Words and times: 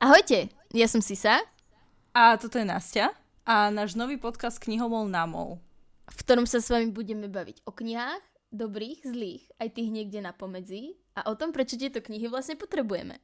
Ahojte, 0.00 0.48
ja 0.72 0.88
som 0.88 1.04
Sisa. 1.04 1.44
A 2.16 2.32
toto 2.40 2.56
je 2.56 2.64
Nastia. 2.64 3.12
A 3.44 3.68
náš 3.68 3.92
nový 3.92 4.16
podcast 4.16 4.56
Knihomol 4.56 5.04
Namol. 5.12 5.60
V 6.08 6.16
ktorom 6.24 6.48
sa 6.48 6.56
s 6.56 6.72
vami 6.72 6.88
budeme 6.88 7.28
baviť 7.28 7.68
o 7.68 7.70
knihách, 7.76 8.24
dobrých, 8.48 9.04
zlých, 9.04 9.44
aj 9.60 9.76
tých 9.76 9.92
niekde 9.92 10.24
na 10.24 10.32
pomedzi 10.32 10.96
a 11.12 11.28
o 11.28 11.36
tom, 11.36 11.52
prečo 11.52 11.76
tieto 11.76 12.00
knihy 12.00 12.32
vlastne 12.32 12.56
potrebujeme. 12.56 13.20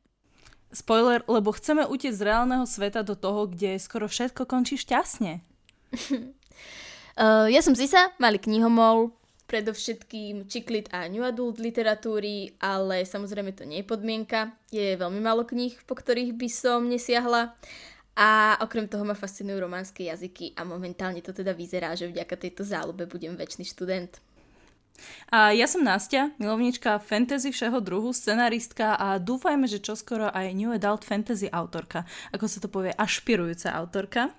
Spoiler, 0.68 1.24
lebo 1.24 1.48
chceme 1.56 1.88
utiecť 1.88 2.12
z 2.12 2.26
reálneho 2.28 2.68
sveta 2.68 3.00
do 3.00 3.16
toho, 3.16 3.48
kde 3.48 3.80
skoro 3.80 4.04
všetko 4.04 4.44
končí 4.44 4.76
šťastne. 4.76 5.40
uh, 7.16 7.48
ja 7.56 7.60
som 7.64 7.72
Sisa, 7.72 8.12
malý 8.20 8.36
knihomol, 8.36 9.16
predovšetkým 9.46 10.50
čiklit 10.50 10.90
a 10.90 11.06
new 11.06 11.22
adult 11.22 11.62
literatúry, 11.62 12.58
ale 12.58 13.06
samozrejme 13.06 13.54
to 13.54 13.62
nie 13.62 13.82
je 13.82 13.90
podmienka. 13.90 14.52
Je 14.74 14.98
veľmi 14.98 15.22
málo 15.22 15.46
kníh, 15.46 15.78
po 15.86 15.94
ktorých 15.94 16.34
by 16.34 16.48
som 16.50 16.90
nesiahla. 16.90 17.54
A 18.16 18.56
okrem 18.64 18.88
toho 18.88 19.04
ma 19.04 19.12
fascinujú 19.12 19.60
románske 19.60 20.08
jazyky 20.08 20.56
a 20.56 20.64
momentálne 20.64 21.20
to 21.20 21.36
teda 21.36 21.52
vyzerá, 21.52 21.92
že 21.92 22.08
vďaka 22.08 22.34
tejto 22.40 22.64
záľube 22.64 23.04
budem 23.04 23.36
väčší 23.36 23.68
študent. 23.68 24.18
A 25.28 25.52
ja 25.52 25.68
som 25.68 25.84
Nastia, 25.84 26.32
milovnička 26.40 26.96
fantasy 27.04 27.52
všeho 27.52 27.84
druhu, 27.84 28.16
scenaristka 28.16 28.96
a 28.96 29.20
dúfajme, 29.20 29.68
že 29.68 29.84
čoskoro 29.84 30.32
aj 30.32 30.56
New 30.56 30.72
Adult 30.72 31.04
Fantasy 31.04 31.52
autorka, 31.52 32.08
ako 32.32 32.48
sa 32.48 32.58
to 32.64 32.72
povie, 32.72 32.96
ašpirujúca 32.96 33.76
autorka. 33.76 34.32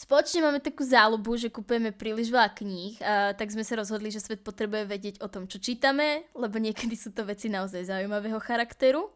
Spoločne 0.00 0.40
máme 0.40 0.64
takú 0.64 0.80
záľubu, 0.80 1.36
že 1.36 1.52
kupujeme 1.52 1.92
príliš 1.92 2.32
veľa 2.32 2.56
kníh, 2.56 2.96
a 3.04 3.36
tak 3.36 3.52
sme 3.52 3.60
sa 3.60 3.76
rozhodli, 3.76 4.08
že 4.08 4.24
svet 4.24 4.40
potrebuje 4.40 4.88
vedieť 4.88 5.16
o 5.20 5.28
tom, 5.28 5.44
čo 5.44 5.60
čítame, 5.60 6.24
lebo 6.32 6.56
niekedy 6.56 6.96
sú 6.96 7.12
to 7.12 7.28
veci 7.28 7.52
naozaj 7.52 7.84
zaujímavého 7.84 8.40
charakteru. 8.40 9.12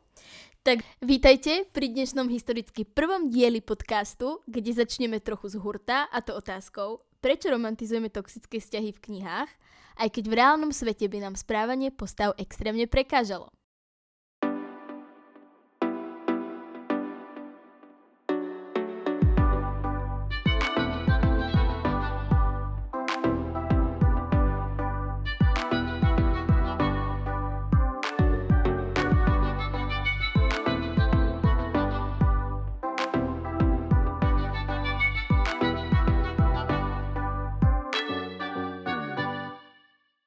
Tak 0.61 0.84
vítajte 1.01 1.65
pri 1.73 1.89
dnešnom 1.89 2.28
historicky 2.28 2.84
prvom 2.84 3.33
dieli 3.33 3.65
podcastu, 3.65 4.45
kde 4.45 4.77
začneme 4.77 5.25
trochu 5.25 5.56
z 5.56 5.56
hurta, 5.56 6.05
a 6.12 6.20
to 6.20 6.37
otázkou, 6.37 7.00
prečo 7.25 7.48
romantizujeme 7.48 8.12
toxické 8.12 8.61
vzťahy 8.61 8.92
v 8.92 9.03
knihách, 9.09 9.50
aj 10.05 10.09
keď 10.12 10.25
v 10.28 10.37
reálnom 10.37 10.69
svete 10.69 11.09
by 11.09 11.25
nám 11.25 11.41
správanie 11.41 11.97
postav 11.97 12.37
extrémne 12.37 12.84
prekážalo. 12.84 13.48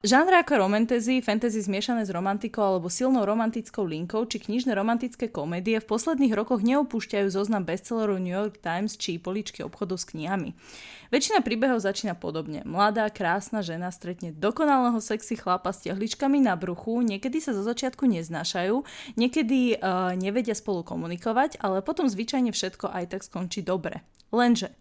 Žánre 0.08 0.40
ako 0.40 0.64
romantasy, 0.64 1.20
fantasy 1.20 1.68
zmiešané 1.68 2.00
s 2.00 2.08
romantikou 2.08 2.64
alebo 2.64 2.88
silnou 2.88 3.28
romantickou 3.28 3.84
linkou 3.84 4.24
či 4.24 4.40
knižné 4.40 4.72
romantické 4.72 5.28
komédie 5.28 5.76
v 5.76 5.84
posledných 5.84 6.32
rokoch 6.32 6.64
neopúšťajú 6.64 7.28
zoznam 7.28 7.68
bestsellerov 7.68 8.16
New 8.16 8.32
York 8.32 8.56
Times 8.64 8.96
či 8.96 9.20
poličky 9.20 9.60
obchodov 9.60 10.00
s 10.00 10.08
knihami. 10.08 10.56
Väčšina 11.12 11.44
príbehov 11.44 11.84
začína 11.84 12.16
podobne. 12.16 12.64
Mladá, 12.64 13.12
krásna 13.12 13.60
žena 13.60 13.92
stretne 13.92 14.32
dokonalého 14.32 14.96
sexy 14.96 15.36
chlapa 15.36 15.76
s 15.76 15.84
tehličkami 15.84 16.40
na 16.40 16.56
bruchu, 16.56 17.04
niekedy 17.04 17.44
sa 17.44 17.52
zo 17.52 17.60
začiatku 17.60 18.08
neznášajú, 18.08 18.80
niekedy 19.20 19.76
uh, 19.76 20.16
nevedia 20.16 20.56
spolu 20.56 20.88
komunikovať, 20.88 21.60
ale 21.60 21.84
potom 21.84 22.08
zvyčajne 22.08 22.48
všetko 22.56 22.88
aj 22.96 23.12
tak 23.12 23.28
skončí 23.28 23.60
dobre. 23.60 24.00
Lenže 24.32 24.72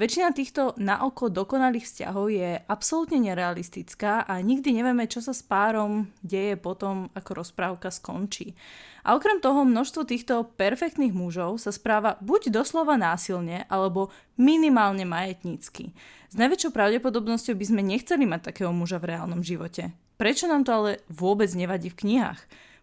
väčšina 0.00 0.32
týchto 0.32 0.72
naoko 0.80 1.28
dokonalých 1.28 1.84
vzťahov 1.84 2.32
je 2.32 2.56
absolútne 2.64 3.20
nerealistická 3.20 4.24
a 4.24 4.40
nikdy 4.40 4.80
nevieme, 4.80 5.04
čo 5.04 5.20
sa 5.20 5.36
s 5.36 5.44
párom 5.44 6.08
deje 6.24 6.56
potom, 6.56 7.12
ako 7.12 7.44
rozprávka 7.44 7.92
skončí. 7.92 8.56
A 9.04 9.12
okrem 9.12 9.44
toho 9.44 9.68
množstvo 9.68 10.08
týchto 10.08 10.48
perfektných 10.56 11.12
mužov 11.12 11.60
sa 11.60 11.68
správa 11.68 12.16
buď 12.24 12.48
doslova 12.48 12.96
násilne, 12.96 13.68
alebo 13.68 14.08
minimálne 14.40 15.04
majetnícky. 15.04 15.92
S 16.32 16.34
najväčšou 16.40 16.72
pravdepodobnosťou 16.72 17.52
by 17.56 17.64
sme 17.68 17.82
nechceli 17.84 18.24
mať 18.24 18.52
takého 18.52 18.72
muža 18.72 18.96
v 18.96 19.12
reálnom 19.12 19.44
živote. 19.44 19.92
Prečo 20.16 20.48
nám 20.48 20.64
to 20.64 20.72
ale 20.72 20.90
vôbec 21.12 21.48
nevadí 21.52 21.92
v 21.92 22.00
knihách? 22.00 22.40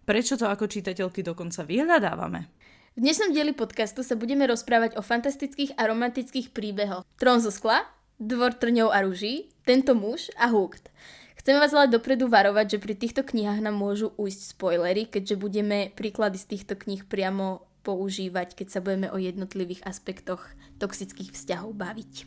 Prečo 0.07 0.39
to 0.39 0.47
ako 0.47 0.71
čitateľky 0.71 1.21
dokonca 1.21 1.67
vyhľadávame? 1.67 2.56
V 2.97 3.05
dnešnom 3.05 3.29
dieli 3.29 3.53
podcastu 3.53 4.01
sa 4.01 4.17
budeme 4.17 4.49
rozprávať 4.49 4.97
o 4.97 5.05
fantastických 5.05 5.77
a 5.77 5.85
romantických 5.85 6.49
príbehoch. 6.49 7.05
Trón 7.21 7.37
zo 7.45 7.53
skla, 7.53 7.85
Dvor 8.17 8.57
trňov 8.57 8.89
a 8.89 9.05
ruží, 9.05 9.53
Tento 9.69 9.93
muž 9.93 10.33
a 10.33 10.49
Hooked. 10.49 10.89
Chceme 11.37 11.61
vás 11.61 11.77
ale 11.77 11.93
dopredu 11.93 12.25
varovať, 12.25 12.73
že 12.73 12.81
pri 12.81 12.97
týchto 12.97 13.21
knihách 13.21 13.61
nám 13.61 13.77
môžu 13.77 14.17
ujsť 14.17 14.57
spoilery, 14.57 15.05
keďže 15.05 15.37
budeme 15.37 15.93
príklady 15.93 16.41
z 16.41 16.57
týchto 16.57 16.73
kníh 16.73 17.05
priamo 17.05 17.69
používať, 17.85 18.57
keď 18.57 18.67
sa 18.73 18.81
budeme 18.81 19.13
o 19.13 19.21
jednotlivých 19.21 19.85
aspektoch 19.85 20.41
toxických 20.81 21.37
vzťahov 21.37 21.77
baviť. 21.77 22.25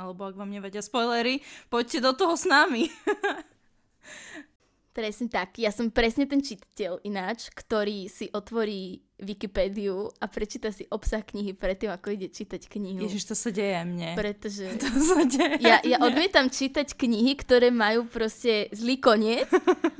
Alebo 0.00 0.24
ak 0.24 0.40
vám 0.40 0.56
nevedia 0.56 0.80
spoilery, 0.80 1.44
poďte 1.68 2.00
do 2.00 2.16
toho 2.16 2.32
s 2.32 2.48
nami. 2.48 2.88
Presne 4.92 5.32
tak. 5.32 5.56
Ja 5.56 5.72
som 5.72 5.88
presne 5.88 6.28
ten 6.28 6.44
čitateľ 6.44 7.00
ináč, 7.08 7.48
ktorý 7.48 8.12
si 8.12 8.28
otvorí 8.28 9.00
Wikipédiu 9.16 10.12
a 10.20 10.28
prečíta 10.28 10.68
si 10.68 10.84
obsah 10.92 11.24
knihy 11.24 11.56
predtým, 11.56 11.88
ako 11.88 12.12
ide 12.12 12.28
čítať 12.28 12.68
knihu. 12.68 13.00
Ježiš, 13.00 13.32
to 13.32 13.32
sa 13.32 13.48
deje 13.48 13.88
mne. 13.88 14.12
Pretože... 14.20 14.68
To 14.84 14.92
sa 15.00 15.24
deje 15.24 15.64
ja, 15.64 15.80
ja 15.80 15.96
odmietam 15.96 16.52
čítať 16.52 16.92
knihy, 16.92 17.40
ktoré 17.40 17.72
majú 17.72 18.04
proste 18.04 18.68
zlý 18.76 19.00
koniec 19.00 19.48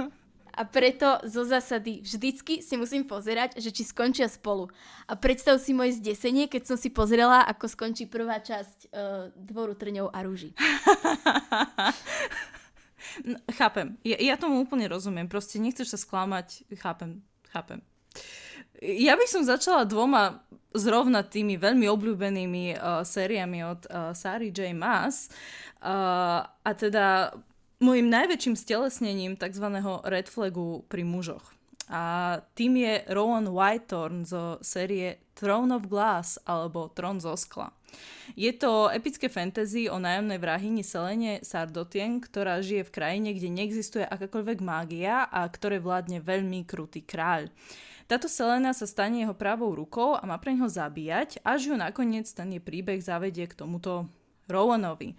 a 0.60 0.62
preto 0.68 1.24
zo 1.24 1.48
zásady 1.48 2.04
vždycky 2.04 2.60
si 2.60 2.76
musím 2.76 3.08
pozerať, 3.08 3.56
že 3.56 3.72
či 3.72 3.88
skončia 3.88 4.28
spolu. 4.28 4.68
A 5.08 5.16
predstav 5.16 5.56
si 5.56 5.72
moje 5.72 6.04
zdesenie, 6.04 6.52
keď 6.52 6.68
som 6.68 6.76
si 6.76 6.92
pozrela, 6.92 7.48
ako 7.48 7.64
skončí 7.64 8.04
prvá 8.04 8.44
časť 8.44 8.92
uh, 8.92 9.32
Dvoru 9.32 9.72
trňov 9.72 10.12
a 10.12 10.20
rúží. 10.20 10.52
Chápem. 13.58 13.98
Ja, 14.02 14.16
ja 14.18 14.34
tomu 14.40 14.62
úplne 14.62 14.88
rozumiem. 14.88 15.28
Proste 15.28 15.58
nechceš 15.58 15.92
sa 15.94 15.98
sklamať. 15.98 16.64
Chápem. 16.78 17.20
Chápem. 17.52 17.80
Ja 18.82 19.14
by 19.14 19.26
som 19.30 19.46
začala 19.46 19.86
dvoma 19.86 20.42
zrovna 20.72 21.22
tými 21.22 21.60
veľmi 21.60 21.86
obľúbenými 21.86 22.74
uh, 22.74 23.04
sériami 23.04 23.60
od 23.62 23.80
uh, 23.86 24.16
Sary 24.16 24.50
J. 24.50 24.72
Maas. 24.72 25.28
Uh, 25.78 26.42
a 26.44 26.70
teda 26.72 27.36
môjim 27.82 28.08
najväčším 28.08 28.56
stelesnením 28.56 29.36
tzv. 29.36 29.66
red 30.08 30.26
flagu 30.26 30.86
pri 30.88 31.04
mužoch. 31.04 31.52
A 31.92 32.40
tým 32.56 32.80
je 32.80 33.04
Rowan 33.12 33.52
Whitehorn 33.52 34.24
zo 34.24 34.56
série 34.64 35.28
Throne 35.36 35.76
of 35.76 35.90
Glass 35.90 36.40
alebo 36.48 36.88
Trón 36.88 37.20
zo 37.20 37.36
skla. 37.36 37.68
Je 38.32 38.48
to 38.56 38.88
epické 38.88 39.28
fantasy 39.28 39.90
o 39.92 40.00
nájomnej 40.00 40.40
vrahyni 40.40 40.80
Selene 40.80 41.44
Sardotien, 41.44 42.22
ktorá 42.22 42.62
žije 42.64 42.88
v 42.88 42.94
krajine, 42.94 43.30
kde 43.36 43.52
neexistuje 43.52 44.04
akákoľvek 44.06 44.58
mágia 44.64 45.28
a 45.28 45.44
ktoré 45.44 45.82
vládne 45.82 46.24
veľmi 46.24 46.64
krutý 46.64 47.04
kráľ. 47.04 47.52
Táto 48.08 48.28
Selena 48.28 48.76
sa 48.76 48.84
stane 48.84 49.24
jeho 49.24 49.32
pravou 49.32 49.72
rukou 49.72 50.18
a 50.18 50.22
má 50.28 50.36
pre 50.36 50.52
neho 50.52 50.68
zabíjať, 50.68 51.40
až 51.44 51.72
ju 51.72 51.74
nakoniec 51.78 52.28
ten 52.28 52.50
je 52.52 52.60
príbeh 52.60 53.00
zavedie 53.00 53.48
k 53.48 53.56
tomuto 53.56 54.08
Rowanovi. 54.50 55.16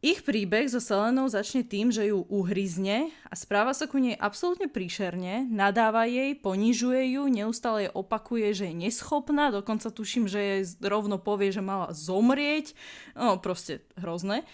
Ich 0.00 0.24
príbeh 0.24 0.64
so 0.64 0.80
Selenou 0.80 1.28
začne 1.28 1.60
tým, 1.60 1.92
že 1.92 2.08
ju 2.08 2.24
uhryzne 2.32 3.12
a 3.28 3.36
správa 3.36 3.76
sa 3.76 3.84
ku 3.84 4.00
nej 4.00 4.16
absolútne 4.16 4.64
príšerne, 4.64 5.44
nadáva 5.52 6.08
jej, 6.08 6.32
ponižuje 6.40 7.20
ju, 7.20 7.28
neustále 7.28 7.84
jej 7.84 7.92
opakuje, 7.92 8.48
že 8.56 8.64
je 8.72 8.88
neschopná, 8.88 9.52
dokonca 9.52 9.92
tuším, 9.92 10.24
že 10.24 10.40
jej 10.40 10.62
rovno 10.80 11.20
povie, 11.20 11.52
že 11.52 11.60
mala 11.60 11.92
zomrieť, 11.92 12.72
no 13.12 13.36
proste 13.44 13.84
hrozné. 14.00 14.48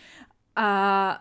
A 0.59 0.69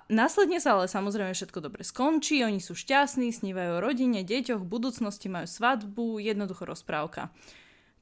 následne 0.09 0.57
sa 0.57 0.73
ale 0.73 0.89
samozrejme 0.89 1.37
všetko 1.37 1.61
dobre 1.61 1.85
skončí, 1.85 2.41
oni 2.41 2.57
sú 2.57 2.73
šťastní, 2.73 3.29
snívajú 3.29 3.77
o 3.77 3.83
rodine, 3.83 4.25
deťoch, 4.25 4.65
budúcnosti 4.65 5.29
majú 5.29 5.45
svadbu, 5.45 6.17
jednoducho 6.17 6.65
rozprávka. 6.65 7.29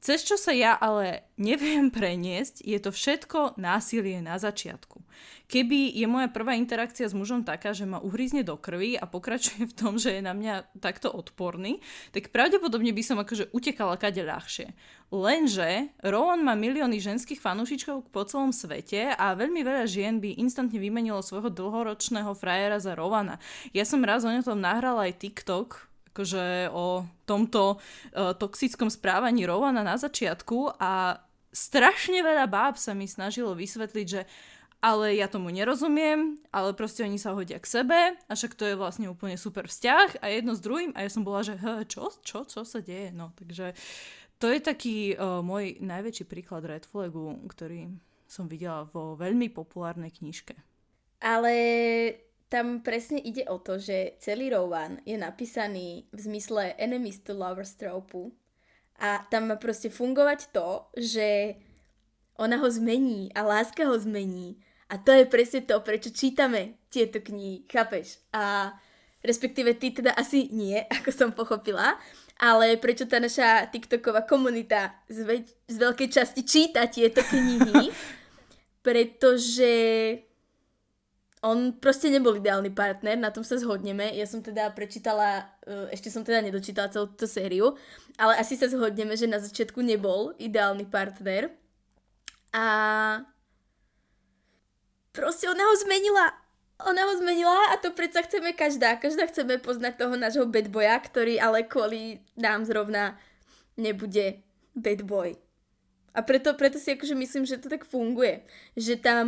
Cez 0.04 0.20
čo 0.20 0.36
sa 0.36 0.52
ja 0.52 0.76
ale 0.76 1.24
neviem 1.40 1.88
preniesť, 1.96 2.60
je 2.60 2.76
to 2.76 2.92
všetko 2.92 3.56
násilie 3.56 4.20
na 4.20 4.36
začiatku. 4.36 5.00
Keby 5.48 5.96
je 5.96 6.04
moja 6.04 6.28
prvá 6.28 6.60
interakcia 6.60 7.08
s 7.08 7.16
mužom 7.16 7.40
taká, 7.40 7.72
že 7.72 7.88
ma 7.88 8.04
uhrízne 8.04 8.44
do 8.44 8.60
krvi 8.60 9.00
a 9.00 9.08
pokračuje 9.08 9.64
v 9.64 9.76
tom, 9.76 9.96
že 9.96 10.20
je 10.20 10.20
na 10.20 10.36
mňa 10.36 10.76
takto 10.76 11.08
odporný, 11.08 11.80
tak 12.12 12.36
pravdepodobne 12.36 12.92
by 12.92 13.00
som 13.00 13.16
akože 13.16 13.48
utekala 13.56 13.96
kade 13.96 14.20
ľahšie. 14.20 14.76
Lenže 15.08 15.88
Rowan 16.04 16.44
má 16.44 16.52
milióny 16.52 17.00
ženských 17.00 17.40
fanúšičkov 17.40 18.12
po 18.12 18.28
celom 18.28 18.52
svete 18.52 19.16
a 19.16 19.32
veľmi 19.32 19.64
veľa 19.64 19.88
žien 19.88 20.20
by 20.20 20.36
instantne 20.36 20.76
vymenilo 20.76 21.24
svojho 21.24 21.48
dlhoročného 21.48 22.36
frajera 22.36 22.76
za 22.76 22.92
Rowana. 22.92 23.40
Ja 23.72 23.88
som 23.88 24.04
raz 24.04 24.28
o 24.28 24.32
tom 24.44 24.60
nahrala 24.60 25.08
aj 25.08 25.22
TikTok, 25.22 25.93
akože 26.14 26.70
o 26.70 27.02
tomto 27.26 27.82
uh, 27.82 28.38
toxickom 28.38 28.86
správaní 28.86 29.42
Rowana 29.50 29.82
na 29.82 29.98
začiatku 29.98 30.78
a 30.78 31.18
strašne 31.50 32.22
veľa 32.22 32.46
báb 32.46 32.78
sa 32.78 32.94
mi 32.94 33.10
snažilo 33.10 33.50
vysvetliť, 33.58 34.06
že 34.06 34.22
ale 34.78 35.16
ja 35.16 35.26
tomu 35.26 35.50
nerozumiem, 35.50 36.38
ale 36.54 36.76
proste 36.76 37.02
oni 37.02 37.18
sa 37.18 37.34
hodia 37.34 37.58
k 37.58 37.66
sebe 37.66 37.98
a 38.14 38.32
však 38.36 38.54
to 38.54 38.68
je 38.68 38.78
vlastne 38.78 39.10
úplne 39.10 39.34
super 39.34 39.66
vzťah 39.66 40.22
a 40.22 40.30
jedno 40.30 40.54
s 40.54 40.62
druhým 40.62 40.94
a 40.94 41.02
ja 41.02 41.10
som 41.10 41.26
bola, 41.26 41.42
že 41.42 41.58
čo, 41.90 42.14
čo, 42.22 42.46
čo 42.46 42.62
sa 42.62 42.78
deje, 42.78 43.10
no 43.10 43.34
takže 43.34 43.74
to 44.38 44.46
je 44.52 44.60
taký 44.62 45.18
uh, 45.18 45.42
môj 45.42 45.82
najväčší 45.82 46.30
príklad 46.30 46.62
red 46.68 46.86
flagu, 46.86 47.34
ktorý 47.50 47.90
som 48.30 48.46
videla 48.46 48.86
vo 48.86 49.18
veľmi 49.18 49.50
populárnej 49.50 50.14
knižke. 50.14 50.54
Ale 51.24 51.54
tam 52.48 52.80
presne 52.84 53.18
ide 53.18 53.44
o 53.48 53.58
to, 53.58 53.78
že 53.80 54.16
celý 54.20 54.52
Rowan 54.52 55.00
je 55.02 55.18
napísaný 55.18 56.06
v 56.12 56.18
zmysle 56.20 56.76
enemies 56.78 57.18
to 57.24 57.34
lovers 57.34 57.74
tropu 57.74 58.30
a 59.00 59.26
tam 59.26 59.50
má 59.50 59.56
proste 59.58 59.90
fungovať 59.90 60.54
to, 60.54 60.86
že 60.94 61.58
ona 62.38 62.58
ho 62.58 62.68
zmení 62.70 63.30
a 63.34 63.42
láska 63.42 63.86
ho 63.86 63.98
zmení. 63.98 64.58
A 64.90 64.98
to 64.98 65.10
je 65.10 65.26
presne 65.26 65.66
to, 65.66 65.80
prečo 65.80 66.14
čítame 66.14 66.78
tieto 66.90 67.18
knihy, 67.18 67.66
chápeš? 67.66 68.22
A 68.30 68.74
respektíve 69.24 69.74
ty 69.74 69.90
teda 69.90 70.14
asi 70.14 70.52
nie, 70.52 70.78
ako 71.00 71.10
som 71.10 71.30
pochopila, 71.32 71.98
ale 72.38 72.76
prečo 72.76 73.06
tá 73.06 73.18
naša 73.18 73.66
TikToková 73.70 74.26
komunita 74.26 74.94
z, 75.06 75.22
väč- 75.26 75.54
z 75.70 75.76
veľkej 75.78 76.08
časti 76.10 76.42
číta 76.46 76.86
tieto 76.86 77.22
knihy, 77.22 77.90
pretože 78.86 79.72
on 81.44 81.76
proste 81.76 82.08
nebol 82.08 82.40
ideálny 82.40 82.72
partner, 82.72 83.20
na 83.20 83.28
tom 83.28 83.44
sa 83.44 83.60
zhodneme. 83.60 84.16
Ja 84.16 84.24
som 84.24 84.40
teda 84.40 84.72
prečítala, 84.72 85.52
e, 85.68 85.92
ešte 85.92 86.08
som 86.08 86.24
teda 86.24 86.40
nedočítala 86.40 86.88
celú 86.88 87.12
túto 87.12 87.28
sériu, 87.28 87.76
ale 88.16 88.40
asi 88.40 88.56
sa 88.56 88.64
zhodneme, 88.64 89.12
že 89.12 89.28
na 89.28 89.36
začiatku 89.36 89.84
nebol 89.84 90.32
ideálny 90.40 90.88
partner. 90.88 91.52
A 92.56 92.64
proste 95.12 95.44
ona 95.52 95.68
ho 95.68 95.74
zmenila. 95.84 96.32
Ona 96.80 97.02
ho 97.06 97.12
zmenila 97.20 97.70
a 97.70 97.78
to 97.78 97.92
predsa 97.92 98.24
chceme 98.24 98.56
každá. 98.56 98.96
Každá 98.96 99.28
chceme 99.28 99.60
poznať 99.60 100.00
toho 100.00 100.16
nášho 100.16 100.48
bad 100.48 100.72
boya, 100.72 100.96
ktorý 100.96 101.36
ale 101.38 101.68
kvôli 101.68 102.24
nám 102.40 102.64
zrovna 102.64 103.20
nebude 103.76 104.40
bad 104.72 105.04
boy. 105.04 105.36
A 106.14 106.22
preto, 106.24 106.56
preto 106.56 106.80
si 106.80 106.94
akože 106.94 107.12
myslím, 107.14 107.44
že 107.44 107.60
to 107.60 107.68
tak 107.68 107.84
funguje. 107.84 108.46
Že 108.78 108.94
tam 109.02 109.26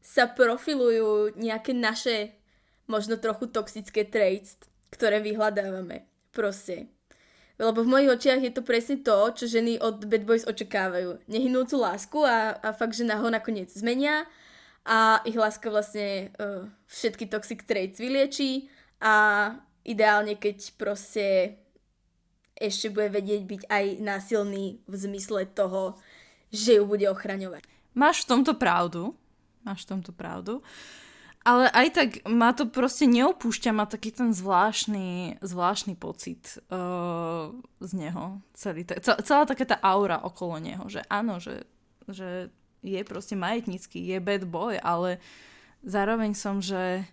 sa 0.00 0.26
profilujú 0.26 1.36
nejaké 1.36 1.76
naše 1.76 2.34
možno 2.90 3.20
trochu 3.20 3.46
toxické 3.46 4.02
traits, 4.02 4.58
ktoré 4.90 5.22
vyhľadávame. 5.22 6.08
Proste. 6.34 6.90
Lebo 7.60 7.84
v 7.84 7.92
mojich 7.92 8.12
očiach 8.16 8.40
je 8.40 8.52
to 8.56 8.64
presne 8.64 9.04
to, 9.04 9.36
čo 9.36 9.44
ženy 9.44 9.76
od 9.76 10.08
Bad 10.08 10.24
Boys 10.24 10.48
očakávajú. 10.48 11.20
Nehynúcu 11.28 11.76
lásku 11.76 12.18
a, 12.24 12.56
a 12.56 12.72
fakt, 12.72 12.96
že 12.96 13.04
na 13.04 13.20
ho 13.20 13.28
nakoniec 13.28 13.68
zmenia 13.68 14.24
a 14.88 15.20
ich 15.28 15.36
láska 15.36 15.68
vlastne 15.68 16.32
uh, 16.40 16.64
všetky 16.88 17.28
toxic 17.28 17.68
traits 17.68 18.00
vyliečí 18.00 18.72
a 19.04 19.52
ideálne, 19.84 20.40
keď 20.40 20.72
proste 20.80 21.56
ešte 22.56 22.88
bude 22.88 23.12
vedieť 23.12 23.42
byť 23.44 23.62
aj 23.68 23.84
násilný 24.00 24.80
v 24.84 24.94
zmysle 24.96 25.48
toho, 25.52 26.00
že 26.48 26.80
ju 26.80 26.84
bude 26.88 27.04
ochraňovať. 27.08 27.64
Máš 27.92 28.24
v 28.24 28.28
tomto 28.36 28.56
pravdu. 28.56 29.16
Máš 29.64 29.84
v 29.84 29.90
tomto 29.96 30.12
pravdu. 30.12 30.64
Ale 31.40 31.72
aj 31.72 31.88
tak 31.96 32.08
ma 32.28 32.52
to 32.52 32.68
proste 32.68 33.08
neopúšťa, 33.08 33.72
má 33.72 33.88
taký 33.88 34.12
ten 34.12 34.28
zvláštny, 34.28 35.40
zvláštny 35.40 35.96
pocit 35.96 36.60
uh, 36.68 37.48
z 37.80 37.90
neho. 37.96 38.44
Celý, 38.52 38.84
celá 39.00 39.48
taká 39.48 39.64
tá 39.64 39.80
aura 39.80 40.20
okolo 40.20 40.60
neho, 40.60 40.84
že 40.92 41.00
áno, 41.08 41.40
že, 41.40 41.64
že 42.12 42.52
je 42.84 43.00
proste 43.08 43.40
majetnícky, 43.40 44.04
je 44.04 44.20
bad 44.20 44.44
boy, 44.44 44.76
ale 44.80 45.16
zároveň 45.84 46.36
som, 46.36 46.60
že 46.60 47.04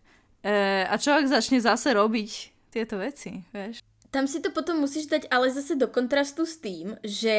e, 0.44 0.84
a 0.88 0.96
človek 0.96 1.28
začne 1.28 1.60
zase 1.60 1.92
robiť 1.96 2.32
tieto 2.72 3.00
veci, 3.00 3.44
vieš. 3.52 3.84
Tam 4.12 4.28
si 4.28 4.40
to 4.40 4.56
potom 4.56 4.80
musíš 4.80 5.12
dať 5.12 5.28
ale 5.28 5.52
zase 5.52 5.76
do 5.76 5.92
kontrastu 5.92 6.48
s 6.48 6.60
tým, 6.64 6.96
že 7.04 7.36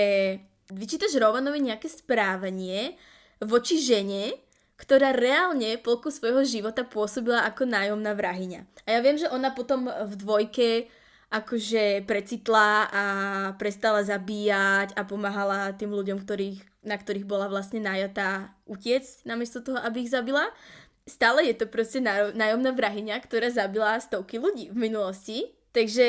vyčítaš 0.69 1.17
Rovanovi 1.17 1.65
nejaké 1.65 1.89
správanie 1.89 2.97
voči 3.41 3.81
žene, 3.81 4.37
ktorá 4.79 5.11
reálne 5.11 5.75
polku 5.83 6.09
svojho 6.09 6.47
života 6.47 6.87
pôsobila 6.87 7.45
ako 7.45 7.67
nájomná 7.67 8.15
vrahyňa. 8.15 8.87
A 8.87 8.89
ja 8.97 9.01
viem, 9.03 9.19
že 9.19 9.27
ona 9.29 9.51
potom 9.51 9.91
v 9.91 10.13
dvojke 10.15 10.89
akože 11.29 12.09
precitla 12.09 12.89
a 12.89 13.05
prestala 13.61 14.01
zabíjať 14.01 14.97
a 14.97 15.05
pomáhala 15.05 15.77
tým 15.77 15.93
ľuďom, 15.93 16.25
ktorých 16.25 16.69
na 16.89 16.97
ktorých 16.97 17.29
bola 17.29 17.53
vlastne 17.53 17.85
najatá 17.85 18.57
utiecť 18.65 19.29
namiesto 19.29 19.61
toho, 19.61 19.77
aby 19.83 20.09
ich 20.09 20.11
zabila. 20.11 20.49
Stále 21.05 21.45
je 21.45 21.55
to 21.57 21.69
proste 21.69 22.01
nájomná 22.33 22.73
vrahyňa, 22.73 23.21
ktorá 23.21 23.53
zabila 23.53 24.01
stovky 24.01 24.41
ľudí 24.41 24.73
v 24.73 24.89
minulosti. 24.89 25.53
Takže 25.77 26.07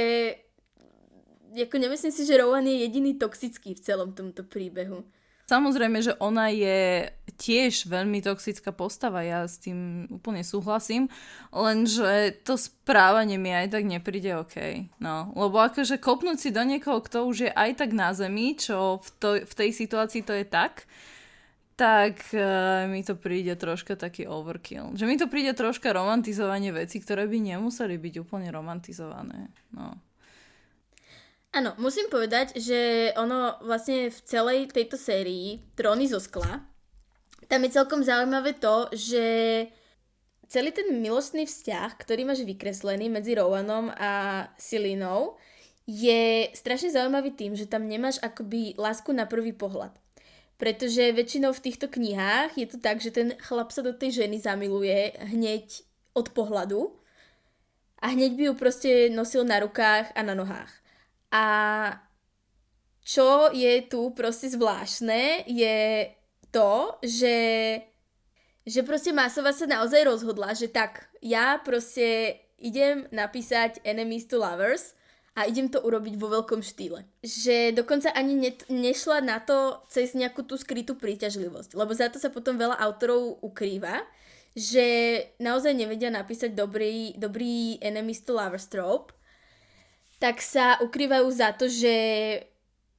ako 1.55 1.75
nemyslím 1.75 2.13
si, 2.15 2.23
že 2.23 2.39
Rowan 2.39 2.67
je 2.67 2.87
jediný 2.87 3.19
toxický 3.19 3.75
v 3.75 3.83
celom 3.83 4.15
tomto 4.15 4.47
príbehu. 4.47 5.03
Samozrejme, 5.49 5.97
že 6.05 6.13
ona 6.21 6.53
je 6.53 7.09
tiež 7.39 7.87
veľmi 7.87 8.19
toxická 8.19 8.75
postava, 8.75 9.23
ja 9.23 9.47
s 9.47 9.63
tým 9.63 10.11
úplne 10.11 10.43
súhlasím, 10.43 11.07
lenže 11.55 12.35
to 12.43 12.59
správanie 12.59 13.39
mi 13.39 13.55
aj 13.55 13.79
tak 13.79 13.87
nepríde 13.87 14.35
OK. 14.43 14.57
No, 14.99 15.31
lebo 15.39 15.63
akože 15.63 16.03
kopnúť 16.03 16.37
si 16.37 16.49
do 16.51 16.61
niekoho, 16.67 16.99
kto 16.99 17.23
už 17.23 17.47
je 17.47 17.51
aj 17.55 17.79
tak 17.79 17.95
na 17.95 18.11
zemi, 18.11 18.59
čo 18.59 18.99
v, 18.99 19.07
to, 19.17 19.29
v 19.47 19.53
tej 19.55 19.69
situácii 19.71 20.27
to 20.27 20.35
je 20.35 20.43
tak, 20.43 20.83
tak 21.79 22.19
uh, 22.35 22.91
mi 22.91 22.99
to 23.07 23.15
príde 23.15 23.55
troška 23.55 23.95
taký 23.95 24.27
overkill. 24.27 24.91
Že 24.99 25.05
mi 25.07 25.15
to 25.15 25.31
príde 25.31 25.55
troška 25.55 25.95
romantizovanie 25.95 26.75
veci, 26.75 26.99
ktoré 26.99 27.23
by 27.23 27.39
nemuseli 27.55 27.95
byť 27.95 28.15
úplne 28.19 28.51
romantizované. 28.51 29.47
No. 29.71 29.95
Áno, 31.55 31.73
musím 31.79 32.11
povedať, 32.11 32.59
že 32.59 33.09
ono 33.17 33.57
vlastne 33.65 34.11
v 34.11 34.19
celej 34.21 34.69
tejto 34.69 34.99
sérii 34.99 35.63
Tróny 35.73 36.05
zo 36.05 36.21
skla, 36.21 36.61
tam 37.49 37.65
je 37.65 37.73
celkom 37.73 38.05
zaujímavé 38.05 38.53
to, 38.61 38.93
že 38.93 39.25
celý 40.45 40.69
ten 40.69 41.01
milostný 41.01 41.49
vzťah, 41.49 41.97
ktorý 41.97 42.29
máš 42.29 42.45
vykreslený 42.45 43.09
medzi 43.09 43.33
Rowanom 43.33 43.89
a 43.97 44.45
Silinou, 44.61 45.41
je 45.89 46.53
strašne 46.53 46.93
zaujímavý 46.93 47.33
tým, 47.33 47.57
že 47.57 47.65
tam 47.65 47.89
nemáš 47.89 48.21
akoby 48.21 48.77
lásku 48.77 49.09
na 49.09 49.25
prvý 49.25 49.57
pohľad. 49.57 49.89
Pretože 50.61 51.15
väčšinou 51.15 51.49
v 51.49 51.63
týchto 51.65 51.89
knihách 51.89 52.53
je 52.53 52.67
to 52.69 52.77
tak, 52.77 53.01
že 53.01 53.09
ten 53.09 53.33
chlap 53.41 53.73
sa 53.73 53.81
do 53.81 53.97
tej 53.97 54.21
ženy 54.21 54.37
zamiluje 54.37 55.17
hneď 55.33 55.81
od 56.13 56.29
pohľadu 56.35 56.93
a 57.97 58.13
hneď 58.13 58.31
by 58.37 58.43
ju 58.45 58.53
proste 58.53 58.91
nosil 59.09 59.41
na 59.41 59.57
rukách 59.65 60.13
a 60.13 60.21
na 60.21 60.37
nohách. 60.37 60.69
A 61.33 61.45
čo 63.01 63.49
je 63.49 63.81
tu 63.89 64.13
proste 64.13 64.53
zvláštne, 64.53 65.49
je 65.49 66.05
to, 66.51 66.97
že, 67.05 67.37
že 68.65 68.81
proste 68.83 69.15
Masova 69.15 69.53
sa 69.55 69.69
naozaj 69.69 70.05
rozhodla, 70.05 70.53
že 70.53 70.69
tak, 70.69 71.09
ja 71.23 71.57
proste 71.61 72.39
idem 72.59 73.07
napísať 73.13 73.79
Enemies 73.87 74.27
to 74.27 74.41
Lovers 74.41 74.93
a 75.37 75.47
idem 75.47 75.71
to 75.71 75.79
urobiť 75.79 76.19
vo 76.19 76.27
veľkom 76.27 76.59
štýle. 76.59 77.07
Že 77.23 77.77
dokonca 77.77 78.11
ani 78.11 78.35
ne, 78.35 78.51
nešla 78.67 79.23
na 79.23 79.39
to 79.39 79.79
cez 79.87 80.11
nejakú 80.17 80.43
tú 80.43 80.59
skrytú 80.59 80.99
príťažlivosť, 80.99 81.77
lebo 81.77 81.95
za 81.95 82.11
to 82.11 82.19
sa 82.19 82.27
potom 82.27 82.59
veľa 82.59 82.75
autorov 82.75 83.39
ukrýva, 83.39 84.03
že 84.57 84.85
naozaj 85.39 85.71
nevedia 85.71 86.11
napísať 86.11 86.51
dobrý, 86.51 87.15
dobrý 87.15 87.79
Enemies 87.79 88.25
to 88.25 88.35
Lovers 88.35 88.67
trope 88.67 89.15
tak 90.19 90.43
sa 90.43 90.75
ukrývajú 90.83 91.27
za 91.31 91.55
to, 91.55 91.71
že 91.71 91.95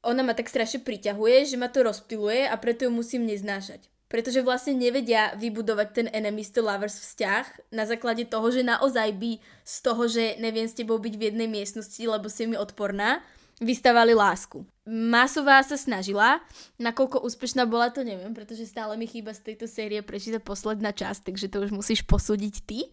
ona 0.00 0.24
ma 0.24 0.32
tak 0.32 0.48
strašne 0.48 0.80
priťahuje, 0.80 1.54
že 1.54 1.56
ma 1.60 1.68
to 1.68 1.84
rozptiluje 1.84 2.48
a 2.48 2.54
preto 2.56 2.88
ju 2.88 2.92
musím 2.92 3.28
neznášať. 3.28 3.86
Pretože 4.10 4.42
vlastne 4.42 4.74
nevedia 4.74 5.38
vybudovať 5.38 5.88
ten 5.94 6.06
enemies 6.10 6.50
to 6.50 6.66
lovers 6.66 6.98
vzťah 6.98 7.70
na 7.70 7.86
základe 7.86 8.26
toho, 8.26 8.50
že 8.50 8.66
naozaj 8.66 9.14
by 9.14 9.38
z 9.62 9.76
toho, 9.86 10.02
že 10.10 10.34
neviem 10.42 10.66
s 10.66 10.74
tebou 10.74 10.98
byť 10.98 11.14
v 11.14 11.26
jednej 11.30 11.46
miestnosti, 11.46 12.02
lebo 12.02 12.26
si 12.26 12.50
mi 12.50 12.58
odporná, 12.58 13.22
vystavali 13.62 14.10
lásku. 14.10 14.66
Masová 14.88 15.62
sa 15.62 15.78
snažila, 15.78 16.42
nakoľko 16.82 17.22
úspešná 17.22 17.70
bola, 17.70 17.94
to 17.94 18.02
neviem, 18.02 18.34
pretože 18.34 18.66
stále 18.66 18.98
mi 18.98 19.06
chýba 19.06 19.30
z 19.30 19.52
tejto 19.52 19.70
série 19.70 20.02
prečítať 20.02 20.42
posledná 20.42 20.90
časť, 20.90 21.30
takže 21.30 21.46
to 21.46 21.62
už 21.62 21.70
musíš 21.70 22.02
posúdiť 22.02 22.54
ty. 22.66 22.90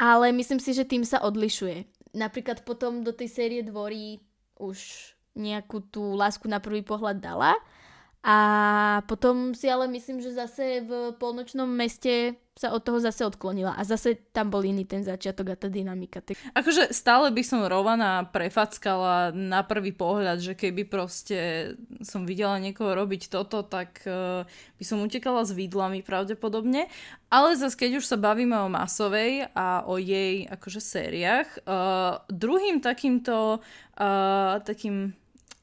Ale 0.00 0.32
myslím 0.32 0.56
si, 0.56 0.72
že 0.72 0.88
tým 0.88 1.04
sa 1.04 1.20
odlišuje 1.20 2.00
napríklad 2.14 2.66
potom 2.66 3.06
do 3.06 3.12
tej 3.14 3.28
série 3.30 3.60
Dvorí 3.62 4.18
už 4.58 4.78
nejakú 5.38 5.84
tú 5.90 6.18
lásku 6.18 6.46
na 6.50 6.58
prvý 6.58 6.82
pohľad 6.82 7.22
dala, 7.22 7.54
A 8.20 8.36
potom 9.08 9.56
si 9.56 9.64
ale 9.64 9.88
myslím, 9.88 10.20
že 10.20 10.36
zase 10.36 10.84
v 10.84 11.16
polnočnom 11.16 11.64
meste 11.64 12.36
sa 12.52 12.76
od 12.76 12.84
toho 12.84 13.00
zase 13.00 13.24
odklonila. 13.24 13.72
A 13.72 13.80
zase 13.80 14.20
tam 14.36 14.52
bol 14.52 14.60
iný 14.60 14.84
ten 14.84 15.00
začiatok 15.00 15.48
a 15.48 15.56
tá 15.56 15.72
dynamika. 15.72 16.20
Akože 16.52 16.92
stále 16.92 17.32
by 17.32 17.40
som 17.40 17.64
Rovana 17.64 18.28
prefackala 18.28 19.32
na 19.32 19.64
prvý 19.64 19.96
pohľad, 19.96 20.44
že 20.44 20.52
keby 20.52 20.84
proste 20.84 21.72
som 22.04 22.28
videla 22.28 22.60
niekoho 22.60 22.92
robiť 22.92 23.32
toto, 23.32 23.64
tak 23.64 24.04
uh, 24.04 24.44
by 24.76 24.84
som 24.84 25.00
utekala 25.00 25.40
s 25.48 25.56
vidlami 25.56 26.04
pravdepodobne. 26.04 26.92
Ale 27.32 27.56
zase 27.56 27.80
keď 27.80 28.04
už 28.04 28.04
sa 28.04 28.20
bavíme 28.20 28.60
o 28.60 28.68
masovej 28.68 29.48
a 29.56 29.88
o 29.88 29.96
jej 29.96 30.44
akože 30.44 30.84
sériách, 30.84 31.48
uh, 31.64 32.20
druhým 32.28 32.84
takýmto 32.84 33.64
uh, 33.64 34.60
takým 34.60 35.16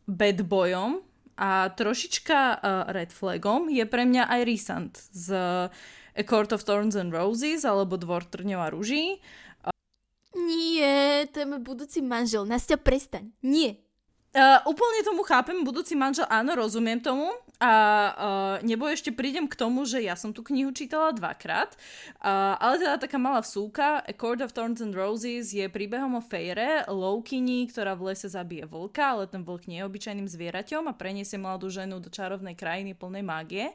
bad 0.09 0.41
boyom 0.41 1.05
a 1.37 1.69
trošička 1.69 2.39
uh, 2.57 2.59
red 2.89 3.13
flagom 3.13 3.69
je 3.69 3.85
pre 3.85 4.09
mňa 4.09 4.25
aj 4.25 4.41
Rysant 4.43 4.93
z 5.13 5.27
A 6.17 6.23
Court 6.25 6.49
of 6.49 6.65
Thorns 6.65 6.97
and 6.97 7.13
Roses 7.13 7.61
alebo 7.61 7.95
Dvor 7.95 8.25
trňov 8.25 8.61
a 8.61 8.73
ruží. 8.73 9.21
Nie, 10.33 11.25
to 11.29 11.41
je 11.41 11.49
môj 11.49 11.61
budúci 11.61 11.99
manžel. 12.01 12.45
Nastia, 12.45 12.77
prestaň. 12.77 13.29
Nie. 13.45 13.81
Uh, 14.35 14.61
úplne 14.69 15.01
tomu 15.01 15.25
chápem, 15.25 15.65
budúci 15.65 15.97
manžel, 15.97 16.29
áno, 16.29 16.53
rozumiem 16.53 17.01
tomu. 17.01 17.31
A 17.57 17.73
uh, 18.13 18.55
nebo 18.61 18.85
ešte 18.85 19.09
prídem 19.09 19.49
k 19.49 19.57
tomu, 19.57 19.81
že 19.89 20.05
ja 20.05 20.13
som 20.13 20.29
tú 20.29 20.45
knihu 20.45 20.69
čítala 20.69 21.09
dvakrát, 21.09 21.73
uh, 22.21 22.53
ale 22.61 22.77
teda 22.77 23.01
taká 23.01 23.17
malá 23.17 23.41
vsúka, 23.41 24.05
A 24.05 24.13
Court 24.13 24.45
of 24.45 24.53
Thorns 24.53 24.77
and 24.77 24.93
Roses 24.93 25.57
je 25.57 25.65
príbehom 25.65 26.13
o 26.13 26.21
fejre, 26.21 26.85
Loukini, 26.85 27.65
ktorá 27.65 27.97
v 27.97 28.13
lese 28.13 28.29
zabije 28.29 28.69
vlka, 28.69 29.17
ale 29.17 29.25
ten 29.25 29.41
vlk 29.41 29.73
nie 29.73 29.81
je 29.81 29.89
obyčajným 29.89 30.29
zvieraťom 30.29 30.85
a 30.85 30.93
preniesie 30.93 31.41
mladú 31.41 31.73
ženu 31.73 31.97
do 31.97 32.13
čarovnej 32.13 32.53
krajiny 32.53 32.93
plnej 32.93 33.25
mágie. 33.25 33.65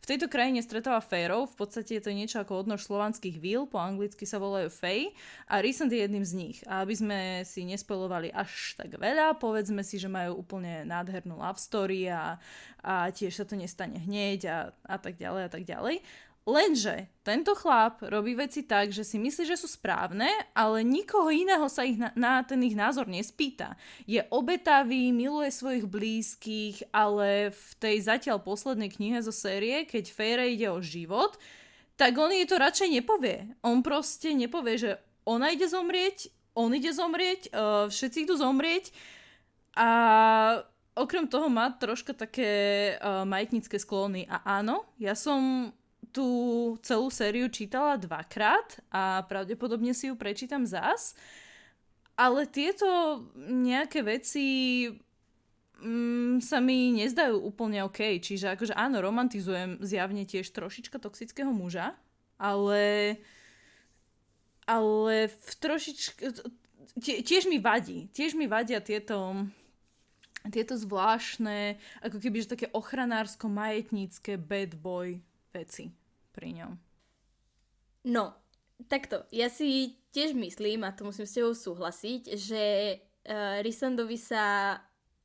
V 0.00 0.08
tejto 0.08 0.32
krajine 0.32 0.64
stretáva 0.64 1.04
férov, 1.04 1.52
v 1.52 1.56
podstate 1.60 2.00
je 2.00 2.02
to 2.02 2.16
niečo 2.16 2.40
ako 2.40 2.64
odnož 2.64 2.88
slovanských 2.88 3.36
víl, 3.36 3.68
po 3.68 3.76
anglicky 3.76 4.24
sa 4.24 4.40
volajú 4.40 4.72
fej 4.72 5.12
a 5.44 5.60
Recent 5.60 5.92
je 5.92 6.00
jedným 6.00 6.24
z 6.24 6.32
nich. 6.32 6.58
A 6.64 6.80
aby 6.80 6.96
sme 6.96 7.18
si 7.44 7.68
nespolovali 7.68 8.32
až 8.32 8.80
tak 8.80 8.96
veľa, 8.96 9.36
povedzme 9.36 9.84
si, 9.84 10.00
že 10.00 10.08
majú 10.08 10.40
úplne 10.40 10.88
nádhernú 10.88 11.36
love 11.36 11.60
story 11.60 12.08
a, 12.08 12.40
a 12.80 13.12
tiež 13.12 13.36
sa 13.36 13.44
to 13.44 13.60
nestane 13.60 14.00
hneď 14.00 14.40
a, 14.48 14.58
a 14.88 14.96
tak 14.96 15.20
ďalej 15.20 15.42
a 15.46 15.50
tak 15.52 15.68
ďalej. 15.68 16.00
Lenže 16.48 17.12
tento 17.20 17.52
chlap 17.52 18.00
robí 18.00 18.32
veci 18.32 18.64
tak, 18.64 18.90
že 18.90 19.04
si 19.04 19.20
myslí, 19.20 19.44
že 19.44 19.60
sú 19.60 19.68
správne, 19.68 20.26
ale 20.56 20.80
nikoho 20.80 21.28
iného 21.28 21.68
sa 21.68 21.84
ich 21.84 22.00
na, 22.00 22.10
na 22.16 22.40
ten 22.40 22.58
ich 22.64 22.72
názor 22.72 23.04
nespýta. 23.04 23.76
Je 24.08 24.24
obetavý, 24.32 25.12
miluje 25.12 25.52
svojich 25.52 25.84
blízkych, 25.84 26.90
ale 26.96 27.52
v 27.52 27.68
tej 27.76 27.96
zatiaľ 28.08 28.40
poslednej 28.40 28.88
knihe 28.88 29.20
zo 29.20 29.36
série, 29.36 29.84
keď 29.84 30.04
Fejre 30.10 30.48
ide 30.48 30.72
o 30.72 30.80
život, 30.80 31.36
tak 32.00 32.16
on 32.16 32.32
jej 32.32 32.48
to 32.48 32.56
radšej 32.56 32.88
nepovie. 32.88 33.52
On 33.60 33.84
proste 33.84 34.32
nepovie, 34.32 34.80
že 34.80 34.90
ona 35.28 35.52
ide 35.52 35.68
zomrieť, 35.68 36.32
on 36.56 36.72
ide 36.72 36.90
zomrieť, 36.96 37.52
uh, 37.52 37.86
všetci 37.92 38.24
idú 38.24 38.40
zomrieť 38.40 38.90
a 39.76 39.88
okrem 40.96 41.28
toho 41.28 41.52
má 41.52 41.70
troška 41.76 42.16
také 42.16 42.50
uh, 42.96 43.22
majetnícke 43.28 43.76
sklony. 43.76 44.26
A 44.26 44.60
áno, 44.60 44.88
ja 44.96 45.12
som 45.12 45.70
tú 46.10 46.28
celú 46.82 47.08
sériu 47.08 47.46
čítala 47.48 47.94
dvakrát 47.96 48.82
a 48.90 49.22
pravdepodobne 49.26 49.94
si 49.94 50.10
ju 50.10 50.14
prečítam 50.18 50.66
zas. 50.66 51.14
Ale 52.18 52.44
tieto 52.44 53.24
nejaké 53.38 54.04
veci 54.04 54.46
mm, 55.80 56.44
sa 56.44 56.60
mi 56.60 56.92
nezdajú 57.00 57.38
úplne 57.40 57.86
OK. 57.86 58.20
Čiže 58.20 58.52
akože 58.58 58.74
áno, 58.76 59.00
romantizujem 59.00 59.80
zjavne 59.80 60.28
tiež 60.28 60.52
trošička 60.52 61.00
toxického 61.00 61.48
muža, 61.48 61.96
ale 62.36 63.16
ale 64.68 65.32
v 65.32 65.50
trošičke 65.58 66.22
tie, 67.00 67.24
tiež 67.24 67.48
mi 67.48 67.56
vadí. 67.56 68.12
Tiež 68.12 68.36
mi 68.36 68.44
vadia 68.44 68.84
tieto 68.84 69.48
tieto 70.48 70.72
zvláštne, 70.72 71.76
ako 72.00 72.16
keby, 72.16 72.40
že 72.40 72.56
také 72.56 72.66
ochranársko-majetnícke 72.72 74.40
bad 74.40 74.72
boy 74.80 75.20
veci 75.52 75.99
pri 76.30 76.56
ňom. 76.56 76.72
No, 78.08 78.32
takto. 78.88 79.28
Ja 79.34 79.52
si 79.52 80.00
tiež 80.10 80.32
myslím, 80.34 80.86
a 80.86 80.94
to 80.96 81.04
musím 81.04 81.28
s 81.28 81.36
tebou 81.36 81.52
súhlasiť, 81.52 82.22
že 82.34 82.64
uh, 82.96 83.60
Risandovi 83.60 84.16
sa 84.16 84.78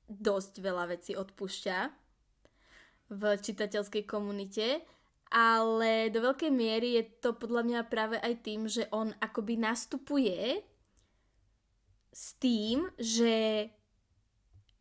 dosť 0.05 0.61
veľa 0.61 0.85
vecí 0.93 1.17
odpúšťa 1.17 1.77
v 3.15 3.21
čitateľskej 3.37 4.03
komunite, 4.05 4.81
ale 5.33 6.13
do 6.13 6.21
veľkej 6.21 6.51
miery 6.53 7.01
je 7.01 7.03
to 7.21 7.33
podľa 7.33 7.65
mňa 7.65 7.79
práve 7.89 8.17
aj 8.21 8.33
tým, 8.45 8.69
že 8.69 8.85
on 8.93 9.13
akoby 9.17 9.57
nastupuje 9.57 10.61
s 12.13 12.37
tým, 12.39 12.85
že 12.95 13.67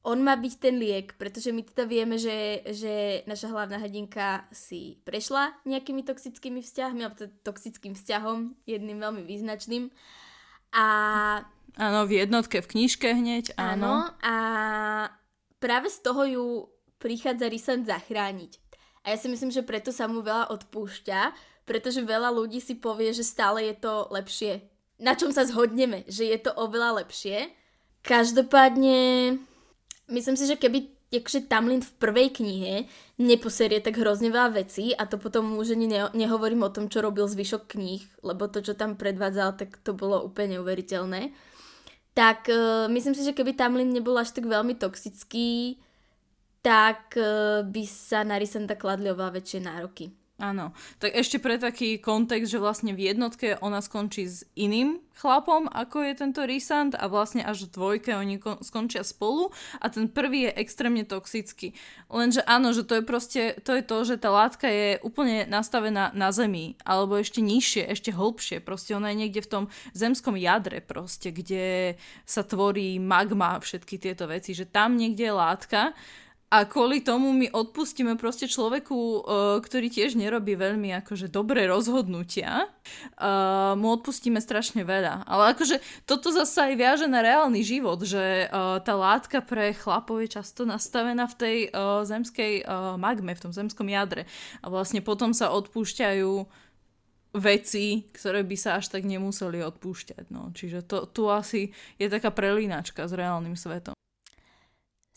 on 0.04 0.20
má 0.20 0.36
byť 0.36 0.54
ten 0.60 0.76
liek, 0.76 1.16
pretože 1.16 1.48
my 1.48 1.64
teda 1.64 1.88
vieme, 1.88 2.20
že, 2.20 2.60
že 2.68 3.24
naša 3.24 3.48
hlavná 3.48 3.80
hrdinka 3.80 4.44
si 4.52 5.00
prešla 5.08 5.56
nejakými 5.64 6.04
toxickými 6.04 6.60
vzťahmi, 6.60 7.00
alebo 7.00 7.24
teda 7.24 7.32
toxickým 7.40 7.96
vzťahom, 7.96 8.52
jedným 8.68 9.00
veľmi 9.00 9.24
význačným. 9.24 9.88
A... 10.76 10.86
Áno, 11.80 12.00
v 12.04 12.20
jednotke, 12.20 12.60
v 12.60 12.70
knižke 12.76 13.16
hneď, 13.16 13.56
áno. 13.56 13.72
áno. 13.80 13.94
A 14.20 14.36
práve 15.56 15.88
z 15.88 15.98
toho 16.04 16.22
ju 16.28 16.46
prichádza 17.00 17.48
Rysant 17.48 17.88
zachrániť. 17.88 18.60
A 19.08 19.12
ja 19.12 19.16
si 19.16 19.32
myslím, 19.32 19.48
že 19.48 19.64
preto 19.64 19.88
sa 19.88 20.04
mu 20.04 20.20
veľa 20.20 20.52
odpúšťa, 20.52 21.20
pretože 21.64 22.04
veľa 22.04 22.28
ľudí 22.28 22.60
si 22.60 22.76
povie, 22.76 23.16
že 23.16 23.24
stále 23.24 23.72
je 23.72 23.76
to 23.80 24.12
lepšie. 24.12 24.68
Na 25.00 25.16
čom 25.16 25.32
sa 25.32 25.48
zhodneme, 25.48 26.04
že 26.12 26.28
je 26.28 26.38
to 26.44 26.52
oveľa 26.52 27.04
lepšie. 27.04 27.48
Každopádne 28.04 29.40
myslím 30.08 30.36
si, 30.36 30.44
že 30.48 30.60
keby 30.60 30.94
akože 31.14 31.46
Tamlin 31.46 31.78
v 31.78 31.92
prvej 32.02 32.28
knihe 32.34 32.74
neposerie 33.22 33.78
tak 33.78 34.02
hrozne 34.02 34.34
veľa 34.34 34.66
vecí 34.66 34.90
a 34.90 35.06
to 35.06 35.14
potom 35.14 35.54
už 35.54 35.78
ani 35.78 35.86
ne- 35.86 36.14
nehovorím 36.14 36.66
o 36.66 36.74
tom, 36.74 36.90
čo 36.90 37.04
robil 37.04 37.30
zvyšok 37.30 37.70
kníh, 37.70 38.02
lebo 38.26 38.50
to, 38.50 38.64
čo 38.64 38.74
tam 38.74 38.98
predvádzal, 38.98 39.54
tak 39.54 39.78
to 39.86 39.94
bolo 39.94 40.26
úplne 40.26 40.58
neuveriteľné. 40.58 41.30
Tak 42.14 42.50
uh, 42.50 42.86
myslím 42.90 43.14
si, 43.14 43.26
že 43.26 43.34
keby 43.34 43.54
Tamlin 43.54 43.90
nebol 43.90 44.14
až 44.18 44.34
tak 44.34 44.46
veľmi 44.46 44.78
toxický, 44.78 45.82
tak 46.62 47.14
uh, 47.18 47.62
by 47.66 47.82
sa 47.86 48.22
na 48.22 48.38
Rysenta 48.38 48.78
kladli 48.78 49.10
oveľa 49.10 49.38
väčšie 49.42 49.60
nároky. 49.62 50.23
Áno, 50.44 50.76
tak 51.00 51.16
ešte 51.16 51.40
pre 51.40 51.56
taký 51.56 51.96
kontext, 51.96 52.52
že 52.52 52.60
vlastne 52.60 52.92
v 52.92 53.08
jednotke 53.08 53.56
ona 53.64 53.80
skončí 53.80 54.28
s 54.28 54.44
iným 54.52 55.00
chlapom, 55.16 55.72
ako 55.72 56.04
je 56.04 56.12
tento 56.20 56.44
Rysant 56.44 56.92
a 56.92 57.08
vlastne 57.08 57.40
až 57.40 57.64
v 57.64 57.72
dvojke 57.72 58.12
oni 58.12 58.36
kon- 58.36 58.60
skončia 58.60 59.00
spolu 59.00 59.48
a 59.80 59.88
ten 59.88 60.04
prvý 60.04 60.50
je 60.50 60.60
extrémne 60.60 61.00
toxický. 61.08 61.72
Lenže 62.12 62.44
áno, 62.44 62.76
že 62.76 62.84
to 62.84 63.00
je 63.00 63.04
proste, 63.06 63.42
to 63.64 63.72
je 63.72 63.82
to, 63.86 63.96
že 64.04 64.20
tá 64.20 64.28
látka 64.28 64.68
je 64.68 65.00
úplne 65.00 65.48
nastavená 65.48 66.12
na 66.12 66.28
zemi, 66.28 66.76
alebo 66.84 67.16
ešte 67.16 67.40
nižšie, 67.40 67.88
ešte 67.88 68.12
hlbšie, 68.12 68.60
proste 68.60 68.92
ona 68.92 69.16
je 69.16 69.20
niekde 69.24 69.40
v 69.40 69.48
tom 69.48 69.64
zemskom 69.96 70.36
jadre 70.36 70.84
proste, 70.84 71.32
kde 71.32 71.96
sa 72.28 72.44
tvorí 72.44 73.00
magma, 73.00 73.56
všetky 73.64 73.96
tieto 73.96 74.28
veci, 74.28 74.52
že 74.52 74.68
tam 74.68 75.00
niekde 75.00 75.24
je 75.24 75.32
látka, 75.32 75.96
a 76.54 76.62
kvôli 76.70 77.02
tomu 77.02 77.34
my 77.34 77.50
odpustíme 77.50 78.14
proste 78.14 78.46
človeku, 78.46 78.94
uh, 78.94 79.18
ktorý 79.58 79.90
tiež 79.90 80.14
nerobí 80.14 80.54
veľmi 80.54 80.94
akože 81.02 81.26
dobré 81.26 81.66
rozhodnutia, 81.66 82.70
uh, 82.70 83.74
mu 83.74 83.98
odpustíme 83.98 84.38
strašne 84.38 84.86
veľa. 84.86 85.26
Ale 85.26 85.58
akože 85.58 85.82
toto 86.06 86.30
zase 86.30 86.70
aj 86.70 86.74
viaže 86.78 87.06
na 87.10 87.26
reálny 87.26 87.66
život, 87.66 87.98
že 88.06 88.46
uh, 88.46 88.78
tá 88.78 88.94
látka 88.94 89.42
pre 89.42 89.74
chlapov 89.74 90.22
je 90.22 90.38
často 90.38 90.62
nastavená 90.62 91.26
v 91.26 91.34
tej 91.34 91.56
zemskej 92.06 92.68
magme, 93.00 93.34
v 93.34 93.42
tom 93.42 93.50
zemskom 93.50 93.90
jadre. 93.90 94.30
A 94.62 94.70
vlastne 94.70 95.02
potom 95.02 95.34
sa 95.34 95.50
odpúšťajú 95.50 96.32
veci, 97.34 98.06
ktoré 98.14 98.46
by 98.46 98.54
sa 98.54 98.78
až 98.78 98.94
tak 98.94 99.02
nemuseli 99.02 99.58
odpúšťať. 99.58 100.30
No. 100.30 100.54
Čiže 100.54 100.86
to, 100.86 101.10
tu 101.10 101.26
asi 101.26 101.74
je 101.98 102.06
taká 102.06 102.30
prelínačka 102.30 103.10
s 103.10 103.12
reálnym 103.16 103.58
svetom. 103.58 103.96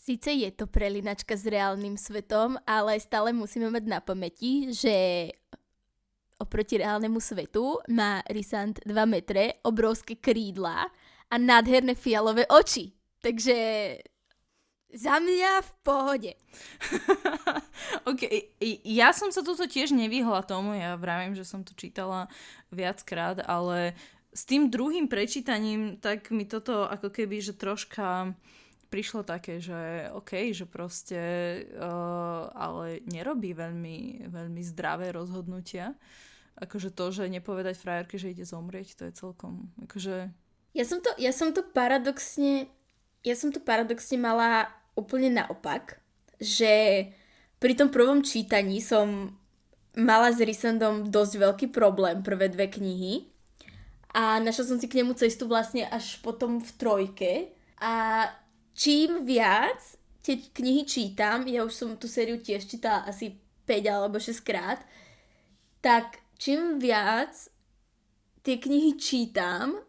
Sice 0.08 0.32
je 0.32 0.48
to 0.56 0.64
prelinačka 0.64 1.36
s 1.36 1.44
reálnym 1.44 2.00
svetom, 2.00 2.56
ale 2.64 2.96
stále 2.96 3.28
musíme 3.28 3.68
mať 3.68 3.84
na 3.84 4.00
pamäti, 4.00 4.72
že 4.72 5.28
oproti 6.40 6.80
reálnemu 6.80 7.20
svetu 7.20 7.76
má 7.92 8.24
Rysant 8.24 8.80
2 8.88 8.88
metre, 9.04 9.60
obrovské 9.68 10.16
krídla 10.16 10.88
a 11.28 11.34
nádherné 11.36 11.92
fialové 11.92 12.48
oči. 12.48 12.88
Takže 13.20 13.56
za 14.96 15.20
mňa 15.20 15.60
v 15.60 15.70
pohode. 15.84 16.32
ok, 18.08 18.20
ja 18.88 19.12
som 19.12 19.28
sa 19.28 19.44
toto 19.44 19.68
tiež 19.68 19.92
nevyhla 19.92 20.40
tomu, 20.40 20.72
ja 20.72 20.96
vravím, 20.96 21.36
že 21.36 21.44
som 21.44 21.60
to 21.60 21.76
čítala 21.76 22.32
viackrát, 22.72 23.44
ale 23.44 23.92
s 24.32 24.48
tým 24.48 24.72
druhým 24.72 25.04
prečítaním 25.04 26.00
tak 26.00 26.32
mi 26.32 26.48
toto 26.48 26.88
ako 26.88 27.12
keby, 27.12 27.44
že 27.44 27.52
troška 27.52 28.32
prišlo 28.88 29.22
také, 29.22 29.60
že 29.60 30.08
OK, 30.16 30.52
že 30.56 30.64
proste 30.64 31.20
uh, 31.76 32.48
ale 32.52 33.04
nerobí 33.04 33.52
veľmi, 33.52 34.28
veľmi 34.32 34.62
zdravé 34.64 35.12
rozhodnutia. 35.12 35.92
Akože 36.58 36.90
to, 36.90 37.14
že 37.14 37.30
nepovedať 37.30 37.78
frajerke, 37.78 38.18
že 38.18 38.34
ide 38.34 38.42
zomrieť, 38.42 38.98
to 38.98 39.02
je 39.06 39.12
celkom, 39.14 39.70
akože... 39.86 40.32
Ja 40.74 40.84
som 40.84 40.98
to, 40.98 41.14
ja 41.16 41.30
som 41.30 41.54
to 41.54 41.62
paradoxne, 41.62 42.66
ja 43.22 43.34
som 43.38 43.54
to 43.54 43.62
paradoxne 43.62 44.18
mala 44.18 44.66
úplne 44.98 45.30
naopak, 45.30 46.02
že 46.42 47.06
pri 47.62 47.78
tom 47.78 47.94
prvom 47.94 48.26
čítaní 48.26 48.82
som 48.82 49.38
mala 49.94 50.34
s 50.34 50.42
Rysandom 50.42 51.10
dosť 51.10 51.34
veľký 51.38 51.66
problém 51.70 52.22
prvé 52.22 52.50
dve 52.50 52.70
knihy 52.70 53.30
a 54.14 54.38
našla 54.42 54.64
som 54.74 54.78
si 54.78 54.86
k 54.86 55.02
nemu 55.02 55.14
cestu 55.18 55.46
vlastne 55.50 55.86
až 55.90 56.18
potom 56.22 56.62
v 56.62 56.70
trojke 56.78 57.32
a 57.82 58.26
čím 58.78 59.26
viac 59.26 59.98
tie 60.22 60.38
knihy 60.38 60.86
čítam, 60.86 61.42
ja 61.50 61.66
už 61.66 61.74
som 61.74 61.90
tú 61.98 62.06
sériu 62.06 62.38
tiež 62.38 62.70
čítala 62.70 63.02
asi 63.10 63.34
5 63.66 63.90
alebo 63.90 64.22
6 64.22 64.38
krát, 64.46 64.78
tak 65.82 66.22
čím 66.38 66.78
viac 66.78 67.34
tie 68.46 68.56
knihy 68.56 68.94
čítam, 68.94 69.82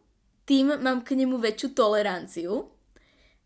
tým 0.49 0.81
mám 0.81 1.05
k 1.05 1.13
nemu 1.13 1.37
väčšiu 1.37 1.77
toleranciu. 1.77 2.73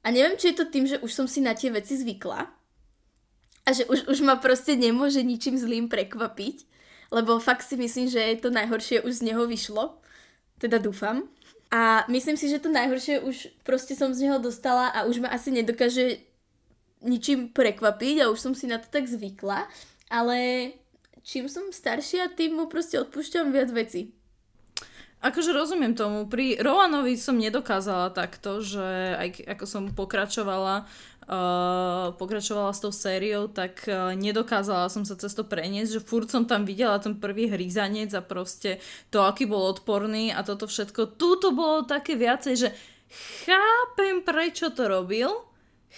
A 0.03 0.11
neviem, 0.11 0.39
či 0.39 0.55
je 0.55 0.63
to 0.63 0.71
tým, 0.71 0.87
že 0.87 1.03
už 1.03 1.11
som 1.11 1.27
si 1.27 1.43
na 1.43 1.51
tie 1.51 1.67
veci 1.67 1.99
zvykla 1.99 2.63
a 3.63 3.69
že 3.71 3.87
už, 3.87 4.07
už 4.11 4.19
ma 4.23 4.35
proste 4.39 4.75
nemôže 4.75 5.23
ničím 5.23 5.55
zlým 5.55 5.87
prekvapiť, 5.87 6.67
lebo 7.11 7.39
fakt 7.39 7.63
si 7.63 7.79
myslím, 7.79 8.11
že 8.11 8.39
to 8.39 8.51
najhoršie 8.51 9.03
už 9.03 9.23
z 9.23 9.31
neho 9.31 9.43
vyšlo. 9.47 9.99
Teda 10.59 10.79
dúfam. 10.79 11.27
A 11.73 12.05
myslím 12.05 12.37
si, 12.37 12.53
že 12.53 12.61
to 12.61 12.69
najhoršie 12.69 13.25
už 13.25 13.49
proste 13.65 13.97
som 13.97 14.13
z 14.13 14.29
neho 14.29 14.37
dostala 14.37 14.93
a 14.93 15.09
už 15.09 15.25
ma 15.25 15.33
asi 15.33 15.49
nedokáže 15.49 16.21
ničím 17.01 17.49
prekvapiť 17.49 18.21
a 18.21 18.29
už 18.29 18.37
som 18.37 18.53
si 18.53 18.69
na 18.69 18.77
to 18.77 18.85
tak 18.93 19.09
zvykla, 19.09 19.65
ale 20.13 20.69
čím 21.25 21.49
som 21.49 21.73
staršia, 21.73 22.29
tým 22.37 22.61
mu 22.61 22.69
proste 22.69 23.01
odpúšťam 23.01 23.49
viac 23.49 23.73
veci. 23.73 24.13
Akože 25.23 25.55
rozumiem 25.55 25.95
tomu. 25.95 26.27
Pri 26.27 26.59
Rovanovi 26.59 27.15
som 27.15 27.39
nedokázala 27.39 28.11
takto, 28.11 28.59
že 28.59 28.83
aj 29.15 29.55
ako 29.55 29.65
som 29.65 29.83
pokračovala 29.95 30.83
pokračovala 32.19 32.75
s 32.75 32.83
tou 32.83 32.91
sériou, 32.91 33.47
tak 33.47 33.87
uh, 33.87 34.11
nedokázala 34.11 34.91
som 34.91 35.07
sa 35.07 35.15
cez 35.15 35.31
to 35.31 35.47
preniesť, 35.47 35.99
že 35.99 36.05
furt 36.05 36.27
som 36.27 36.43
tam 36.43 36.67
videla 36.67 36.99
ten 36.99 37.15
prvý 37.15 37.47
hryzanec 37.47 38.11
a 38.11 38.21
proste 38.21 38.83
to, 39.07 39.23
aký 39.23 39.47
bol 39.47 39.63
odporný 39.71 40.35
a 40.35 40.43
toto 40.43 40.67
všetko. 40.67 41.15
Tu 41.15 41.29
to 41.39 41.55
bolo 41.55 41.87
také 41.87 42.19
viacej, 42.19 42.53
že 42.59 42.69
chápem, 43.47 44.19
prečo 44.19 44.67
to 44.75 44.83
robil, 44.91 45.31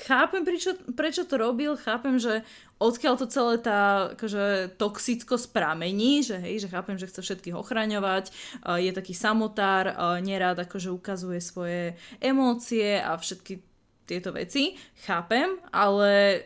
chápem, 0.05 0.45
prečo, 0.45 0.77
prečo 0.93 1.25
to 1.25 1.41
robil, 1.41 1.73
chápem, 1.73 2.21
že 2.21 2.45
odkiaľ 2.77 3.15
to 3.17 3.25
celé 3.31 3.55
tá 3.57 4.11
akože, 4.13 4.77
toxicko 4.77 5.39
spramení, 5.39 6.21
že 6.21 6.37
hej, 6.37 6.67
že 6.67 6.71
chápem, 6.71 6.99
že 6.99 7.07
chce 7.09 7.23
všetkých 7.23 7.55
ochraňovať, 7.57 8.29
uh, 8.29 8.77
je 8.77 8.91
taký 8.93 9.17
samotár, 9.17 9.89
nerád 10.21 10.69
akože 10.69 10.93
ukazuje 10.93 11.41
svoje 11.41 11.97
emócie 12.21 13.01
a 13.01 13.17
všetky 13.17 13.74
tieto 14.05 14.31
veci, 14.31 14.77
chápem, 15.05 15.57
ale, 15.73 16.45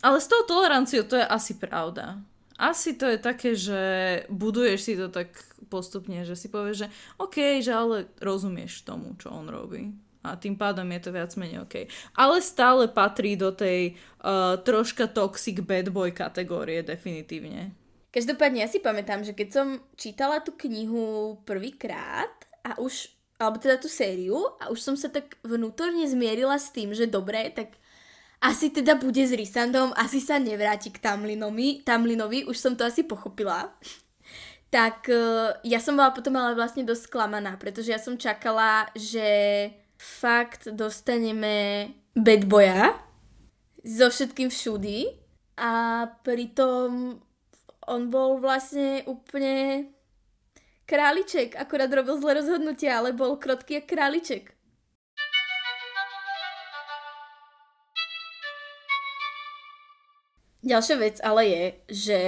ale 0.00 0.16
s 0.20 0.26
tou 0.26 0.42
toleranciou 0.48 1.04
to 1.04 1.16
je 1.20 1.26
asi 1.26 1.60
pravda. 1.60 2.20
Asi 2.56 2.96
to 2.96 3.04
je 3.04 3.18
také, 3.20 3.52
že 3.52 3.80
buduješ 4.32 4.80
si 4.80 4.94
to 4.96 5.12
tak 5.12 5.28
postupne, 5.68 6.24
že 6.24 6.32
si 6.32 6.48
povieš, 6.48 6.88
že 6.88 6.88
OK, 7.20 7.60
že 7.60 7.72
ale 7.76 8.08
rozumieš 8.16 8.80
tomu, 8.88 9.12
čo 9.20 9.28
on 9.28 9.52
robí. 9.52 9.92
A 10.26 10.34
tým 10.34 10.58
pádom 10.58 10.88
je 10.90 11.00
to 11.06 11.14
viac 11.14 11.30
menej 11.38 11.62
OK. 11.62 11.86
Ale 12.18 12.42
stále 12.42 12.90
patrí 12.90 13.38
do 13.38 13.54
tej 13.54 13.94
uh, 14.24 14.58
troška 14.58 15.06
toxic 15.06 15.62
bad 15.62 15.92
boy 15.94 16.10
kategórie, 16.10 16.82
definitívne. 16.82 17.70
Každopádne 18.10 18.64
ja 18.64 18.68
si 18.72 18.80
pamätám, 18.82 19.22
že 19.22 19.36
keď 19.36 19.48
som 19.52 19.66
čítala 19.94 20.40
tú 20.40 20.56
knihu 20.56 21.36
prvýkrát 21.44 22.32
a 22.64 22.80
už 22.80 23.12
alebo 23.36 23.60
teda 23.60 23.76
tú 23.76 23.88
sériu 23.88 24.56
a 24.60 24.72
už 24.72 24.80
som 24.80 24.96
sa 24.96 25.12
tak 25.12 25.36
vnútorne 25.44 26.04
zmierila 26.08 26.56
s 26.56 26.72
tým, 26.72 26.96
že 26.96 27.04
dobre, 27.04 27.52
tak 27.52 27.76
asi 28.40 28.72
teda 28.72 28.96
bude 29.00 29.20
s 29.20 29.32
Rysandom, 29.32 29.96
asi 29.96 30.20
sa 30.20 30.36
nevráti 30.36 30.92
k 30.92 31.00
Tamlinovi, 31.00 31.84
Tamlinovi 31.84 32.44
už 32.48 32.56
som 32.56 32.72
to 32.76 32.84
asi 32.84 33.04
pochopila. 33.04 33.72
tak 34.74 35.08
uh, 35.08 35.56
ja 35.64 35.80
som 35.80 35.96
bola 35.96 36.12
potom 36.12 36.36
ale 36.36 36.52
vlastne 36.56 36.84
dosť 36.84 37.08
sklamaná, 37.08 37.56
pretože 37.56 37.92
ja 37.92 38.00
som 38.00 38.20
čakala, 38.20 38.88
že 38.92 39.28
fakt 39.96 40.68
dostaneme 40.68 41.88
bad 42.12 42.44
boya 42.44 42.92
so 43.80 44.12
všetkým 44.12 44.52
všudy 44.52 45.08
a 45.56 46.04
pritom 46.20 47.16
on 47.86 48.02
bol 48.12 48.36
vlastne 48.42 49.06
úplne 49.08 49.88
Králiček 50.86 51.58
akorát 51.58 51.90
robil 51.90 52.14
zlé 52.22 52.38
rozhodnutia, 52.38 53.02
ale 53.02 53.10
bol 53.10 53.34
krotký 53.34 53.82
jak 53.82 53.90
králiček. 53.90 54.54
Ďalšia 60.62 60.96
vec 60.98 61.16
ale 61.26 61.42
je, 61.46 61.64
že 61.90 62.20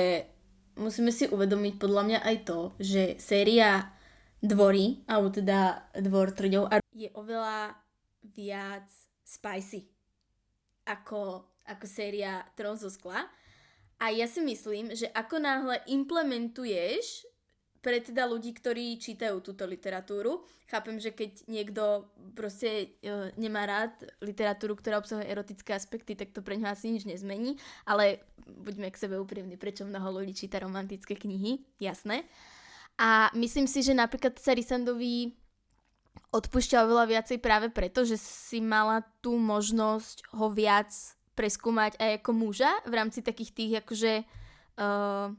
musíme 0.75 1.15
si 1.15 1.31
uvedomiť 1.31 1.75
podľa 1.79 2.03
mňa 2.03 2.19
aj 2.27 2.37
to, 2.47 2.59
že 2.83 3.03
séria 3.23 3.95
Dvory, 4.39 5.07
alebo 5.11 5.35
teda 5.35 5.91
Dvor 5.99 6.31
trňov 6.31 6.71
je 6.99 7.11
oveľa 7.15 7.79
viac 8.35 8.91
spicy 9.23 9.87
ako, 10.83 11.47
ako 11.63 11.85
séria 11.87 12.43
Trón 12.59 12.75
zo 12.75 12.91
skla. 12.91 13.23
A 14.03 14.11
ja 14.11 14.27
si 14.27 14.43
myslím, 14.43 14.95
že 14.95 15.11
ako 15.15 15.43
náhle 15.43 15.83
implementuješ 15.91 17.28
pre 17.79 18.03
teda 18.03 18.27
ľudí, 18.27 18.51
ktorí 18.55 18.99
čítajú 18.99 19.39
túto 19.41 19.63
literatúru. 19.65 20.43
Chápem, 20.67 20.99
že 20.99 21.15
keď 21.15 21.47
niekto 21.47 22.11
proste 22.35 22.99
uh, 23.07 23.31
nemá 23.39 23.65
rád 23.65 23.95
literatúru, 24.21 24.77
ktorá 24.77 24.99
obsahuje 24.99 25.31
erotické 25.31 25.73
aspekty, 25.73 26.19
tak 26.19 26.35
to 26.35 26.43
pre 26.43 26.59
ňa 26.59 26.75
asi 26.75 26.91
nič 26.93 27.07
nezmení, 27.07 27.57
ale 27.87 28.27
buďme 28.45 28.91
k 28.91 29.01
sebe 29.01 29.17
úprimní, 29.17 29.55
prečo 29.57 29.87
mnoho 29.87 30.21
ľudí 30.21 30.35
číta 30.35 30.59
romantické 30.59 31.15
knihy, 31.15 31.63
jasné. 31.79 32.27
A 32.99 33.31
myslím 33.39 33.71
si, 33.71 33.87
že 33.87 33.95
napríklad 33.95 34.35
sa 34.43 34.59
Risandovi 34.59 35.31
odpúšťa 36.35 36.85
oveľa 36.85 37.05
viacej 37.09 37.39
práve 37.39 37.71
preto, 37.71 38.03
že 38.03 38.19
si 38.19 38.59
mala 38.59 39.07
tú 39.23 39.39
možnosť 39.39 40.35
ho 40.35 40.51
viac 40.51 40.91
preskúmať 41.39 41.95
aj 42.03 42.11
ako 42.19 42.31
muža 42.35 42.71
v 42.85 42.93
rámci 42.99 43.23
takých 43.23 43.55
tých 43.55 43.73
akože 43.87 44.13
uh, 44.27 45.31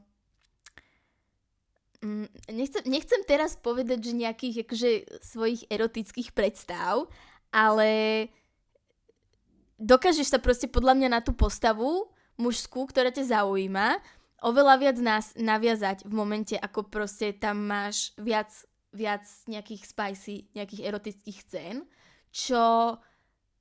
Mm, 2.00 2.32
nechcem, 2.48 2.82
nechcem 2.88 3.20
teraz 3.28 3.60
povedať, 3.60 4.08
že 4.08 4.12
nejakých 4.16 4.56
akože, 4.64 4.90
svojich 5.20 5.68
erotických 5.68 6.32
predstav, 6.32 7.04
ale 7.52 7.90
dokážeš 9.76 10.32
sa 10.32 10.40
proste 10.40 10.64
podľa 10.64 10.96
mňa 10.96 11.08
na 11.12 11.20
tú 11.20 11.36
postavu 11.36 12.08
mužskú, 12.40 12.88
ktorá 12.88 13.12
ťa 13.12 13.36
zaujíma, 13.36 14.00
oveľa 14.40 14.74
viac 14.80 14.96
nás 14.96 15.36
naviazať 15.36 16.08
v 16.08 16.12
momente, 16.16 16.56
ako 16.56 16.88
proste 16.88 17.36
tam 17.36 17.68
máš 17.68 18.16
viac, 18.16 18.48
viac 18.96 19.28
nejakých 19.44 19.84
spicy, 19.84 20.48
nejakých 20.56 20.88
erotických 20.88 21.38
scén, 21.44 21.84
čo 22.32 22.96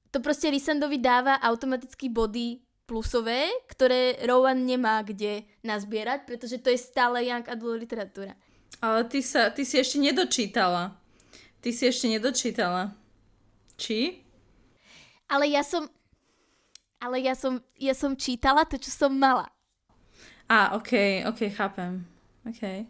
to 0.10 0.18
proste 0.24 0.48
Risandovi 0.48 0.98
dáva 0.98 1.38
automaticky 1.44 2.08
body 2.08 2.69
plusové, 2.90 3.46
ktoré 3.70 4.18
Rowan 4.26 4.66
nemá 4.66 5.06
kde 5.06 5.46
nazbierať, 5.62 6.26
pretože 6.26 6.58
to 6.58 6.74
je 6.74 6.82
stále 6.82 7.22
young 7.22 7.46
adult 7.46 7.78
literatúra. 7.78 8.34
Ale 8.82 9.06
ty, 9.06 9.22
sa, 9.22 9.54
ty 9.54 9.62
si 9.62 9.78
ešte 9.78 10.02
nedočítala. 10.02 10.98
Ty 11.62 11.70
si 11.70 11.86
ešte 11.86 12.10
nedočítala. 12.10 12.98
Či? 13.78 14.26
Ale 15.30 15.46
ja 15.46 15.62
som... 15.62 15.86
Ale 17.00 17.24
ja 17.24 17.32
som, 17.32 17.64
ja 17.80 17.96
som 17.96 18.12
čítala 18.12 18.68
to, 18.68 18.76
čo 18.76 18.92
som 18.92 19.14
mala. 19.14 19.48
Á, 20.52 20.76
ok, 20.76 21.24
ok, 21.32 21.48
chápem. 21.54 22.04
Ok. 22.44 22.84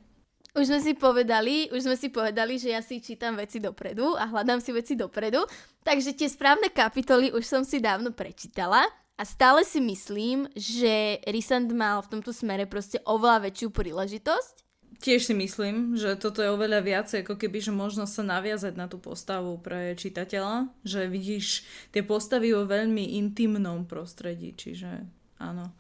Už 0.58 0.66
sme 0.66 0.82
si 0.82 0.98
povedali, 0.98 1.70
už 1.70 1.86
sme 1.86 1.94
si 1.94 2.10
povedali, 2.10 2.58
že 2.58 2.74
ja 2.74 2.82
si 2.82 2.98
čítam 2.98 3.38
veci 3.38 3.62
dopredu 3.62 4.18
a 4.18 4.26
hľadám 4.26 4.58
si 4.58 4.74
veci 4.74 4.98
dopredu, 4.98 5.46
takže 5.86 6.18
tie 6.18 6.26
správne 6.26 6.74
kapitoly 6.74 7.30
už 7.30 7.46
som 7.46 7.62
si 7.62 7.78
dávno 7.78 8.10
prečítala 8.18 8.82
a 9.20 9.28
stále 9.28 9.68
si 9.68 9.84
myslím, 9.84 10.48
že 10.56 11.20
Rysand 11.28 11.68
mal 11.76 12.00
v 12.00 12.16
tomto 12.16 12.32
smere 12.32 12.64
proste 12.64 13.04
oveľa 13.04 13.52
väčšiu 13.52 13.68
príležitosť. 13.68 14.64
Tiež 15.04 15.28
si 15.28 15.36
myslím, 15.36 16.00
že 16.00 16.16
toto 16.16 16.40
je 16.40 16.48
oveľa 16.48 16.80
viac 16.80 17.08
ako 17.12 17.36
keby, 17.36 17.60
že 17.60 17.76
možno 17.76 18.08
sa 18.08 18.24
naviazať 18.24 18.80
na 18.80 18.88
tú 18.88 18.96
postavu 18.96 19.60
pre 19.60 19.96
čitateľa, 19.96 20.72
že 20.88 21.12
vidíš 21.12 21.68
tie 21.92 22.04
postavy 22.04 22.56
vo 22.56 22.64
veľmi 22.64 23.20
intimnom 23.20 23.84
prostredí, 23.84 24.56
čiže 24.56 25.04
áno. 25.40 25.76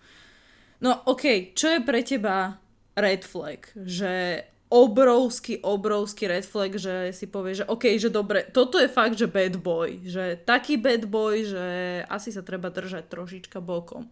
No 0.83 1.03
ok, 1.07 1.55
čo 1.55 1.79
je 1.79 1.79
pre 1.83 2.03
teba 2.03 2.59
red 2.95 3.23
flag? 3.23 3.71
Že 3.75 4.43
obrovský, 4.69 5.65
obrovský 5.65 6.29
red 6.29 6.45
flag, 6.45 6.77
že 6.77 7.09
si 7.09 7.25
povie, 7.25 7.57
že 7.57 7.65
OK, 7.65 7.97
že 7.97 8.13
dobre, 8.13 8.45
toto 8.53 8.77
je 8.77 8.85
fakt, 8.85 9.17
že 9.17 9.25
bad 9.25 9.57
boy, 9.57 10.05
že 10.05 10.37
taký 10.45 10.77
bad 10.77 11.09
boy, 11.09 11.41
že 11.41 11.65
asi 12.05 12.29
sa 12.29 12.45
treba 12.45 12.69
držať 12.69 13.09
trošička 13.09 13.57
bokom. 13.65 14.05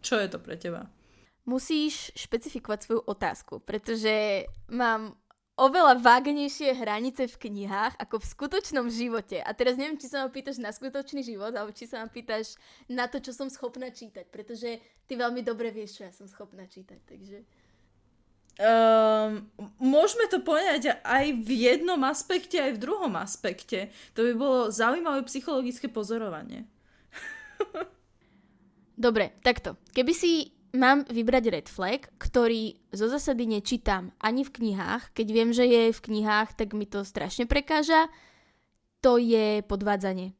Čo 0.00 0.22
je 0.22 0.28
to 0.30 0.38
pre 0.38 0.54
teba? 0.54 0.86
Musíš 1.44 2.14
špecifikovať 2.14 2.78
svoju 2.86 3.02
otázku, 3.10 3.58
pretože 3.66 4.46
mám 4.70 5.18
oveľa 5.58 6.00
vágnejšie 6.00 6.72
hranice 6.72 7.26
v 7.26 7.36
knihách 7.36 7.98
ako 8.00 8.22
v 8.22 8.30
skutočnom 8.32 8.86
živote. 8.88 9.42
A 9.42 9.50
teraz 9.52 9.76
neviem, 9.76 9.98
či 9.98 10.08
sa 10.08 10.24
ma 10.24 10.32
pýtaš 10.32 10.56
na 10.56 10.72
skutočný 10.72 11.20
život, 11.20 11.52
alebo 11.52 11.74
či 11.74 11.84
sa 11.84 12.00
ma 12.00 12.08
pýtaš 12.08 12.54
na 12.88 13.10
to, 13.10 13.20
čo 13.20 13.36
som 13.36 13.52
schopná 13.52 13.92
čítať, 13.92 14.30
pretože 14.32 14.80
ty 15.04 15.12
veľmi 15.18 15.44
dobre 15.44 15.68
vieš, 15.74 16.00
čo 16.00 16.02
ja 16.06 16.12
som 16.14 16.30
schopná 16.30 16.64
čítať, 16.70 17.02
takže... 17.04 17.44
Um, 18.60 19.48
môžeme 19.80 20.28
to 20.28 20.44
poňať 20.44 21.00
aj 21.00 21.32
v 21.32 21.50
jednom 21.64 21.96
aspekte, 22.04 22.60
aj 22.60 22.76
v 22.76 22.82
druhom 22.84 23.16
aspekte. 23.16 23.88
To 24.12 24.20
by 24.20 24.32
bolo 24.36 24.60
zaujímavé 24.68 25.24
psychologické 25.24 25.88
pozorovanie. 25.88 26.68
Dobre, 29.00 29.32
takto. 29.40 29.80
Keby 29.96 30.12
si 30.12 30.52
mám 30.76 31.08
vybrať 31.08 31.44
red 31.48 31.66
flag, 31.72 32.12
ktorý 32.20 32.76
zo 32.92 33.08
zásady 33.08 33.48
nečítam 33.48 34.12
ani 34.20 34.44
v 34.44 34.52
knihách, 34.52 35.16
keď 35.16 35.26
viem, 35.32 35.50
že 35.56 35.64
je 35.64 35.96
v 35.96 36.04
knihách, 36.04 36.52
tak 36.60 36.76
mi 36.76 36.84
to 36.84 37.00
strašne 37.00 37.48
prekáža, 37.48 38.12
to 39.00 39.16
je 39.16 39.64
podvádzanie. 39.64 40.36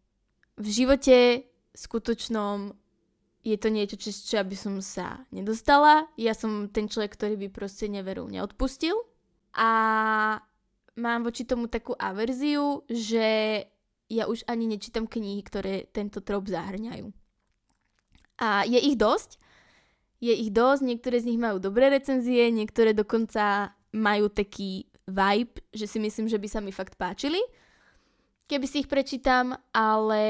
V 0.60 0.66
živote 0.68 1.48
skutočnom 1.72 2.76
je 3.40 3.56
to 3.56 3.68
niečo, 3.72 3.96
čo, 3.96 4.12
čo 4.12 4.36
aby 4.40 4.52
som 4.52 4.76
sa 4.84 5.24
nedostala. 5.32 6.04
Ja 6.20 6.36
som 6.36 6.68
ten 6.68 6.92
človek, 6.92 7.16
ktorý 7.16 7.34
by 7.40 7.48
proste 7.48 7.88
neveru 7.88 8.28
neodpustil. 8.28 8.96
A 9.56 9.70
mám 11.00 11.20
voči 11.24 11.48
tomu 11.48 11.66
takú 11.66 11.96
averziu, 11.96 12.84
že 12.86 13.64
ja 14.10 14.28
už 14.28 14.44
ani 14.44 14.68
nečítam 14.68 15.08
knihy, 15.08 15.40
ktoré 15.40 15.88
tento 15.88 16.20
trop 16.20 16.44
zahrňajú. 16.44 17.08
A 18.44 18.68
je 18.68 18.76
ich 18.76 18.96
dosť. 19.00 19.40
Je 20.20 20.36
ich 20.36 20.52
dosť, 20.52 20.84
niektoré 20.84 21.16
z 21.24 21.32
nich 21.32 21.40
majú 21.40 21.56
dobré 21.56 21.88
recenzie, 21.88 22.52
niektoré 22.52 22.92
dokonca 22.92 23.72
majú 23.96 24.28
taký 24.28 24.84
vibe, 25.08 25.64
že 25.72 25.88
si 25.88 25.96
myslím, 25.96 26.28
že 26.28 26.36
by 26.36 26.48
sa 26.48 26.60
mi 26.60 26.76
fakt 26.76 27.00
páčili 27.00 27.40
keby 28.50 28.66
si 28.66 28.82
ich 28.82 28.90
prečítam, 28.90 29.54
ale, 29.70 30.24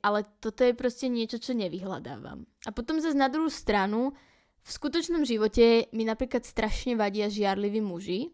ale 0.00 0.24
toto 0.40 0.64
je 0.64 0.72
proste 0.72 1.12
niečo, 1.12 1.36
čo 1.36 1.52
nevyhľadávam. 1.52 2.48
A 2.64 2.70
potom 2.72 2.96
zase 2.96 3.12
na 3.12 3.28
druhú 3.28 3.52
stranu, 3.52 4.16
v 4.64 4.70
skutočnom 4.72 5.28
živote 5.28 5.92
mi 5.92 6.08
napríklad 6.08 6.48
strašne 6.48 6.96
vadia 6.96 7.28
žiarliví 7.28 7.84
muži, 7.84 8.32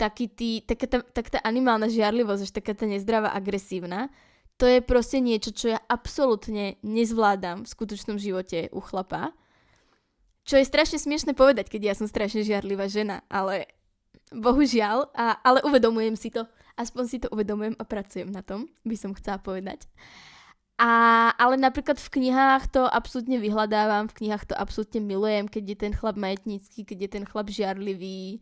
taký 0.00 0.32
tý, 0.32 0.64
taká, 0.64 0.88
tá, 0.88 0.98
tak 1.04 1.28
tá 1.28 1.38
animálna 1.44 1.92
žiarlivosť, 1.92 2.42
až 2.48 2.52
taká 2.56 2.72
tá 2.72 2.88
nezdravá, 2.88 3.36
agresívna, 3.36 4.08
to 4.56 4.68
je 4.68 4.80
proste 4.84 5.20
niečo, 5.20 5.52
čo 5.52 5.72
ja 5.76 5.80
absolútne 5.88 6.76
nezvládam 6.84 7.64
v 7.64 7.72
skutočnom 7.72 8.20
živote 8.20 8.68
u 8.72 8.80
chlapa. 8.84 9.32
Čo 10.44 10.60
je 10.60 10.68
strašne 10.68 11.00
smiešne 11.00 11.32
povedať, 11.32 11.72
keď 11.72 11.92
ja 11.92 11.94
som 11.96 12.04
strašne 12.04 12.44
žiarlivá 12.44 12.88
žena, 12.88 13.24
ale 13.32 13.68
bohužiaľ, 14.32 15.12
a, 15.16 15.40
ale 15.40 15.64
uvedomujem 15.64 16.16
si 16.16 16.28
to. 16.28 16.44
Aspoň 16.80 17.04
si 17.04 17.20
to 17.20 17.28
uvedomujem 17.28 17.76
a 17.76 17.84
pracujem 17.84 18.32
na 18.32 18.40
tom, 18.40 18.72
by 18.88 18.96
som 18.96 19.12
chcela 19.12 19.36
povedať. 19.36 19.84
A, 20.80 21.28
ale 21.36 21.60
napríklad 21.60 22.00
v 22.00 22.08
knihách 22.08 22.72
to 22.72 22.88
absolútne 22.88 23.36
vyhľadávam, 23.36 24.08
v 24.08 24.16
knihách 24.16 24.48
to 24.48 24.56
absolútne 24.56 25.04
milujem, 25.04 25.44
keď 25.44 25.64
je 25.68 25.76
ten 25.76 25.92
chlap 25.92 26.16
majetnícky, 26.16 26.88
keď 26.88 26.98
je 27.04 27.10
ten 27.20 27.24
chlap 27.28 27.52
žiarlivý 27.52 28.40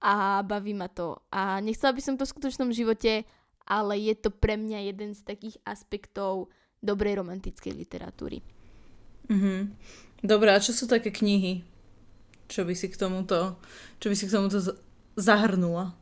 a 0.00 0.40
baví 0.40 0.72
ma 0.72 0.88
to. 0.88 1.20
A 1.28 1.60
nechcela 1.60 1.92
by 1.92 2.00
som 2.00 2.16
to 2.16 2.24
v 2.24 2.32
skutočnom 2.32 2.72
živote, 2.72 3.28
ale 3.68 4.00
je 4.00 4.16
to 4.16 4.32
pre 4.32 4.56
mňa 4.56 4.96
jeden 4.96 5.12
z 5.12 5.28
takých 5.28 5.60
aspektov 5.68 6.48
dobrej 6.80 7.20
romantickej 7.20 7.76
literatúry. 7.76 8.40
Mhm. 9.28 9.76
Dobre, 10.24 10.56
a 10.56 10.64
čo 10.64 10.72
sú 10.72 10.88
také 10.88 11.12
knihy? 11.12 11.60
Čo 12.48 12.64
by 12.64 12.72
si 12.72 12.88
k 12.88 12.96
tomuto, 12.96 13.60
čo 14.00 14.08
by 14.08 14.16
si 14.16 14.24
k 14.24 14.32
tomuto 14.32 14.56
zahrnula? 15.20 15.92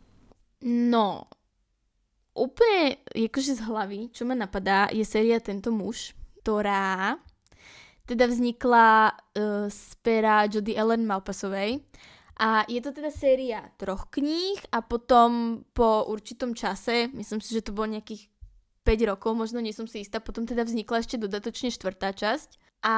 No, 0.62 1.27
úplne 2.33 3.01
akože 3.12 3.59
z 3.59 3.61
hlavy, 3.68 4.01
čo 4.12 4.25
ma 4.25 4.35
napadá, 4.37 4.88
je 4.92 5.05
séria 5.05 5.40
Tento 5.40 5.73
muž, 5.73 6.16
ktorá 6.42 7.16
teda 8.09 8.27
vznikla 8.27 9.14
uh, 9.14 9.71
z 9.71 9.83
pera 10.03 10.45
Jody 10.51 10.75
Ellen 10.75 11.07
Malpasovej. 11.07 11.81
A 12.42 12.66
je 12.66 12.81
to 12.83 12.90
teda 12.90 13.12
séria 13.12 13.71
troch 13.79 14.11
kníh 14.11 14.59
a 14.75 14.83
potom 14.83 15.62
po 15.71 16.09
určitom 16.11 16.57
čase, 16.57 17.12
myslím 17.14 17.38
si, 17.38 17.55
že 17.55 17.71
to 17.71 17.77
bolo 17.77 17.95
nejakých 17.95 18.27
5 18.83 19.11
rokov, 19.14 19.31
možno 19.38 19.62
nie 19.62 19.71
som 19.71 19.87
si 19.87 20.03
istá, 20.03 20.18
potom 20.18 20.42
teda 20.42 20.66
vznikla 20.66 21.07
ešte 21.07 21.23
dodatočne 21.23 21.71
štvrtá 21.71 22.11
časť. 22.11 22.59
A 22.83 22.95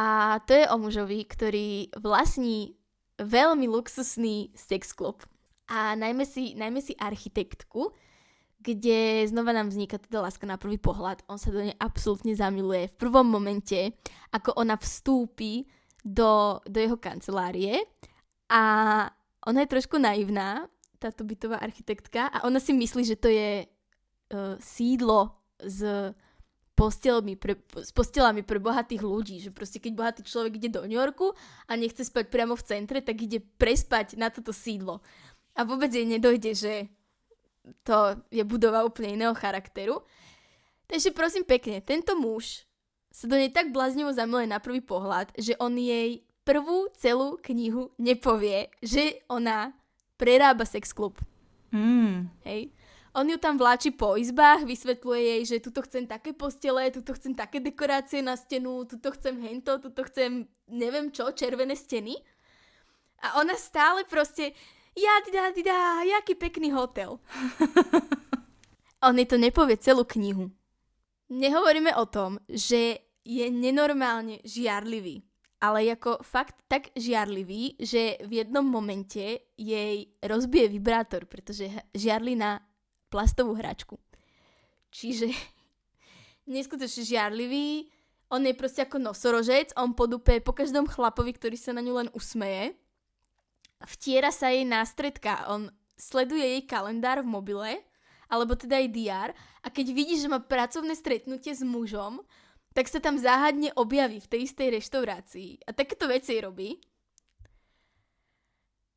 to 0.49 0.57
je 0.57 0.65
o 0.65 0.81
mužovi, 0.81 1.29
ktorý 1.29 1.93
vlastní 2.01 2.81
veľmi 3.21 3.69
luxusný 3.69 4.57
sex 4.57 4.97
club. 4.97 5.21
A 5.69 5.93
najmä 5.93 6.25
si, 6.25 6.57
najmä 6.57 6.81
si 6.81 6.97
architektku, 6.97 7.93
kde 8.65 9.29
znova 9.29 9.53
nám 9.53 9.69
vzniká 9.69 10.01
teda 10.01 10.25
láska 10.25 10.49
na 10.49 10.57
prvý 10.57 10.81
pohľad. 10.81 11.21
On 11.29 11.37
sa 11.37 11.53
do 11.53 11.61
nej 11.61 11.77
absolútne 11.77 12.33
zamiluje 12.33 12.89
v 12.89 12.97
prvom 12.97 13.29
momente, 13.29 13.93
ako 14.33 14.57
ona 14.57 14.81
vstúpi 14.81 15.69
do, 16.01 16.65
do 16.65 16.79
jeho 16.81 16.97
kancelárie 16.97 17.85
a 18.49 18.63
ona 19.45 19.59
je 19.65 19.73
trošku 19.77 20.01
naivná, 20.01 20.65
táto 20.97 21.21
bytová 21.29 21.61
architektka 21.61 22.33
a 22.33 22.49
ona 22.49 22.57
si 22.57 22.73
myslí, 22.73 23.03
že 23.05 23.21
to 23.21 23.29
je 23.29 23.69
uh, 23.69 24.57
sídlo 24.57 25.37
s 25.61 25.85
postelmi 26.75 27.37
pre, 27.37 27.61
s 27.77 27.93
postelami 27.93 28.43
pre 28.43 28.59
bohatých 28.59 29.03
ľudí, 29.05 29.37
že 29.39 29.55
proste 29.55 29.79
keď 29.79 29.93
bohatý 29.95 30.21
človek 30.27 30.59
ide 30.59 30.75
do 30.75 30.83
New 30.89 30.99
Yorku 30.99 31.37
a 31.69 31.73
nechce 31.77 32.03
spať 32.03 32.33
priamo 32.33 32.57
v 32.57 32.67
centre, 32.67 32.99
tak 33.05 33.21
ide 33.21 33.39
prespať 33.39 34.17
na 34.19 34.33
toto 34.33 34.51
sídlo. 34.51 35.05
A 35.55 35.63
vôbec 35.63 35.93
jej 35.95 36.03
nedojde, 36.03 36.51
že 36.57 36.91
to 37.85 38.21
je 38.29 38.45
budova 38.45 38.85
úplne 38.85 39.17
iného 39.17 39.35
charakteru. 39.35 40.05
Takže 40.85 41.17
prosím 41.17 41.49
pekne, 41.49 41.81
tento 41.81 42.13
muž 42.15 42.69
sa 43.09 43.31
do 43.31 43.39
nej 43.39 43.49
tak 43.49 43.73
bláznivo 43.73 44.13
zamiluje 44.13 44.51
na 44.51 44.59
prvý 44.61 44.83
pohľad, 44.83 45.33
že 45.39 45.57
on 45.63 45.79
jej 45.79 46.27
prvú 46.45 46.93
celú 46.99 47.41
knihu 47.41 47.95
nepovie, 47.97 48.69
že 48.85 49.25
ona 49.33 49.73
prerába 50.21 50.69
sex 50.69 50.93
klub. 50.93 51.17
Mm. 51.73 52.29
Hej. 52.45 52.71
On 53.15 53.23
ju 53.23 53.39
tam 53.39 53.55
vláči 53.55 53.95
po 53.95 54.19
izbách, 54.19 54.67
vysvetľuje 54.67 55.23
jej, 55.23 55.43
že 55.47 55.63
tuto 55.63 55.87
chcem 55.87 56.03
také 56.03 56.35
postele, 56.35 56.91
tuto 56.91 57.15
chcem 57.15 57.31
také 57.31 57.63
dekorácie 57.63 58.19
na 58.19 58.35
stenu, 58.35 58.83
tuto 58.91 59.15
chcem 59.15 59.39
hento, 59.39 59.79
tuto 59.79 60.03
chcem 60.11 60.51
neviem 60.67 61.15
čo, 61.15 61.31
červené 61.31 61.79
steny. 61.79 62.19
A 63.23 63.39
ona 63.39 63.55
stále 63.55 64.03
proste, 64.05 64.53
ja 64.95 65.15
dida, 65.27 65.51
dida, 65.51 66.03
jaký 66.07 66.35
pekný 66.39 66.71
hotel. 66.71 67.19
On 69.07 69.13
to 69.13 69.37
nepovie 69.37 69.77
celú 69.77 70.07
knihu. 70.07 70.49
Nehovoríme 71.29 71.93
o 71.99 72.07
tom, 72.07 72.41
že 72.49 73.03
je 73.25 73.47
nenormálne 73.51 74.41
žiarlivý, 74.47 75.25
ale 75.61 75.93
ako 75.93 76.21
fakt 76.25 76.57
tak 76.71 76.93
žiarlivý, 76.95 77.81
že 77.81 78.21
v 78.23 78.45
jednom 78.45 78.65
momente 78.65 79.51
jej 79.57 80.09
rozbije 80.21 80.69
vibrátor, 80.73 81.27
pretože 81.27 81.69
žiarli 81.93 82.37
na 82.37 82.61
plastovú 83.09 83.57
hračku. 83.59 83.99
Čiže 84.95 85.33
neskutočne 86.55 87.03
žiarlivý, 87.03 87.91
on 88.33 88.47
je 88.47 88.55
proste 88.57 88.87
ako 88.87 89.03
nosorožec, 89.03 89.75
on 89.77 89.93
podúpe 89.93 90.39
po 90.41 90.55
každom 90.57 90.89
chlapovi, 90.89 91.35
ktorý 91.37 91.57
sa 91.59 91.77
na 91.77 91.85
ňu 91.85 91.93
len 92.05 92.09
usmeje 92.17 92.77
vtiera 93.89 94.35
sa 94.35 94.51
jej 94.51 94.67
nástredka. 94.67 95.49
On 95.49 95.71
sleduje 95.95 96.43
jej 96.43 96.63
kalendár 96.67 97.23
v 97.23 97.31
mobile, 97.31 97.73
alebo 98.29 98.59
teda 98.59 98.81
aj 98.83 98.89
DR 98.91 99.31
a 99.63 99.69
keď 99.71 99.87
vidí, 99.95 100.15
že 100.19 100.27
má 100.27 100.43
pracovné 100.43 100.97
stretnutie 100.99 101.55
s 101.55 101.63
mužom, 101.63 102.25
tak 102.75 102.91
sa 102.91 102.99
tam 102.99 103.15
záhadne 103.15 103.71
objaví 103.79 104.19
v 104.19 104.31
tej 104.31 104.41
istej 104.51 104.83
reštaurácii. 104.83 105.63
A 105.69 105.71
takéto 105.71 106.11
veci 106.11 106.35
robí. 106.43 106.83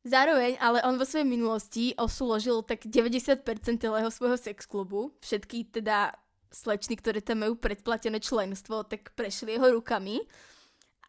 Zároveň, 0.02 0.58
ale 0.58 0.82
on 0.82 0.98
vo 0.98 1.06
svojej 1.06 1.28
minulosti 1.28 1.94
osúložil 1.94 2.64
tak 2.66 2.82
90% 2.88 3.44
celého 3.78 4.10
svojho 4.10 4.38
sex 4.40 4.66
klubu. 4.66 5.14
Všetky 5.22 5.70
teda 5.70 6.16
slečny, 6.50 6.96
ktoré 6.98 7.20
tam 7.20 7.44
majú 7.44 7.60
predplatené 7.60 8.18
členstvo, 8.18 8.82
tak 8.88 9.12
prešli 9.14 9.54
jeho 9.54 9.78
rukami 9.78 10.24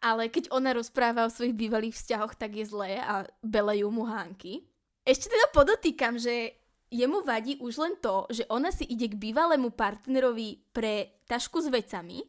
ale 0.00 0.32
keď 0.32 0.48
ona 0.50 0.72
rozpráva 0.72 1.28
o 1.28 1.32
svojich 1.32 1.56
bývalých 1.56 1.96
vzťahoch, 1.96 2.34
tak 2.34 2.56
je 2.56 2.64
zlé 2.64 3.00
a 3.00 3.28
belejú 3.44 3.92
mu 3.92 4.08
hánky. 4.08 4.64
Ešte 5.04 5.28
teda 5.28 5.46
podotýkam, 5.52 6.16
že 6.16 6.56
jemu 6.90 7.22
vadí 7.22 7.60
už 7.60 7.74
len 7.78 7.94
to, 8.00 8.26
že 8.32 8.48
ona 8.50 8.72
si 8.74 8.88
ide 8.88 9.06
k 9.12 9.20
bývalému 9.20 9.70
partnerovi 9.76 10.72
pre 10.74 11.22
tašku 11.28 11.62
s 11.62 11.68
vecami, 11.70 12.24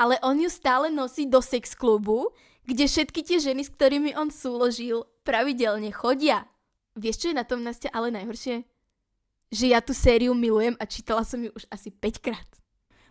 ale 0.00 0.16
on 0.24 0.40
ju 0.40 0.48
stále 0.48 0.88
nosí 0.88 1.28
do 1.28 1.44
sex 1.44 1.76
klubu, 1.76 2.32
kde 2.64 2.88
všetky 2.88 3.20
tie 3.20 3.38
ženy, 3.40 3.62
s 3.64 3.70
ktorými 3.72 4.16
on 4.16 4.32
súložil, 4.32 5.04
pravidelne 5.22 5.92
chodia. 5.92 6.48
vieš, 6.96 7.24
čo 7.24 7.26
je 7.30 7.38
na 7.38 7.44
tom 7.44 7.60
Nastia 7.60 7.92
ale 7.92 8.08
najhoršie? 8.08 8.64
Že 9.50 9.64
ja 9.66 9.80
tú 9.84 9.92
sériu 9.92 10.32
milujem 10.32 10.74
a 10.80 10.84
čítala 10.88 11.20
som 11.22 11.42
ju 11.42 11.52
už 11.52 11.68
asi 11.68 11.92
5 11.92 12.24
krát. 12.24 12.59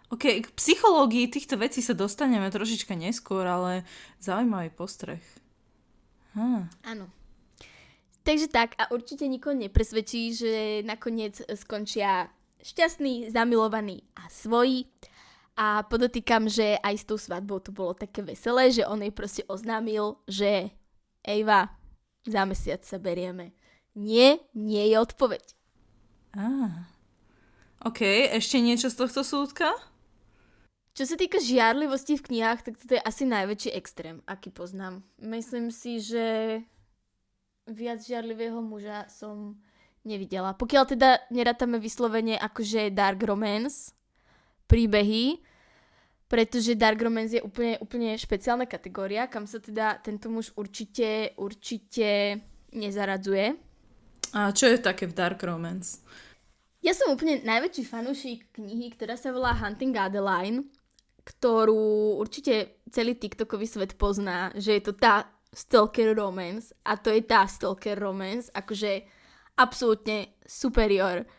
OK, 0.09 0.41
k 0.41 0.47
psychológii 0.57 1.29
týchto 1.29 1.53
vecí 1.61 1.85
sa 1.85 1.93
dostaneme 1.93 2.49
trošička 2.49 2.97
neskôr, 2.97 3.45
ale 3.45 3.85
zaujímavý 4.17 4.73
postreh. 4.73 5.21
Hm. 6.33 6.65
Áno. 6.81 7.05
Takže 8.25 8.49
tak 8.49 8.73
a 8.81 8.89
určite 8.89 9.29
nikoho 9.29 9.53
nepresvedčí, 9.53 10.33
že 10.33 10.53
nakoniec 10.85 11.41
skončia 11.53 12.29
šťastný, 12.61 13.29
zamilovaný 13.29 14.01
a 14.17 14.29
svojí. 14.33 14.89
A 15.59 15.83
podotýkam, 15.85 16.47
že 16.47 16.79
aj 16.79 16.95
s 16.95 17.07
tou 17.07 17.19
svadbou 17.19 17.59
to 17.59 17.75
bolo 17.75 17.91
také 17.93 18.23
veselé, 18.23 18.71
že 18.71 18.87
on 18.87 19.03
jej 19.03 19.11
proste 19.11 19.43
oznámil, 19.45 20.15
že 20.23 20.71
Eva, 21.19 21.75
za 22.23 22.47
mesiac 22.47 22.81
sa 22.87 22.95
berieme. 22.95 23.51
Nie, 23.93 24.39
nie 24.55 24.87
je 24.87 24.95
odpoveď. 24.97 25.43
Ah. 26.33 26.87
OK, 27.83 28.03
ešte 28.35 28.59
niečo 28.63 28.87
z 28.87 28.95
tohto 29.03 29.21
súdka? 29.23 29.71
Čo 30.93 31.03
sa 31.07 31.15
týka 31.15 31.39
žiarlivosti 31.39 32.19
v 32.19 32.25
knihách, 32.27 32.59
tak 32.65 32.75
toto 32.75 32.97
je 32.97 33.01
asi 33.01 33.23
najväčší 33.23 33.71
extrém, 33.71 34.19
aký 34.27 34.51
poznám. 34.51 35.05
Myslím 35.21 35.71
si, 35.71 36.03
že 36.03 36.59
viac 37.69 38.03
žiarlivého 38.03 38.59
muža 38.59 39.07
som 39.07 39.55
nevidela. 40.03 40.57
Pokiaľ 40.57 40.83
teda 40.89 41.09
nerátame 41.29 41.77
vyslovene 41.77 42.35
akože 42.35 42.91
dark 42.91 43.21
romance, 43.23 43.93
príbehy, 44.65 45.39
pretože 46.29 46.77
dark 46.77 47.01
romance 47.01 47.37
je 47.37 47.41
úplne, 47.41 47.81
úplne 47.81 48.13
špeciálna 48.13 48.69
kategória, 48.69 49.25
kam 49.25 49.49
sa 49.49 49.57
teda 49.57 49.97
tento 49.97 50.29
muž 50.29 50.53
určite, 50.53 51.33
určite 51.41 52.41
nezaradzuje. 52.69 53.57
A 54.37 54.53
čo 54.53 54.69
je 54.69 54.77
také 54.77 55.09
v 55.09 55.17
dark 55.17 55.41
romance? 55.41 56.05
Ja 56.79 56.93
som 56.95 57.11
úplne 57.11 57.41
najväčší 57.43 57.83
fanúšik 57.83 58.39
knihy, 58.55 58.93
ktorá 58.93 59.17
sa 59.19 59.33
volá 59.33 59.51
Hunting 59.57 59.91
Adeline 59.97 60.69
ktorú 61.29 62.17
určite 62.17 62.81
celý 62.89 63.13
TikTokový 63.13 63.69
svet 63.69 63.93
pozná, 64.01 64.49
že 64.57 64.81
je 64.81 64.83
to 64.89 64.93
tá 64.97 65.29
stalker 65.53 66.17
romance. 66.17 66.73
A 66.81 66.97
to 66.97 67.13
je 67.13 67.21
tá 67.21 67.45
stalker 67.45 67.93
romance, 67.93 68.49
akože 68.49 69.05
absolútne 69.61 70.33
superior 70.47 71.29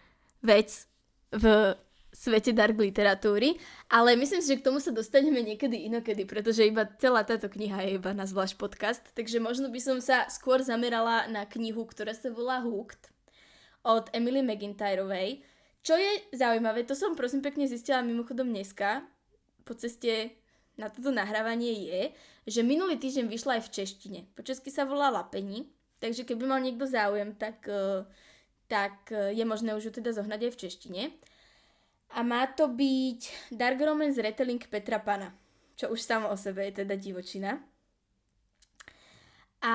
vec 0.47 0.87
v 1.35 1.75
svete 2.11 2.51
dark 2.51 2.75
literatúry, 2.75 3.55
ale 3.87 4.19
myslím 4.19 4.43
si, 4.43 4.51
že 4.51 4.59
k 4.59 4.67
tomu 4.67 4.83
sa 4.83 4.91
dostaneme 4.91 5.47
niekedy 5.47 5.87
inokedy, 5.87 6.27
pretože 6.27 6.67
iba 6.67 6.83
celá 6.99 7.23
táto 7.23 7.47
kniha 7.47 7.87
je 7.87 8.03
iba 8.03 8.11
na 8.11 8.27
zvlášť 8.27 8.59
podcast, 8.59 9.05
takže 9.15 9.39
možno 9.39 9.71
by 9.71 9.79
som 9.79 10.03
sa 10.03 10.27
skôr 10.27 10.59
zamerala 10.59 11.31
na 11.31 11.47
knihu, 11.47 11.87
ktorá 11.87 12.11
sa 12.11 12.35
volá 12.35 12.67
Hooked 12.67 13.15
od 13.87 14.11
Emily 14.11 14.43
McIntyrovej. 14.43 15.47
Čo 15.87 15.97
je 15.97 16.35
zaujímavé, 16.35 16.83
to 16.83 16.99
som 16.99 17.15
prosím 17.15 17.47
pekne 17.47 17.71
zistila 17.71 18.03
mimochodom 18.03 18.51
dneska, 18.51 19.07
po 19.65 19.77
ceste 19.77 20.41
na 20.81 20.89
toto 20.89 21.13
nahrávanie 21.13 21.73
je, 21.87 22.03
že 22.49 22.61
minulý 22.65 22.97
týždeň 22.97 23.29
vyšla 23.29 23.61
aj 23.61 23.63
v 23.69 23.73
češtine. 23.81 24.21
Po 24.33 24.41
česky 24.41 24.73
sa 24.73 24.89
volá 24.89 25.13
Lapení, 25.13 25.69
takže 26.01 26.25
keby 26.25 26.49
mal 26.49 26.61
niekto 26.65 26.89
záujem, 26.89 27.37
tak, 27.37 27.69
e, 27.69 28.09
tak 28.65 29.13
e, 29.13 29.37
je 29.37 29.45
možné 29.45 29.77
už 29.77 29.91
ju 29.91 29.93
teda 30.01 30.17
zohnať 30.17 30.49
aj 30.49 30.53
v 30.57 30.61
češtine. 30.61 31.03
A 32.17 32.27
má 32.27 32.49
to 32.49 32.67
byť 32.67 33.53
Dark 33.55 33.79
Romance 33.79 34.19
retelling 34.19 34.65
Petra 34.67 34.99
Pana, 34.99 35.31
čo 35.77 35.93
už 35.93 36.01
samo 36.01 36.33
o 36.33 36.37
sebe 36.41 36.67
je 36.67 36.83
teda 36.83 36.97
divočina. 36.99 37.61
A 39.61 39.75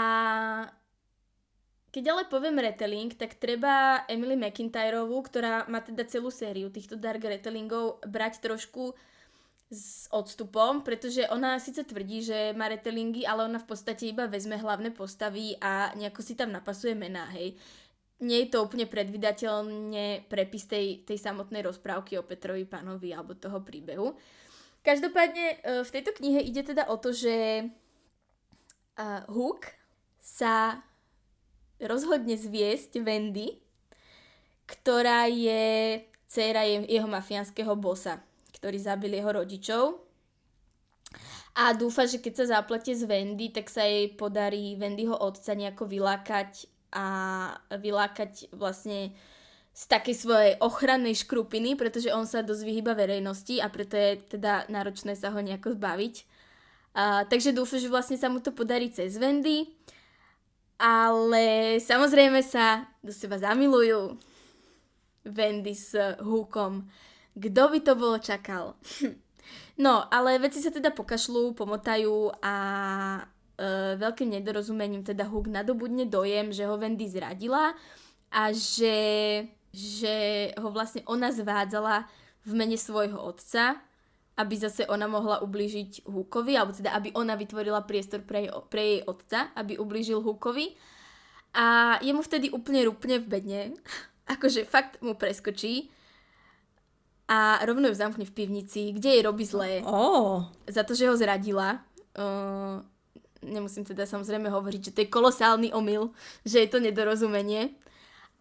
keď 1.96 2.12
ale 2.12 2.24
poviem 2.28 2.60
retelling, 2.60 3.16
tak 3.16 3.40
treba 3.40 4.04
Emily 4.12 4.36
McIntyrovú, 4.36 5.16
ktorá 5.24 5.64
má 5.72 5.80
teda 5.80 6.04
celú 6.04 6.28
sériu 6.28 6.68
týchto 6.68 7.00
dark 7.00 7.24
retellingov, 7.24 8.04
brať 8.04 8.44
trošku 8.44 8.92
s 9.72 10.06
odstupom, 10.14 10.86
pretože 10.86 11.26
ona 11.26 11.58
síce 11.58 11.82
tvrdí, 11.82 12.22
že 12.22 12.54
má 12.54 12.70
retellingy, 12.70 13.26
ale 13.26 13.50
ona 13.50 13.58
v 13.58 13.66
podstate 13.66 14.06
iba 14.06 14.30
vezme 14.30 14.62
hlavné 14.62 14.94
postavy 14.94 15.58
a 15.58 15.90
nejako 15.98 16.22
si 16.22 16.38
tam 16.38 16.54
napasuje 16.54 16.94
mená, 16.94 17.26
hej. 17.34 17.58
Nie 18.22 18.46
je 18.46 18.56
to 18.56 18.64
úplne 18.64 18.88
predvydateľne 18.88 20.30
prepis 20.32 20.70
tej, 20.70 21.04
tej 21.04 21.20
samotnej 21.20 21.66
rozprávky 21.66 22.16
o 22.16 22.24
Petrovi 22.24 22.64
pánovi 22.64 23.12
alebo 23.12 23.36
toho 23.36 23.60
príbehu. 23.60 24.16
Každopádne 24.86 25.46
e, 25.52 25.58
v 25.84 25.94
tejto 25.94 26.16
knihe 26.16 26.40
ide 26.40 26.64
teda 26.64 26.88
o 26.88 26.96
to, 26.96 27.12
že 27.12 27.68
Hook 29.28 29.76
sa 30.24 30.80
rozhodne 31.84 32.40
zviesť 32.40 33.04
Wendy, 33.04 33.60
ktorá 34.64 35.28
je 35.28 36.00
dcéra 36.32 36.64
jeho 36.64 37.10
mafiánskeho 37.12 37.76
bossa 37.76 38.24
ktorý 38.66 38.82
zabil 38.82 39.14
jeho 39.14 39.30
rodičov. 39.30 39.84
A 41.54 41.78
dúfa, 41.78 42.10
že 42.10 42.18
keď 42.18 42.34
sa 42.34 42.46
zaplete 42.58 42.98
z 42.98 43.06
Wendy, 43.06 43.54
tak 43.54 43.70
sa 43.70 43.86
jej 43.86 44.10
podarí 44.10 44.74
Wendyho 44.74 45.14
otca 45.14 45.54
nejako 45.54 45.86
vylákať 45.86 46.66
a 46.90 47.06
vylákať 47.70 48.50
vlastne 48.58 49.14
z 49.70 49.84
takej 49.86 50.16
svojej 50.18 50.54
ochrannej 50.66 51.14
škrupiny, 51.14 51.78
pretože 51.78 52.10
on 52.10 52.26
sa 52.26 52.42
dosť 52.42 52.66
vyhýba 52.66 52.98
verejnosti 52.98 53.62
a 53.62 53.70
preto 53.70 53.94
je 53.94 54.18
teda 54.34 54.66
náročné 54.66 55.14
sa 55.14 55.30
ho 55.30 55.38
nejako 55.38 55.78
zbaviť. 55.78 56.16
A, 56.98 57.30
takže 57.30 57.54
dúfam, 57.54 57.78
že 57.78 57.92
vlastne 57.92 58.18
sa 58.18 58.34
mu 58.34 58.42
to 58.42 58.50
podarí 58.50 58.90
cez 58.90 59.22
Wendy, 59.22 59.70
ale 60.82 61.78
samozrejme 61.78 62.42
sa 62.42 62.90
do 63.06 63.14
seba 63.14 63.38
zamilujú 63.38 64.18
Wendy 65.30 65.78
s 65.78 65.94
Hookom. 66.18 66.90
Kto 67.36 67.64
by 67.68 67.80
to 67.84 67.94
bolo 68.00 68.16
čakal? 68.16 68.80
no, 69.86 70.08
ale 70.08 70.40
veci 70.40 70.64
sa 70.64 70.72
teda 70.72 70.96
pokašľú, 70.96 71.52
pomotajú 71.52 72.40
a 72.40 72.56
e, 73.20 73.22
veľkým 74.00 74.40
nedorozumením 74.40 75.04
teda 75.04 75.28
Hook 75.28 75.52
nadobudne 75.52 76.08
dojem, 76.08 76.56
že 76.56 76.64
ho 76.64 76.80
Wendy 76.80 77.12
zradila 77.12 77.76
a 78.32 78.56
že, 78.56 78.98
že 79.76 80.16
ho 80.56 80.72
vlastne 80.72 81.04
ona 81.12 81.28
zvádzala 81.36 82.08
v 82.48 82.52
mene 82.56 82.80
svojho 82.80 83.20
otca, 83.20 83.84
aby 84.40 84.56
zase 84.56 84.88
ona 84.88 85.08
mohla 85.12 85.44
ublížiť 85.44 86.08
Hookovi, 86.08 86.56
alebo 86.56 86.72
teda 86.72 86.96
aby 86.96 87.12
ona 87.16 87.36
vytvorila 87.36 87.84
priestor 87.84 88.24
pre 88.24 88.48
jej, 88.48 88.52
pre 88.72 88.84
jej 88.84 89.02
otca, 89.04 89.52
aby 89.60 89.76
ublížil 89.76 90.24
Hookovi. 90.24 90.76
A 91.56 92.00
jemu 92.00 92.20
vtedy 92.24 92.52
úplne 92.52 92.84
rupne 92.88 93.20
v 93.20 93.28
bedne, 93.28 93.62
akože 94.40 94.64
fakt 94.64 95.04
mu 95.04 95.20
preskočí 95.20 95.92
a 97.26 97.58
rovno 97.66 97.90
ju 97.90 97.96
zamkne 97.98 98.22
v 98.22 98.36
pivnici, 98.38 98.94
kde 98.94 99.10
jej 99.18 99.24
robí 99.26 99.46
zlé. 99.50 99.82
Oh. 99.82 100.46
Za 100.70 100.86
to, 100.86 100.94
že 100.94 101.10
ho 101.10 101.18
zradila. 101.18 101.82
Uh, 102.14 102.86
nemusím 103.42 103.82
teda 103.82 104.06
samozrejme 104.06 104.46
hovoriť, 104.46 104.82
že 104.90 104.94
to 104.94 105.02
je 105.02 105.14
kolosálny 105.14 105.74
omyl, 105.74 106.14
že 106.46 106.62
je 106.62 106.70
to 106.70 106.78
nedorozumenie. 106.78 107.74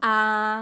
A 0.04 0.14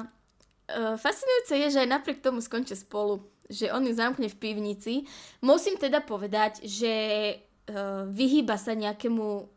uh, 0.06 0.94
fascinujúce 0.94 1.54
je, 1.66 1.68
že 1.74 1.82
aj 1.82 1.92
napriek 1.98 2.22
tomu 2.22 2.38
skončia 2.38 2.78
spolu. 2.78 3.26
Že 3.50 3.74
on 3.74 3.82
ju 3.90 3.92
zamkne 3.92 4.30
v 4.30 4.38
pivnici. 4.38 4.94
Musím 5.42 5.74
teda 5.74 5.98
povedať, 5.98 6.62
že 6.62 6.94
uh, 7.34 8.06
vyhýba 8.06 8.54
sa 8.54 8.78
nejakému 8.78 9.50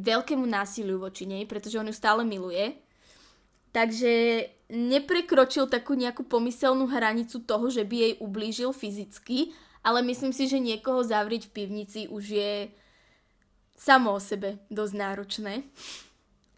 veľkému 0.00 0.46
násiliu 0.48 0.96
voči 0.96 1.28
nej, 1.28 1.44
pretože 1.44 1.76
on 1.76 1.84
ju 1.84 1.92
stále 1.92 2.24
miluje. 2.24 2.80
Takže 3.76 4.40
neprekročil 4.72 5.68
takú 5.68 5.92
nejakú 5.92 6.24
pomyselnú 6.24 6.88
hranicu 6.88 7.44
toho, 7.44 7.68
že 7.68 7.84
by 7.84 7.96
jej 8.00 8.12
ublížil 8.24 8.72
fyzicky, 8.72 9.52
ale 9.84 10.00
myslím 10.00 10.32
si, 10.32 10.48
že 10.48 10.56
niekoho 10.56 11.04
zavrieť 11.04 11.52
v 11.52 11.54
pivnici 11.60 12.08
už 12.08 12.24
je 12.24 12.52
samo 13.76 14.16
o 14.16 14.20
sebe 14.20 14.64
dosť 14.72 14.94
náročné. 14.96 15.60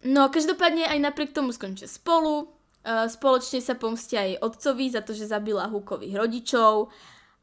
No 0.07 0.31
každopádne 0.31 0.87
aj 0.87 0.99
napriek 1.03 1.35
tomu 1.35 1.51
skončia 1.51 1.91
spolu, 1.91 2.55
spoločne 2.87 3.59
sa 3.59 3.75
pomstia 3.75 4.23
jej 4.23 4.39
otcovi 4.39 4.87
za 4.87 5.03
to, 5.03 5.11
že 5.11 5.27
zabila 5.27 5.67
Hukových 5.67 6.15
rodičov. 6.15 6.95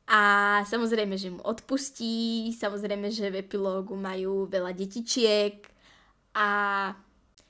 A 0.07 0.21
samozrejme, 0.63 1.19
že 1.19 1.35
mu 1.35 1.43
odpustí, 1.43 2.47
samozrejme, 2.55 3.11
že 3.11 3.27
v 3.27 3.43
epilógu 3.43 3.99
majú 3.99 4.47
veľa 4.47 4.71
detičiek. 4.71 5.67
A 6.37 6.47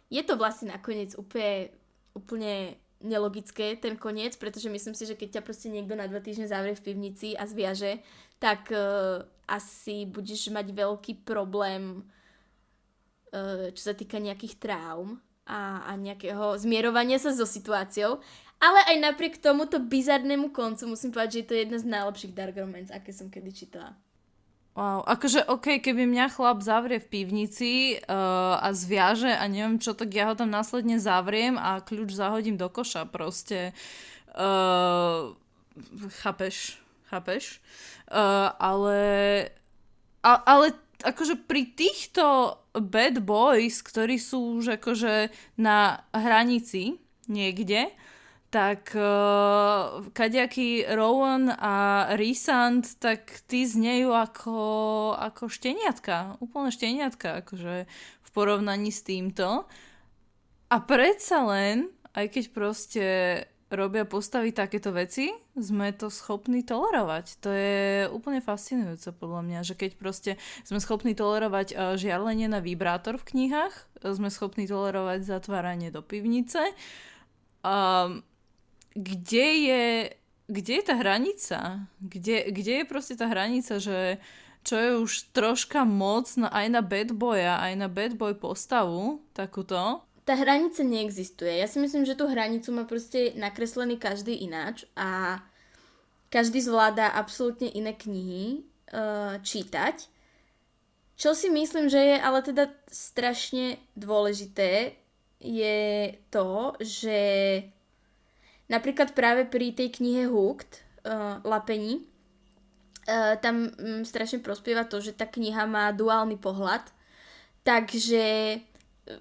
je 0.09 0.21
to 0.25 0.33
vlastne 0.39 0.73
nakoniec 0.73 1.13
úplne, 1.19 1.69
úplne 2.15 2.79
nelogické 3.03 3.75
ten 3.77 3.99
koniec, 3.99 4.39
pretože 4.39 4.71
myslím 4.71 4.95
si, 4.97 5.05
že 5.05 5.19
keď 5.19 5.39
ťa 5.39 5.45
proste 5.45 5.67
niekto 5.69 5.93
na 5.93 6.09
dva 6.09 6.23
týždne 6.23 6.49
zavrie 6.49 6.73
v 6.73 6.85
pivnici 6.89 7.37
a 7.37 7.45
zviaže, 7.45 8.01
tak 8.41 8.71
uh, 8.71 9.21
asi 9.45 10.09
budeš 10.09 10.49
mať 10.49 10.73
veľký 10.73 11.27
problém, 11.27 12.01
uh, 13.35 13.69
čo 13.75 13.91
sa 13.91 13.93
týka 13.93 14.17
nejakých 14.17 14.57
traum 14.57 15.21
a, 15.45 15.85
a 15.85 15.91
nejakého 15.99 16.57
zmierovania 16.57 17.21
sa 17.21 17.35
so 17.35 17.45
situáciou. 17.45 18.23
Ale 18.57 18.79
aj 18.95 18.97
napriek 19.11 19.43
tomuto 19.43 19.77
bizarnému 19.83 20.49
koncu 20.55 20.87
musím 20.87 21.11
povedať, 21.11 21.29
že 21.29 21.39
je 21.43 21.47
to 21.51 21.55
jedna 21.59 21.77
z 21.77 21.85
najlepších 21.91 22.33
Dark 22.33 22.55
Romance, 22.55 22.89
aké 22.89 23.11
som 23.11 23.27
kedy 23.27 23.51
čítala. 23.51 23.93
Wow, 24.75 25.07
akože 25.07 25.47
OK, 25.47 25.79
keby 25.79 26.03
mňa 26.03 26.35
chlap 26.35 26.59
zavrie 26.59 26.99
v 26.99 27.07
pivnici 27.07 27.95
uh, 27.95 28.59
a 28.59 28.75
zviaže 28.75 29.31
a 29.31 29.47
neviem 29.47 29.79
čo, 29.79 29.95
tak 29.95 30.11
ja 30.11 30.27
ho 30.27 30.35
tam 30.35 30.51
následne 30.51 30.99
zavriem 30.99 31.55
a 31.55 31.79
kľúč 31.79 32.11
zahodím 32.11 32.59
do 32.59 32.67
koša 32.67 33.07
proste. 33.07 33.71
Uh, 34.35 35.31
chápeš? 36.19 36.75
Chápeš? 37.07 37.63
Uh, 38.11 38.51
ale, 38.59 38.99
a, 40.19 40.43
ale 40.43 40.75
akože 41.07 41.47
pri 41.47 41.71
týchto 41.71 42.59
bad 42.75 43.23
boys, 43.23 43.79
ktorí 43.79 44.19
sú 44.19 44.59
už 44.59 44.75
akože 44.75 45.31
na 45.55 46.03
hranici 46.11 46.99
niekde, 47.31 47.95
tak 48.55 48.95
uh, 48.95 49.99
kaďaký 50.15 50.87
Rowan 50.95 51.51
a 51.51 52.07
Rysand, 52.15 52.87
tak 53.03 53.43
tí 53.51 53.67
znejú 53.67 54.15
ako, 54.15 54.55
ako 55.19 55.51
šteniatka. 55.51 56.39
Úplne 56.39 56.71
šteniatka, 56.71 57.43
akože 57.43 57.83
v 58.23 58.29
porovnaní 58.31 58.95
s 58.95 59.03
týmto. 59.03 59.67
A 60.71 60.77
predsa 60.87 61.43
len, 61.43 61.91
aj 62.15 62.31
keď 62.31 62.43
proste 62.55 63.05
robia 63.67 64.07
postavy 64.07 64.55
takéto 64.55 64.95
veci, 64.95 65.35
sme 65.59 65.91
to 65.91 66.07
schopní 66.07 66.63
tolerovať. 66.63 67.25
To 67.43 67.51
je 67.51 68.07
úplne 68.07 68.39
fascinujúce 68.39 69.11
podľa 69.19 69.51
mňa, 69.51 69.59
že 69.67 69.75
keď 69.75 69.91
proste 69.99 70.31
sme 70.63 70.79
schopní 70.79 71.11
tolerovať 71.11 71.67
uh, 71.75 71.99
žiarlenie 71.99 72.47
na 72.47 72.63
vibrátor 72.63 73.19
v 73.19 73.35
knihách, 73.35 73.75
sme 73.99 74.31
schopní 74.31 74.63
tolerovať 74.63 75.27
zatváranie 75.27 75.91
do 75.91 75.99
pivnice, 75.99 76.71
um, 77.67 78.23
kde 78.95 79.47
je, 79.67 79.85
kde 80.47 80.73
je 80.79 80.83
tá 80.87 80.95
hranica? 80.95 81.85
Kde, 81.99 82.49
kde 82.49 82.73
je 82.81 82.85
proste 82.87 83.19
tá 83.19 83.27
hranica, 83.27 83.77
že 83.77 84.17
čo 84.65 84.75
je 84.81 84.91
už 84.97 85.11
troška 85.35 85.85
moc 85.85 86.25
na, 86.41 86.49
aj 86.49 86.67
na 86.73 86.81
bad 86.81 87.13
boya, 87.13 87.61
aj 87.61 87.73
na 87.77 87.85
bad 87.85 88.17
boy 88.17 88.33
postavu, 88.33 89.21
takúto. 89.37 90.01
Tá 90.25 90.33
hranica 90.33 90.81
neexistuje. 90.81 91.61
Ja 91.61 91.69
si 91.69 91.77
myslím, 91.77 92.01
že 92.01 92.17
tú 92.17 92.25
hranicu 92.25 92.73
má 92.73 92.89
proste 92.89 93.37
nakreslený 93.37 94.01
každý 94.01 94.41
ináč 94.41 94.89
a 94.97 95.37
každý 96.33 96.65
zvláda 96.65 97.13
absolútne 97.13 97.69
iné 97.69 97.93
knihy 97.93 98.65
uh, 98.89 99.37
čítať. 99.45 100.09
Čo 101.15 101.37
si 101.37 101.53
myslím, 101.53 101.87
že 101.87 102.01
je 102.01 102.17
ale 102.17 102.41
teda 102.41 102.73
strašne 102.89 103.77
dôležité, 103.93 104.97
je 105.39 106.11
to, 106.33 106.73
že 106.81 107.19
Napríklad 108.65 109.13
práve 109.13 109.45
pri 109.45 109.71
tej 109.77 109.93
knihe 110.01 110.25
Hooked, 110.25 110.81
uh, 111.05 111.37
Lapení, 111.45 112.01
uh, 113.05 113.37
tam 113.37 113.69
um, 113.77 114.01
strašne 114.01 114.41
prospieva 114.41 114.89
to, 114.89 114.97
že 114.97 115.13
tá 115.13 115.29
kniha 115.29 115.69
má 115.69 115.93
duálny 115.93 116.41
pohľad, 116.41 116.81
takže 117.61 118.57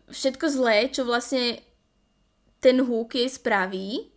všetko 0.09 0.45
zlé, 0.49 0.89
čo 0.89 1.05
vlastne 1.05 1.61
ten 2.65 2.81
Hook 2.81 3.21
jej 3.21 3.29
spraví, 3.29 4.09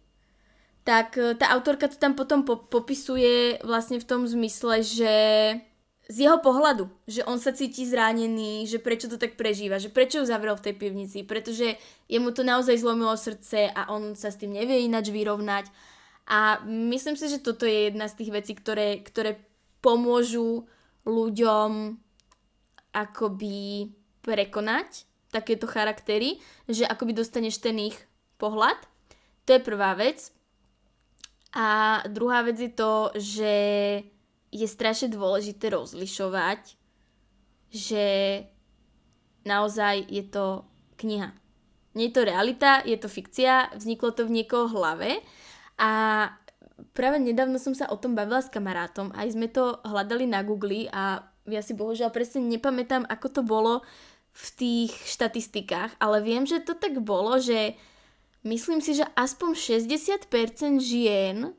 tak 0.88 1.20
tá 1.36 1.52
autorka 1.52 1.92
to 1.92 2.00
tam 2.00 2.16
potom 2.16 2.48
po- 2.48 2.64
popisuje 2.64 3.60
vlastne 3.68 4.00
v 4.00 4.08
tom 4.08 4.24
zmysle, 4.24 4.80
že 4.80 5.14
z 6.08 6.24
jeho 6.24 6.40
pohľadu, 6.40 6.88
že 7.04 7.28
on 7.28 7.36
sa 7.36 7.52
cíti 7.52 7.84
zranený, 7.84 8.64
že 8.64 8.80
prečo 8.80 9.12
to 9.12 9.20
tak 9.20 9.36
prežíva, 9.36 9.76
že 9.76 9.92
prečo 9.92 10.24
ju 10.24 10.26
zavrel 10.26 10.56
v 10.56 10.72
tej 10.72 10.76
pivnici, 10.80 11.28
pretože 11.28 11.76
jemu 12.08 12.32
to 12.32 12.48
naozaj 12.48 12.80
zlomilo 12.80 13.12
srdce 13.20 13.68
a 13.68 13.92
on 13.92 14.16
sa 14.16 14.32
s 14.32 14.40
tým 14.40 14.56
nevie 14.56 14.88
ináč 14.88 15.12
vyrovnať. 15.12 15.68
A 16.28 16.64
myslím 16.64 17.20
si, 17.20 17.28
že 17.28 17.44
toto 17.44 17.68
je 17.68 17.92
jedna 17.92 18.08
z 18.08 18.24
tých 18.24 18.32
vecí, 18.32 18.56
ktoré, 18.56 19.04
ktoré 19.04 19.40
pomôžu 19.84 20.68
ľuďom 21.04 22.00
akoby 22.96 23.92
prekonať 24.24 25.08
takéto 25.32 25.68
charaktery, 25.68 26.40
že 26.72 26.88
akoby 26.88 27.16
dostaneš 27.16 27.60
ten 27.60 27.76
ich 27.80 28.00
pohľad. 28.40 28.80
To 29.48 29.56
je 29.56 29.62
prvá 29.64 29.92
vec. 29.96 30.32
A 31.56 32.00
druhá 32.08 32.44
vec 32.44 32.60
je 32.60 32.72
to, 32.72 33.12
že 33.16 33.54
je 34.52 34.68
strašne 34.68 35.12
dôležité 35.12 35.72
rozlišovať, 35.72 36.80
že 37.72 38.06
naozaj 39.44 40.08
je 40.08 40.24
to 40.28 40.64
kniha. 41.00 41.36
Nie 41.98 42.12
je 42.12 42.16
to 42.16 42.28
realita, 42.30 42.86
je 42.86 42.98
to 43.00 43.10
fikcia, 43.10 43.74
vzniklo 43.74 44.14
to 44.14 44.30
v 44.30 44.42
niekoho 44.42 44.70
hlave 44.70 45.20
a 45.82 45.92
práve 46.94 47.18
nedávno 47.18 47.58
som 47.58 47.74
sa 47.74 47.90
o 47.90 47.98
tom 47.98 48.14
bavila 48.14 48.40
s 48.44 48.54
kamarátom, 48.54 49.10
aj 49.18 49.34
sme 49.34 49.50
to 49.50 49.82
hľadali 49.82 50.30
na 50.30 50.46
Google 50.46 50.86
a 50.94 51.26
ja 51.48 51.62
si 51.64 51.74
bohužiaľ 51.74 52.14
presne 52.14 52.44
nepamätám, 52.44 53.08
ako 53.08 53.28
to 53.32 53.42
bolo 53.42 53.82
v 54.38 54.48
tých 54.54 54.94
štatistikách, 54.94 55.98
ale 55.98 56.22
viem, 56.22 56.46
že 56.46 56.62
to 56.62 56.78
tak 56.78 57.02
bolo, 57.02 57.42
že 57.42 57.74
myslím 58.46 58.84
si, 58.84 58.94
že 58.94 59.08
aspoň 59.18 59.58
60% 59.58 60.30
žien 60.78 61.58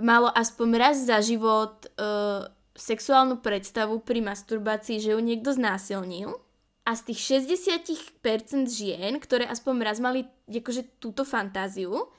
malo 0.00 0.32
aspoň 0.32 0.68
raz 0.78 0.96
za 1.04 1.20
život 1.20 1.90
uh, 2.00 2.48
sexuálnu 2.72 3.44
predstavu 3.44 4.00
pri 4.00 4.24
masturbácii, 4.24 5.02
že 5.02 5.12
ju 5.12 5.20
niekto 5.20 5.52
znásilnil. 5.52 6.40
A 6.82 6.98
z 6.98 7.14
tých 7.14 7.46
60% 7.46 8.66
žien, 8.66 9.14
ktoré 9.22 9.46
aspoň 9.46 9.74
raz 9.86 10.02
mali 10.02 10.26
akože 10.50 10.98
túto 10.98 11.22
fantáziu, 11.22 12.10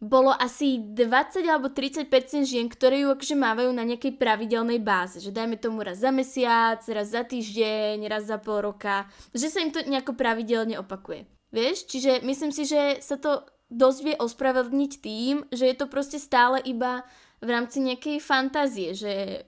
bolo 0.00 0.32
asi 0.32 0.80
20 0.80 1.44
alebo 1.48 1.72
30% 1.72 2.08
žien, 2.44 2.68
ktoré 2.68 3.04
ju 3.04 3.12
akože 3.12 3.36
mávajú 3.36 3.72
na 3.72 3.84
nejakej 3.84 4.16
pravidelnej 4.16 4.80
báze. 4.80 5.20
Že 5.20 5.36
dajme 5.36 5.56
tomu 5.60 5.84
raz 5.84 6.00
za 6.00 6.12
mesiac, 6.12 6.80
raz 6.88 7.12
za 7.12 7.24
týždeň, 7.24 8.04
raz 8.08 8.28
za 8.28 8.40
pol 8.40 8.64
roka. 8.64 9.08
Že 9.36 9.48
sa 9.48 9.58
im 9.60 9.72
to 9.72 9.84
nejako 9.84 10.16
pravidelne 10.16 10.80
opakuje. 10.80 11.28
Vieš? 11.52 11.88
Čiže 11.88 12.24
myslím 12.24 12.52
si, 12.52 12.68
že 12.68 12.98
sa 13.00 13.20
to 13.20 13.46
dosť 13.70 13.98
vie 14.04 14.16
ospravedlniť 14.18 14.92
tým, 15.00 15.34
že 15.48 15.64
je 15.70 15.76
to 15.76 15.86
proste 15.86 16.18
stále 16.20 16.60
iba 16.64 17.06
v 17.44 17.48
rámci 17.48 17.80
nejakej 17.84 18.18
fantázie, 18.20 18.96
že 18.96 19.44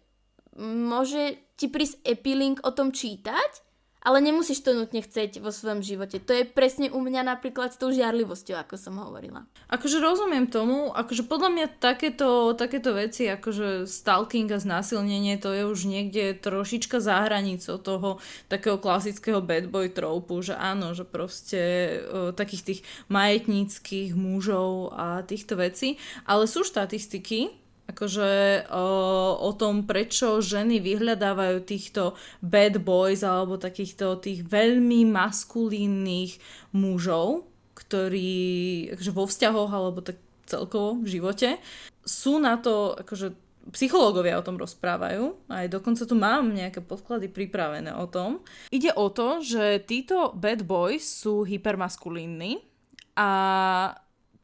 môže 0.60 1.40
ti 1.56 1.68
prísť 1.68 2.04
epilink 2.04 2.60
o 2.64 2.72
tom 2.72 2.92
čítať, 2.92 3.65
ale 4.06 4.22
nemusíš 4.22 4.62
to 4.62 4.70
nutne 4.70 5.02
chcieť 5.02 5.42
vo 5.42 5.50
svojom 5.50 5.82
živote. 5.82 6.22
To 6.22 6.30
je 6.30 6.46
presne 6.46 6.94
u 6.94 7.02
mňa 7.02 7.26
napríklad 7.26 7.74
s 7.74 7.80
tou 7.82 7.90
žiarlivosťou, 7.90 8.54
ako 8.54 8.78
som 8.78 8.94
hovorila. 9.02 9.50
Akože 9.66 9.98
rozumiem 9.98 10.46
tomu, 10.46 10.94
akože 10.94 11.26
podľa 11.26 11.50
mňa 11.50 11.66
takéto, 11.82 12.54
takéto 12.54 12.94
veci, 12.94 13.26
akože 13.26 13.90
stalking 13.90 14.46
a 14.54 14.62
znásilnenie, 14.62 15.42
to 15.42 15.50
je 15.50 15.66
už 15.66 15.90
niekde 15.90 16.38
trošička 16.38 17.02
za 17.02 17.26
hranicou 17.26 17.82
toho 17.82 18.22
takého 18.46 18.78
klasického 18.78 19.42
bad 19.42 19.66
boy 19.66 19.90
tropu, 19.90 20.38
že 20.38 20.54
áno, 20.54 20.94
že 20.94 21.02
proste 21.02 21.60
o, 22.06 22.30
takých 22.30 22.62
tých 22.62 22.80
majetníckých 23.10 24.14
mužov 24.14 24.94
a 24.94 25.26
týchto 25.26 25.58
vecí, 25.58 25.98
ale 26.22 26.46
sú 26.46 26.62
štatistiky, 26.62 27.65
akože 27.86 28.66
o, 28.70 28.86
o 29.40 29.50
tom, 29.54 29.86
prečo 29.86 30.42
ženy 30.42 30.82
vyhľadávajú 30.82 31.58
týchto 31.62 32.18
bad 32.42 32.82
boys 32.82 33.22
alebo 33.22 33.56
takýchto 33.56 34.18
tých 34.18 34.42
veľmi 34.46 35.06
maskulínnych 35.06 36.38
mužov, 36.74 37.46
ktorí 37.78 38.34
akože 38.94 39.12
vo 39.14 39.24
vzťahoch 39.24 39.70
alebo 39.70 40.02
tak 40.02 40.18
celkovo 40.46 41.02
v 41.02 41.18
živote 41.18 41.58
sú 42.06 42.38
na 42.38 42.58
to, 42.58 42.94
akože 42.94 43.34
psychológovia 43.74 44.38
o 44.38 44.46
tom 44.46 44.54
rozprávajú, 44.54 45.50
aj 45.50 45.66
dokonca 45.66 46.06
tu 46.06 46.14
mám 46.14 46.54
nejaké 46.54 46.78
podklady 46.78 47.26
pripravené 47.26 47.98
o 47.98 48.06
tom. 48.06 48.46
Ide 48.70 48.94
o 48.94 49.10
to, 49.10 49.42
že 49.42 49.82
títo 49.82 50.30
bad 50.38 50.62
boys 50.62 51.02
sú 51.02 51.42
hypermaskulínni 51.42 52.62
a 53.18 53.30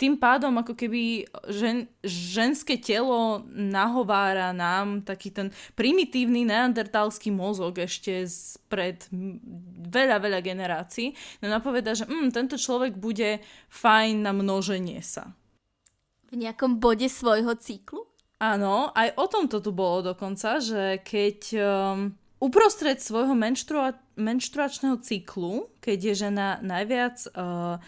tým 0.03 0.19
pádom 0.19 0.51
ako 0.59 0.75
keby 0.75 1.31
žen, 1.47 1.87
ženské 2.03 2.75
telo 2.75 3.47
nahovára 3.55 4.51
nám 4.51 5.07
taký 5.07 5.31
ten 5.31 5.55
primitívny 5.79 6.43
neandertalský 6.43 7.31
mozog 7.31 7.79
ešte 7.79 8.27
pred 8.67 9.07
veľa, 9.87 10.19
veľa 10.19 10.43
generácií. 10.43 11.15
No 11.39 11.55
napoveda, 11.55 11.95
že 11.95 12.11
mm, 12.11 12.35
tento 12.35 12.59
človek 12.59 12.99
bude 12.99 13.39
fajn 13.71 14.27
na 14.27 14.35
množenie 14.35 14.99
sa. 15.07 15.39
V 16.35 16.43
nejakom 16.43 16.83
bode 16.83 17.07
svojho 17.07 17.55
cyklu? 17.55 18.03
Áno, 18.43 18.91
aj 18.99 19.15
o 19.15 19.31
tomto 19.31 19.63
tu 19.63 19.71
bolo 19.71 20.03
dokonca, 20.03 20.59
že 20.59 20.99
keď 21.07 21.39
um, 21.55 22.11
uprostred 22.43 22.99
svojho 22.99 23.39
menštrua- 23.39 24.03
menštruačného 24.19 24.99
cyklu, 24.99 25.71
keď 25.79 25.99
je 26.11 26.15
žena 26.27 26.59
najviac 26.59 27.23
uh, 27.39 27.79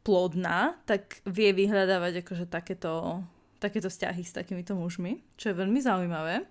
plodná, 0.00 0.80
tak 0.88 1.20
vie 1.28 1.52
vyhľadávať 1.52 2.24
akože 2.24 2.46
takéto, 2.48 3.24
takéto 3.60 3.92
vzťahy 3.92 4.22
s 4.24 4.32
takýmito 4.32 4.72
mužmi, 4.72 5.20
čo 5.36 5.52
je 5.52 5.60
veľmi 5.60 5.80
zaujímavé. 5.80 6.48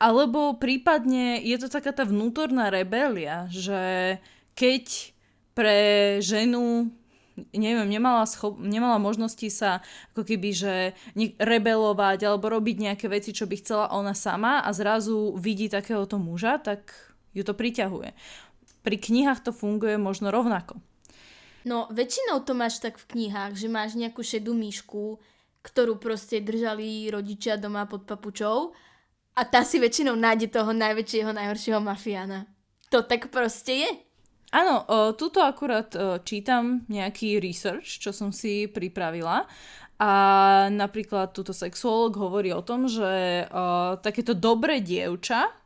Alebo 0.00 0.56
prípadne 0.56 1.44
je 1.44 1.60
to 1.60 1.68
taká 1.68 1.92
tá 1.92 2.08
vnútorná 2.08 2.72
rebelia, 2.72 3.44
že 3.52 4.16
keď 4.56 5.12
pre 5.52 5.80
ženu 6.24 6.88
neviem, 7.52 7.88
nemala, 7.88 8.28
schop, 8.28 8.60
nemala 8.60 9.00
možnosti 9.00 9.48
sa 9.48 9.80
ako 10.12 10.28
keby, 10.28 10.50
že 10.52 10.74
ne, 11.16 11.32
rebelovať 11.40 12.28
alebo 12.28 12.52
robiť 12.52 12.76
nejaké 12.90 13.06
veci, 13.08 13.32
čo 13.32 13.48
by 13.48 13.56
chcela 13.60 13.86
ona 13.96 14.12
sama 14.12 14.60
a 14.60 14.68
zrazu 14.76 15.32
vidí 15.40 15.72
takéhoto 15.72 16.20
muža, 16.20 16.60
tak 16.60 16.92
ju 17.32 17.40
to 17.40 17.56
priťahuje. 17.56 18.12
Pri 18.80 18.96
knihách 18.96 19.40
to 19.44 19.52
funguje 19.56 19.96
možno 19.96 20.28
rovnako. 20.32 20.80
No, 21.68 21.88
väčšinou 21.92 22.40
to 22.44 22.56
máš 22.56 22.80
tak 22.80 22.96
v 22.96 23.08
knihách, 23.16 23.52
že 23.52 23.68
máš 23.68 23.92
nejakú 23.96 24.24
šedú 24.24 24.56
myšku, 24.56 25.20
ktorú 25.60 26.00
proste 26.00 26.40
držali 26.40 27.12
rodičia 27.12 27.60
doma 27.60 27.84
pod 27.84 28.08
papučou 28.08 28.72
a 29.36 29.42
tá 29.44 29.60
si 29.60 29.76
väčšinou 29.76 30.16
nájde 30.16 30.48
toho 30.48 30.72
najväčšieho, 30.72 31.30
najhoršieho 31.36 31.80
mafiána. 31.84 32.48
To 32.88 33.04
tak 33.04 33.28
proste 33.28 33.86
je. 33.86 33.90
Áno, 34.50 34.82
o, 34.82 35.14
tuto 35.14 35.44
akurát 35.44 35.94
čítam 36.26 36.82
nejaký 36.90 37.38
research, 37.38 38.02
čo 38.02 38.10
som 38.10 38.34
si 38.34 38.66
pripravila 38.66 39.46
a 40.00 40.12
napríklad 40.72 41.36
túto 41.36 41.52
sexuolog 41.52 42.16
hovorí 42.16 42.50
o 42.56 42.64
tom, 42.64 42.88
že 42.88 43.46
o, 43.52 44.00
takéto 44.00 44.32
dobré 44.32 44.80
dievča 44.80 45.59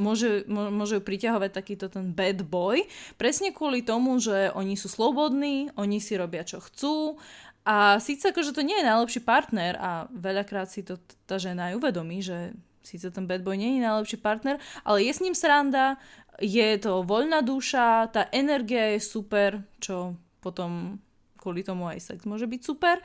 môže, 0.00 0.48
môže 0.48 1.04
priťahovať 1.04 1.50
takýto 1.52 1.86
ten 1.92 2.16
bad 2.16 2.42
boy, 2.48 2.88
presne 3.20 3.52
kvôli 3.52 3.84
tomu, 3.84 4.16
že 4.16 4.48
oni 4.56 4.74
sú 4.74 4.88
slobodní, 4.88 5.68
oni 5.76 6.00
si 6.00 6.16
robia 6.16 6.42
čo 6.42 6.64
chcú. 6.64 7.20
A 7.68 8.00
síce 8.00 8.32
akože 8.32 8.56
to 8.56 8.64
nie 8.64 8.80
je 8.80 8.88
najlepší 8.88 9.20
partner 9.20 9.76
a 9.76 10.08
veľakrát 10.08 10.72
si 10.72 10.80
to 10.80 10.96
tá 11.28 11.36
žena 11.36 11.70
aj 11.70 11.76
uvedomí, 11.76 12.24
že 12.24 12.56
síce 12.80 13.12
ten 13.12 13.28
bad 13.28 13.44
boy 13.44 13.54
nie 13.54 13.76
je 13.76 13.84
najlepší 13.84 14.18
partner, 14.18 14.56
ale 14.80 15.04
je 15.04 15.12
s 15.12 15.20
ním 15.20 15.36
sranda, 15.36 16.00
je 16.40 16.80
to 16.80 17.04
voľná 17.04 17.44
duša, 17.44 18.08
tá 18.08 18.32
energia 18.32 18.96
je 18.96 19.00
super, 19.04 19.60
čo 19.76 20.16
potom 20.40 20.96
kvôli 21.36 21.60
tomu 21.60 21.88
aj 21.88 22.00
sex 22.00 22.24
môže 22.24 22.48
byť 22.48 22.60
super, 22.64 22.96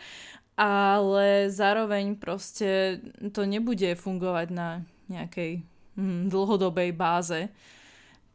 ale 0.55 1.51
zároveň 1.51 2.15
proste 2.15 3.03
to 3.35 3.43
nebude 3.43 3.99
fungovať 3.99 4.47
na 4.55 4.87
nejakej 5.11 5.67
dlhodobej 6.29 6.91
báze. 6.91 7.49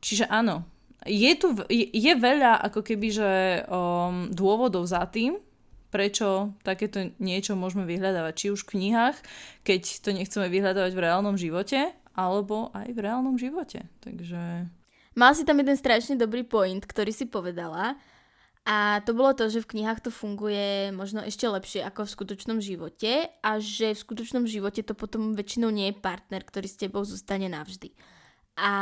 Čiže 0.00 0.28
áno, 0.32 0.64
je 1.04 1.32
tu 1.36 1.56
je, 1.68 1.88
je 1.92 2.12
veľa 2.16 2.60
ako 2.72 2.80
keby, 2.84 3.08
že 3.12 3.30
um, 3.68 4.28
dôvodov 4.32 4.84
za 4.88 5.04
tým, 5.08 5.36
prečo 5.90 6.54
takéto 6.62 7.12
niečo 7.18 7.58
môžeme 7.58 7.84
vyhľadávať, 7.84 8.34
či 8.36 8.46
už 8.52 8.64
v 8.64 8.78
knihách, 8.78 9.16
keď 9.64 9.80
to 10.00 10.10
nechceme 10.14 10.46
vyhľadávať 10.48 10.92
v 10.94 11.02
reálnom 11.02 11.36
živote, 11.36 11.92
alebo 12.14 12.70
aj 12.76 12.88
v 12.92 12.98
reálnom 13.00 13.36
živote. 13.40 13.84
Takže 14.04 14.70
Mal 15.18 15.34
si 15.34 15.42
tam 15.42 15.58
jeden 15.58 15.74
strašne 15.74 16.14
dobrý 16.14 16.46
point, 16.46 16.80
ktorý 16.80 17.10
si 17.10 17.26
povedala 17.26 17.98
a 18.68 19.00
to 19.08 19.16
bolo 19.16 19.32
to, 19.32 19.48
že 19.48 19.64
v 19.64 19.70
knihách 19.76 20.04
to 20.04 20.10
funguje 20.12 20.92
možno 20.92 21.24
ešte 21.24 21.48
lepšie 21.48 21.80
ako 21.80 22.04
v 22.04 22.14
skutočnom 22.14 22.58
živote 22.60 23.32
a 23.40 23.50
že 23.56 23.96
v 23.96 24.02
skutočnom 24.04 24.44
živote 24.44 24.84
to 24.84 24.92
potom 24.92 25.32
väčšinou 25.32 25.72
nie 25.72 25.90
je 25.90 26.00
partner, 26.00 26.44
ktorý 26.44 26.68
s 26.68 26.76
tebou 26.76 27.02
zostane 27.08 27.48
navždy. 27.48 27.96
A 28.60 28.72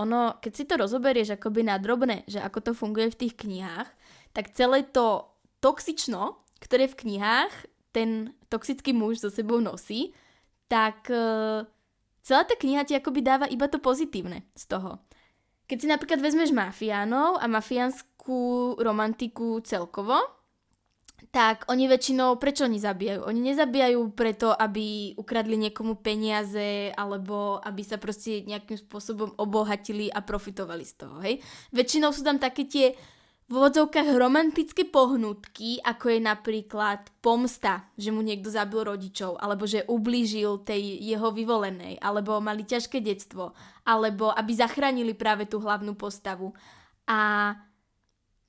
ono, 0.00 0.40
keď 0.40 0.52
si 0.54 0.64
to 0.64 0.80
rozoberieš 0.80 1.36
akoby 1.36 1.68
na 1.68 1.76
drobné, 1.76 2.24
že 2.24 2.40
ako 2.40 2.70
to 2.70 2.72
funguje 2.72 3.12
v 3.12 3.18
tých 3.26 3.34
knihách, 3.36 3.88
tak 4.32 4.56
celé 4.56 4.86
to 4.88 5.26
toxično, 5.60 6.40
ktoré 6.62 6.88
v 6.88 6.98
knihách 7.04 7.52
ten 7.92 8.32
toxický 8.48 8.94
muž 8.94 9.20
so 9.20 9.28
sebou 9.28 9.60
nosí, 9.60 10.14
tak 10.70 11.08
uh, 11.10 11.66
celá 12.22 12.42
tá 12.44 12.54
kniha 12.54 12.84
ti 12.84 12.94
akoby 12.94 13.20
dáva 13.24 13.46
iba 13.48 13.66
to 13.66 13.80
pozitívne 13.80 14.44
z 14.54 14.64
toho. 14.68 15.00
Keď 15.68 15.76
si 15.76 15.86
napríklad 15.86 16.24
vezmeš 16.24 16.48
mafiánov 16.56 17.36
a 17.36 17.44
mafiánskú 17.44 18.72
romantiku 18.80 19.60
celkovo, 19.60 20.16
tak 21.28 21.68
oni 21.68 21.84
väčšinou, 21.92 22.40
prečo 22.40 22.64
oni 22.64 22.80
zabíjajú? 22.80 23.28
Oni 23.28 23.52
nezabíjajú 23.52 24.00
preto, 24.16 24.48
aby 24.48 25.12
ukradli 25.20 25.60
niekomu 25.60 26.00
peniaze 26.00 26.88
alebo 26.96 27.60
aby 27.60 27.82
sa 27.84 28.00
proste 28.00 28.48
nejakým 28.48 28.80
spôsobom 28.80 29.36
obohatili 29.36 30.08
a 30.08 30.24
profitovali 30.24 30.88
z 30.88 30.94
toho, 31.04 31.20
hej? 31.20 31.44
Väčšinou 31.68 32.16
sú 32.16 32.24
tam 32.24 32.40
také 32.40 32.64
tie 32.64 32.96
v 33.48 33.52
úvodzovkách 33.56 34.12
romantické 34.20 34.84
pohnutky, 34.84 35.80
ako 35.80 36.12
je 36.12 36.20
napríklad 36.20 37.00
pomsta, 37.24 37.88
že 37.96 38.12
mu 38.12 38.20
niekto 38.20 38.52
zabil 38.52 38.84
rodičov, 38.84 39.40
alebo 39.40 39.64
že 39.64 39.88
ublížil 39.88 40.68
tej 40.68 41.00
jeho 41.00 41.32
vyvolenej, 41.32 41.96
alebo 41.96 42.44
mali 42.44 42.68
ťažké 42.68 43.00
detstvo, 43.00 43.56
alebo 43.88 44.28
aby 44.28 44.52
zachránili 44.52 45.16
práve 45.16 45.48
tú 45.48 45.64
hlavnú 45.64 45.96
postavu. 45.96 46.52
A 47.08 47.56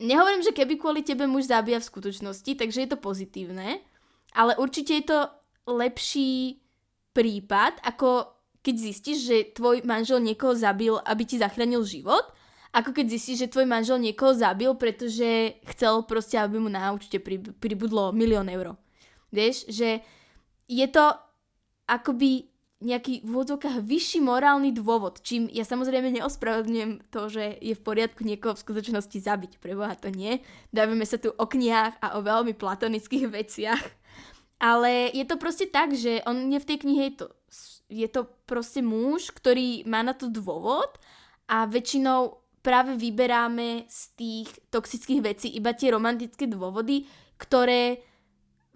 nehovorím, 0.03 0.43
že 0.43 0.51
keby 0.51 0.75
kvôli 0.75 1.07
tebe 1.07 1.23
muž 1.31 1.47
zabíja 1.47 1.79
v 1.79 1.89
skutočnosti, 1.95 2.51
takže 2.59 2.83
je 2.83 2.89
to 2.91 2.99
pozitívne, 2.99 3.79
ale 4.35 4.51
určite 4.59 4.99
je 4.99 5.05
to 5.07 5.19
lepší 5.79 6.59
prípad, 7.15 7.87
ako 7.87 8.35
keď 8.59 8.75
zistíš, 8.75 9.19
že 9.23 9.37
tvoj 9.55 9.87
manžel 9.87 10.19
niekoho 10.19 10.51
zabil, 10.51 10.99
aby 11.07 11.23
ti 11.23 11.39
zachránil 11.39 11.87
život, 11.87 12.35
ako 12.69 12.93
keď 12.93 13.05
zistíš, 13.09 13.45
že 13.45 13.51
tvoj 13.51 13.65
manžel 13.65 13.97
niekoho 13.97 14.37
zabil, 14.37 14.69
pretože 14.77 15.57
chcel 15.73 16.05
proste, 16.05 16.37
aby 16.37 16.61
mu 16.61 16.69
na 16.69 16.93
účte 16.93 17.17
pribudlo 17.57 18.13
milión 18.13 18.45
eur. 18.45 18.77
Vieš, 19.33 19.69
že 19.73 20.05
je 20.69 20.87
to 20.89 21.17
akoby 21.89 22.49
nejaký 22.79 23.27
v 23.27 23.29
úvodzovkách 23.35 23.83
vyšší 23.83 24.23
morálny 24.23 24.71
dôvod, 24.71 25.19
čím 25.19 25.51
ja 25.51 25.67
samozrejme 25.67 26.15
neospravedlňujem 26.15 27.11
to, 27.11 27.21
že 27.27 27.59
je 27.59 27.75
v 27.75 27.83
poriadku 27.83 28.23
niekoho 28.23 28.55
v 28.55 28.63
skutočnosti 28.63 29.19
zabiť. 29.19 29.51
Preboha 29.59 29.99
to 29.99 30.07
nie. 30.07 30.39
Dávame 30.71 31.03
sa 31.03 31.19
tu 31.19 31.35
o 31.35 31.45
knihách 31.45 31.99
a 31.99 32.15
o 32.15 32.23
veľmi 32.23 32.55
platonických 32.55 33.27
veciach. 33.43 33.83
Ale 34.59 35.11
je 35.11 35.23
to 35.27 35.35
proste 35.35 35.71
tak, 35.71 35.91
že 35.95 36.23
on 36.23 36.51
je 36.51 36.59
v 36.59 36.67
tej 36.67 36.77
knihe, 36.83 37.03
je 37.11 37.15
to, 37.15 37.27
je 37.87 38.07
to 38.11 38.21
proste 38.43 38.83
muž, 38.83 39.31
ktorý 39.31 39.87
má 39.87 40.03
na 40.03 40.11
to 40.11 40.27
dôvod 40.27 40.99
a 41.47 41.63
väčšinou 41.67 42.39
práve 42.69 42.93
vyberáme 42.93 43.89
z 43.89 44.01
tých 44.13 44.49
toxických 44.69 45.25
vecí 45.25 45.49
iba 45.57 45.73
tie 45.73 45.89
romantické 45.89 46.45
dôvody, 46.45 47.09
ktoré 47.41 48.05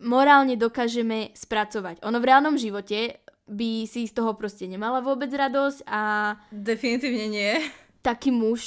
morálne 0.02 0.58
dokážeme 0.58 1.30
spracovať. 1.38 2.02
Ono 2.02 2.18
v 2.18 2.26
reálnom 2.26 2.58
živote 2.58 3.22
by 3.46 3.86
si 3.86 4.10
z 4.10 4.18
toho 4.18 4.34
proste 4.34 4.66
nemala 4.66 4.98
vôbec 5.06 5.30
radosť 5.30 5.86
a... 5.86 6.34
Definitívne 6.50 7.30
nie. 7.30 7.54
Taký 8.02 8.34
muž 8.34 8.62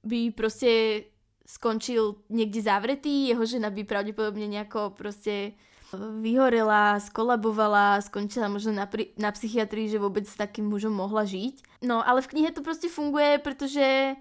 by 0.00 0.32
proste 0.32 1.04
skončil 1.44 2.24
niekde 2.32 2.64
zavretý, 2.64 3.28
jeho 3.28 3.44
žena 3.44 3.68
by 3.68 3.84
pravdepodobne 3.84 4.48
nejako 4.48 4.96
proste 4.96 5.52
vyhorela, 5.96 7.00
skolabovala, 7.00 8.00
skončila 8.00 8.48
možno 8.48 8.72
na, 8.72 8.88
pri, 8.88 9.12
na 9.20 9.32
psychiatrii, 9.32 9.92
že 9.92 10.02
vôbec 10.02 10.24
s 10.24 10.36
takým 10.38 10.68
mužom 10.68 10.92
mohla 10.92 11.22
žiť. 11.28 11.84
No 11.84 12.00
ale 12.00 12.24
v 12.24 12.30
knihe 12.32 12.50
to 12.52 12.64
proste 12.64 12.88
funguje, 12.88 13.40
pretože 13.40 14.16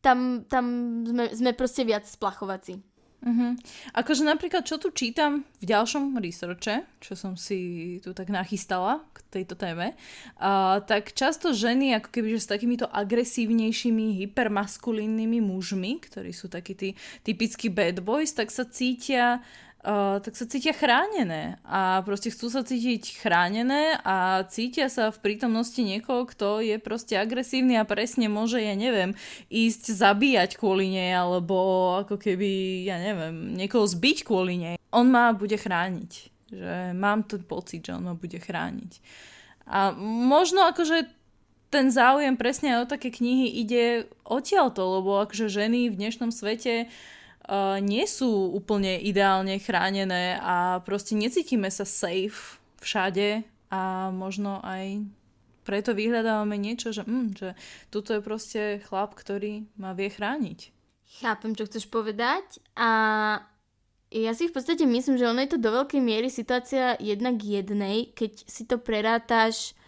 tam, 0.00 0.44
tam 0.48 0.64
sme, 1.04 1.24
sme 1.32 1.50
proste 1.52 1.84
viac 1.84 2.08
splachovací. 2.08 2.80
Uh-huh. 3.20 3.52
Akože 3.92 4.24
napríklad, 4.24 4.64
čo 4.64 4.80
tu 4.80 4.88
čítam 4.96 5.44
v 5.60 5.64
ďalšom 5.68 6.16
researche, 6.24 6.88
čo 7.04 7.12
som 7.12 7.36
si 7.36 8.00
tu 8.00 8.16
tak 8.16 8.32
nachystala 8.32 9.04
k 9.12 9.20
tejto 9.28 9.60
téme, 9.60 9.92
uh, 10.40 10.80
tak 10.80 11.12
často 11.12 11.52
ženy 11.52 12.00
ako 12.00 12.08
keby, 12.08 12.40
že 12.40 12.48
s 12.48 12.48
takýmito 12.48 12.88
agresívnejšími, 12.88 14.24
hypermaskulínnymi 14.24 15.36
mužmi, 15.44 16.00
ktorí 16.00 16.32
sú 16.32 16.48
takí 16.48 16.72
tí 16.72 16.88
typickí 17.20 17.68
bad 17.68 18.00
boys, 18.00 18.32
tak 18.32 18.48
sa 18.48 18.64
cítia 18.64 19.44
Tak 19.80 20.36
sa 20.36 20.44
cítia 20.44 20.76
chránené 20.76 21.56
a 21.64 22.04
proste 22.04 22.28
chcú 22.28 22.52
sa 22.52 22.60
cítiť 22.60 23.16
chránené 23.16 23.96
a 24.04 24.44
cítia 24.44 24.92
sa 24.92 25.08
v 25.08 25.16
prítomnosti 25.24 25.80
niekoho, 25.80 26.28
kto 26.28 26.60
je 26.60 26.76
proste 26.76 27.16
agresívny 27.16 27.80
a 27.80 27.88
presne 27.88 28.28
môže, 28.28 28.60
ja 28.60 28.76
neviem, 28.76 29.16
ísť 29.48 29.96
zabíjať 29.96 30.60
kvôli 30.60 30.92
nej 30.92 31.16
alebo 31.16 31.56
ako 32.04 32.20
keby, 32.20 32.84
ja 32.92 33.00
neviem, 33.00 33.56
niekoho 33.56 33.88
zbiť 33.88 34.28
kvôli 34.28 34.60
nej. 34.60 34.76
On 34.92 35.08
ma 35.08 35.32
bude 35.32 35.56
chrániť. 35.56 36.12
Že 36.52 36.92
mám 36.92 37.24
ten 37.24 37.40
pocit, 37.40 37.80
že 37.80 37.96
on 37.96 38.04
ma 38.04 38.12
bude 38.12 38.36
chrániť. 38.36 39.00
A 39.64 39.96
možno 39.96 40.68
akože 40.68 41.08
ten 41.72 41.88
záujem 41.88 42.36
presne 42.36 42.84
o 42.84 42.84
také 42.84 43.08
knihy 43.08 43.48
ide 43.64 44.12
odtiaľto, 44.28 45.00
lebo 45.00 45.24
akože 45.24 45.48
ženy 45.48 45.88
v 45.88 45.96
dnešnom 45.96 46.34
svete 46.34 46.84
uh, 46.84 46.90
nie 47.82 48.06
sú 48.06 48.54
úplne 48.54 49.02
ideálne 49.02 49.58
chránené 49.58 50.38
a 50.38 50.78
proste 50.86 51.18
necítime 51.18 51.66
sa 51.66 51.82
safe 51.82 52.62
všade 52.78 53.42
a 53.70 54.14
možno 54.14 54.62
aj 54.62 55.02
preto 55.66 55.94
vyhľadávame 55.94 56.56
niečo, 56.56 56.90
že, 56.90 57.06
mm, 57.06 57.28
že 57.36 57.48
tuto 57.92 58.16
je 58.16 58.22
proste 58.24 58.62
chlap, 58.86 59.14
ktorý 59.14 59.66
ma 59.78 59.94
vie 59.94 60.10
chrániť. 60.10 60.74
Chápem, 61.20 61.52
čo 61.58 61.66
chceš 61.66 61.90
povedať 61.90 62.62
a 62.78 62.90
ja 64.10 64.32
si 64.34 64.50
v 64.50 64.54
podstate 64.54 64.82
myslím, 64.86 65.18
že 65.18 65.30
ono 65.30 65.38
je 65.42 65.54
to 65.54 65.62
do 65.62 65.70
veľkej 65.70 66.02
miery 66.02 66.26
situácia 66.26 66.98
jednak 66.98 67.38
jednej, 67.38 68.10
keď 68.10 68.42
si 68.42 68.66
to 68.66 68.82
prerátaš 68.82 69.78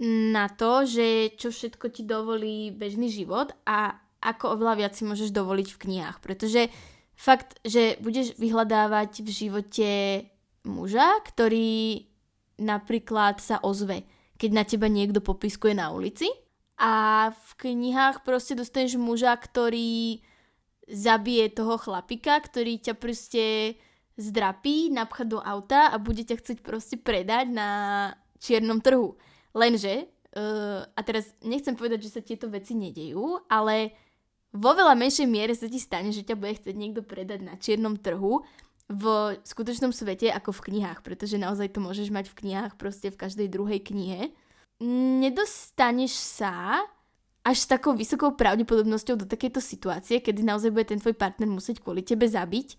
na 0.00 0.48
to, 0.52 0.84
že 0.84 1.36
čo 1.40 1.52
všetko 1.52 1.88
ti 1.88 2.04
dovolí 2.04 2.72
bežný 2.72 3.08
život 3.08 3.52
a 3.64 3.96
ako 4.26 4.58
oveľa 4.58 4.74
viac 4.82 4.92
si 4.98 5.06
môžeš 5.06 5.30
dovoliť 5.30 5.68
v 5.70 5.80
knihách. 5.86 6.18
Pretože 6.18 6.66
fakt, 7.14 7.62
že 7.62 7.94
budeš 8.02 8.34
vyhľadávať 8.36 9.22
v 9.22 9.30
živote 9.30 9.90
muža, 10.66 11.22
ktorý 11.22 12.04
napríklad 12.58 13.38
sa 13.38 13.62
ozve, 13.62 14.02
keď 14.36 14.50
na 14.50 14.64
teba 14.66 14.90
niekto 14.90 15.22
popiskuje 15.22 15.78
na 15.78 15.94
ulici 15.94 16.26
a 16.76 17.30
v 17.32 17.50
knihách 17.56 18.26
proste 18.26 18.52
dostaneš 18.52 19.00
muža, 19.00 19.32
ktorý 19.32 20.20
zabije 20.86 21.56
toho 21.56 21.80
chlapika, 21.80 22.36
ktorý 22.38 22.78
ťa 22.78 22.94
proste 23.00 23.74
zdrapí, 24.16 24.92
napcha 24.92 25.24
do 25.24 25.40
auta 25.40 25.92
a 25.92 25.96
bude 26.00 26.24
ťa 26.24 26.36
chcieť 26.40 26.58
proste 26.64 26.96
predať 27.00 27.52
na 27.52 27.70
čiernom 28.40 28.80
trhu. 28.80 29.16
Lenže, 29.56 30.08
uh, 30.36 30.84
a 30.84 31.00
teraz 31.00 31.32
nechcem 31.40 31.76
povedať, 31.76 32.06
že 32.06 32.14
sa 32.16 32.22
tieto 32.24 32.48
veci 32.52 32.76
nedejú, 32.76 33.48
ale 33.48 34.05
vo 34.56 34.72
veľa 34.72 34.96
menšej 34.96 35.28
miere 35.28 35.52
sa 35.52 35.68
ti 35.68 35.76
stane, 35.76 36.10
že 36.10 36.24
ťa 36.24 36.34
bude 36.40 36.56
chcieť 36.56 36.76
niekto 36.76 37.04
predať 37.04 37.44
na 37.44 37.54
čiernom 37.60 38.00
trhu 38.00 38.42
v 38.86 39.04
skutočnom 39.42 39.90
svete 39.90 40.30
ako 40.30 40.54
v 40.54 40.64
knihách, 40.72 41.02
pretože 41.02 41.36
naozaj 41.36 41.74
to 41.74 41.82
môžeš 41.82 42.08
mať 42.14 42.30
v 42.30 42.38
knihách 42.44 42.72
proste 42.78 43.10
v 43.10 43.18
každej 43.18 43.48
druhej 43.50 43.82
knihe. 43.82 44.30
Nedostaneš 45.22 46.14
sa 46.14 46.80
až 47.46 47.56
s 47.62 47.70
takou 47.70 47.94
vysokou 47.94 48.34
pravdepodobnosťou 48.34 49.22
do 49.22 49.26
takejto 49.26 49.62
situácie, 49.62 50.18
kedy 50.18 50.42
naozaj 50.42 50.74
bude 50.74 50.86
ten 50.90 50.98
tvoj 50.98 51.14
partner 51.14 51.46
musieť 51.46 51.82
kvôli 51.82 52.02
tebe 52.02 52.26
zabiť. 52.26 52.74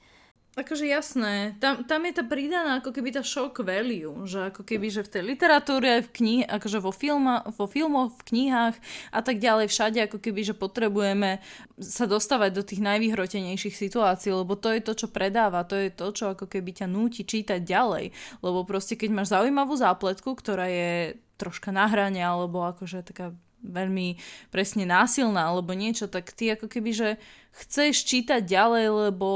Akože 0.58 0.90
jasné, 0.90 1.54
tam, 1.62 1.86
tam 1.86 2.02
je 2.02 2.18
tá 2.18 2.26
pridaná 2.26 2.82
ako 2.82 2.90
keby 2.90 3.14
tá 3.14 3.22
shock 3.22 3.62
value, 3.62 4.26
že 4.26 4.50
ako 4.50 4.66
keby, 4.66 4.90
že 4.90 5.06
v 5.06 5.14
tej 5.14 5.24
literatúre, 5.30 6.02
v 6.02 6.10
knih, 6.10 6.42
akože 6.50 6.82
vo, 6.82 6.90
filma, 6.90 7.46
vo 7.46 7.70
filmoch, 7.70 8.18
v 8.18 8.26
knihách 8.26 8.74
a 9.14 9.22
tak 9.22 9.38
ďalej, 9.38 9.70
všade 9.70 10.10
ako 10.10 10.18
keby, 10.18 10.42
že 10.50 10.58
potrebujeme 10.58 11.46
sa 11.78 12.10
dostávať 12.10 12.58
do 12.58 12.66
tých 12.66 12.82
najvyhrotenejších 12.82 13.78
situácií, 13.78 14.34
lebo 14.34 14.58
to 14.58 14.74
je 14.74 14.82
to, 14.82 14.98
čo 14.98 15.14
predáva, 15.14 15.62
to 15.62 15.78
je 15.78 15.94
to, 15.94 16.10
čo 16.10 16.34
ako 16.34 16.50
keby 16.50 16.74
ťa 16.74 16.90
núti 16.90 17.22
čítať 17.22 17.62
ďalej, 17.62 18.10
lebo 18.42 18.66
proste 18.66 18.98
keď 18.98 19.14
máš 19.14 19.38
zaujímavú 19.38 19.78
zápletku, 19.78 20.34
ktorá 20.34 20.66
je 20.74 21.22
troška 21.38 21.70
na 21.70 21.86
hrane, 21.86 22.18
alebo 22.18 22.66
akože 22.66 23.06
taká 23.06 23.30
veľmi 23.62 24.18
presne 24.50 24.90
násilná 24.90 25.54
alebo 25.54 25.78
niečo, 25.78 26.10
tak 26.10 26.34
ty 26.34 26.58
ako 26.58 26.66
keby, 26.66 26.92
že 26.98 27.10
chceš 27.54 28.10
čítať 28.10 28.42
ďalej, 28.42 29.14
lebo 29.14 29.30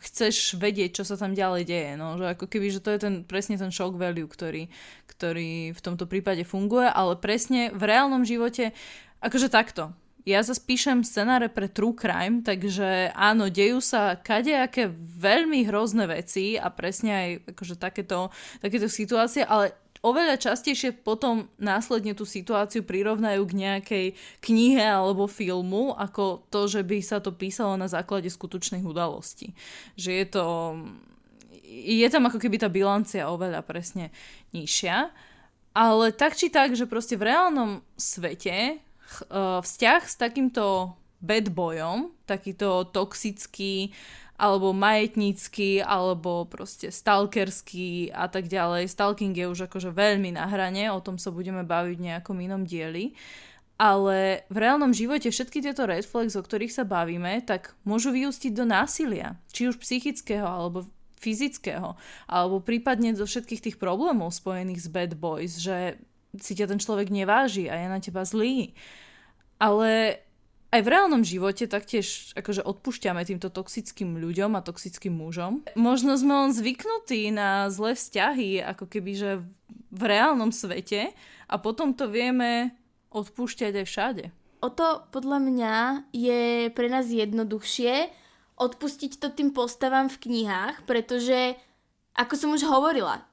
chceš 0.00 0.58
vedieť, 0.58 1.00
čo 1.00 1.04
sa 1.06 1.14
tam 1.14 1.34
ďalej 1.34 1.62
deje. 1.66 1.90
No, 1.94 2.18
že 2.18 2.34
ako 2.34 2.50
keby, 2.50 2.66
že 2.74 2.82
to 2.82 2.90
je 2.90 3.00
ten, 3.02 3.14
presne 3.22 3.54
ten 3.54 3.70
shock 3.70 3.94
value, 3.94 4.26
ktorý, 4.26 4.66
ktorý 5.06 5.70
v 5.70 5.80
tomto 5.80 6.10
prípade 6.10 6.42
funguje, 6.42 6.90
ale 6.90 7.14
presne 7.18 7.70
v 7.70 7.82
reálnom 7.86 8.26
živote, 8.26 8.74
akože 9.22 9.48
takto. 9.48 9.94
Ja 10.24 10.40
zase 10.40 10.64
píšem 10.64 11.04
scenáre 11.04 11.52
pre 11.52 11.68
True 11.68 11.92
Crime, 11.92 12.40
takže 12.40 13.12
áno, 13.12 13.52
dejú 13.52 13.84
sa 13.84 14.16
kadejaké 14.16 14.88
veľmi 15.20 15.68
hrozné 15.68 16.08
veci 16.08 16.56
a 16.56 16.72
presne 16.72 17.12
aj 17.12 17.28
akože 17.52 17.76
takéto, 17.76 18.32
takéto 18.64 18.88
situácie, 18.88 19.44
ale 19.44 19.76
oveľa 20.04 20.36
častejšie 20.36 21.00
potom 21.00 21.48
následne 21.56 22.12
tú 22.12 22.28
situáciu 22.28 22.84
prirovnajú 22.84 23.40
k 23.48 23.58
nejakej 23.58 24.06
knihe 24.44 24.84
alebo 24.84 25.24
filmu, 25.24 25.96
ako 25.96 26.44
to, 26.52 26.68
že 26.68 26.84
by 26.84 27.00
sa 27.00 27.24
to 27.24 27.32
písalo 27.32 27.80
na 27.80 27.88
základe 27.88 28.28
skutočných 28.28 28.84
udalostí. 28.84 29.56
Že 29.96 30.10
je 30.12 30.26
to... 30.28 30.44
Je 31.64 32.06
tam 32.12 32.28
ako 32.28 32.38
keby 32.38 32.60
tá 32.60 32.68
bilancia 32.68 33.26
oveľa 33.32 33.64
presne 33.64 34.12
nižšia. 34.52 35.10
Ale 35.74 36.14
tak 36.14 36.38
či 36.38 36.52
tak, 36.52 36.76
že 36.78 36.86
proste 36.86 37.18
v 37.18 37.34
reálnom 37.34 37.82
svete 37.98 38.54
e, 38.54 38.76
vzťah 39.58 40.02
s 40.06 40.14
takýmto 40.14 40.94
bad 41.24 41.50
boyom, 41.50 42.12
takýto 42.28 42.86
toxický, 42.92 43.90
alebo 44.34 44.74
majetnícky, 44.74 45.78
alebo 45.78 46.46
proste 46.50 46.90
stalkerský 46.90 48.10
a 48.10 48.26
tak 48.26 48.50
ďalej. 48.50 48.90
Stalking 48.90 49.30
je 49.30 49.46
už 49.46 49.70
akože 49.70 49.94
veľmi 49.94 50.34
na 50.34 50.50
hrane, 50.50 50.90
o 50.90 50.98
tom 50.98 51.22
sa 51.22 51.30
budeme 51.30 51.62
baviť 51.62 51.96
v 51.98 52.06
nejakom 52.10 52.36
inom 52.42 52.66
dieli. 52.66 53.14
Ale 53.74 54.46
v 54.50 54.56
reálnom 54.58 54.94
živote 54.94 55.30
všetky 55.34 55.58
tieto 55.58 55.82
red 55.86 56.06
flags, 56.06 56.38
o 56.38 56.42
ktorých 56.42 56.70
sa 56.70 56.86
bavíme, 56.86 57.42
tak 57.42 57.74
môžu 57.82 58.14
vyústiť 58.14 58.54
do 58.54 58.62
násilia. 58.62 59.34
Či 59.50 59.74
už 59.74 59.82
psychického, 59.82 60.46
alebo 60.46 60.86
fyzického. 61.18 61.98
Alebo 62.30 62.62
prípadne 62.62 63.14
do 63.14 63.26
všetkých 63.26 63.70
tých 63.70 63.76
problémov 63.82 64.30
spojených 64.30 64.86
s 64.86 64.88
bad 64.90 65.12
boys, 65.18 65.58
že 65.58 65.98
si 66.38 66.54
ťa 66.54 66.70
ten 66.70 66.82
človek 66.82 67.10
neváži 67.10 67.66
a 67.66 67.78
je 67.78 67.86
na 67.90 67.98
teba 67.98 68.22
zlý. 68.22 68.74
Ale 69.58 70.22
aj 70.74 70.80
v 70.82 70.90
reálnom 70.90 71.22
živote 71.22 71.70
taktiež 71.70 72.34
akože 72.34 72.66
odpúšťame 72.66 73.22
týmto 73.22 73.46
toxickým 73.46 74.18
ľuďom 74.18 74.58
a 74.58 74.64
toxickým 74.66 75.14
mužom. 75.14 75.62
Možno 75.78 76.18
sme 76.18 76.34
len 76.34 76.50
zvyknutí 76.50 77.30
na 77.30 77.70
zlé 77.70 77.94
vzťahy, 77.94 78.58
ako 78.58 78.90
keby, 78.90 79.12
že 79.14 79.30
v 79.94 80.02
reálnom 80.02 80.50
svete 80.50 81.14
a 81.46 81.54
potom 81.62 81.94
to 81.94 82.10
vieme 82.10 82.74
odpúšťať 83.14 83.72
aj 83.78 83.86
všade. 83.86 84.24
O 84.66 84.68
to 84.74 85.06
podľa 85.14 85.38
mňa 85.38 85.74
je 86.10 86.72
pre 86.74 86.90
nás 86.90 87.06
jednoduchšie 87.06 88.10
odpustiť 88.58 89.22
to 89.22 89.30
tým 89.30 89.54
postavám 89.54 90.10
v 90.10 90.20
knihách, 90.26 90.86
pretože, 90.86 91.54
ako 92.18 92.34
som 92.34 92.50
už 92.54 92.66
hovorila, 92.66 93.26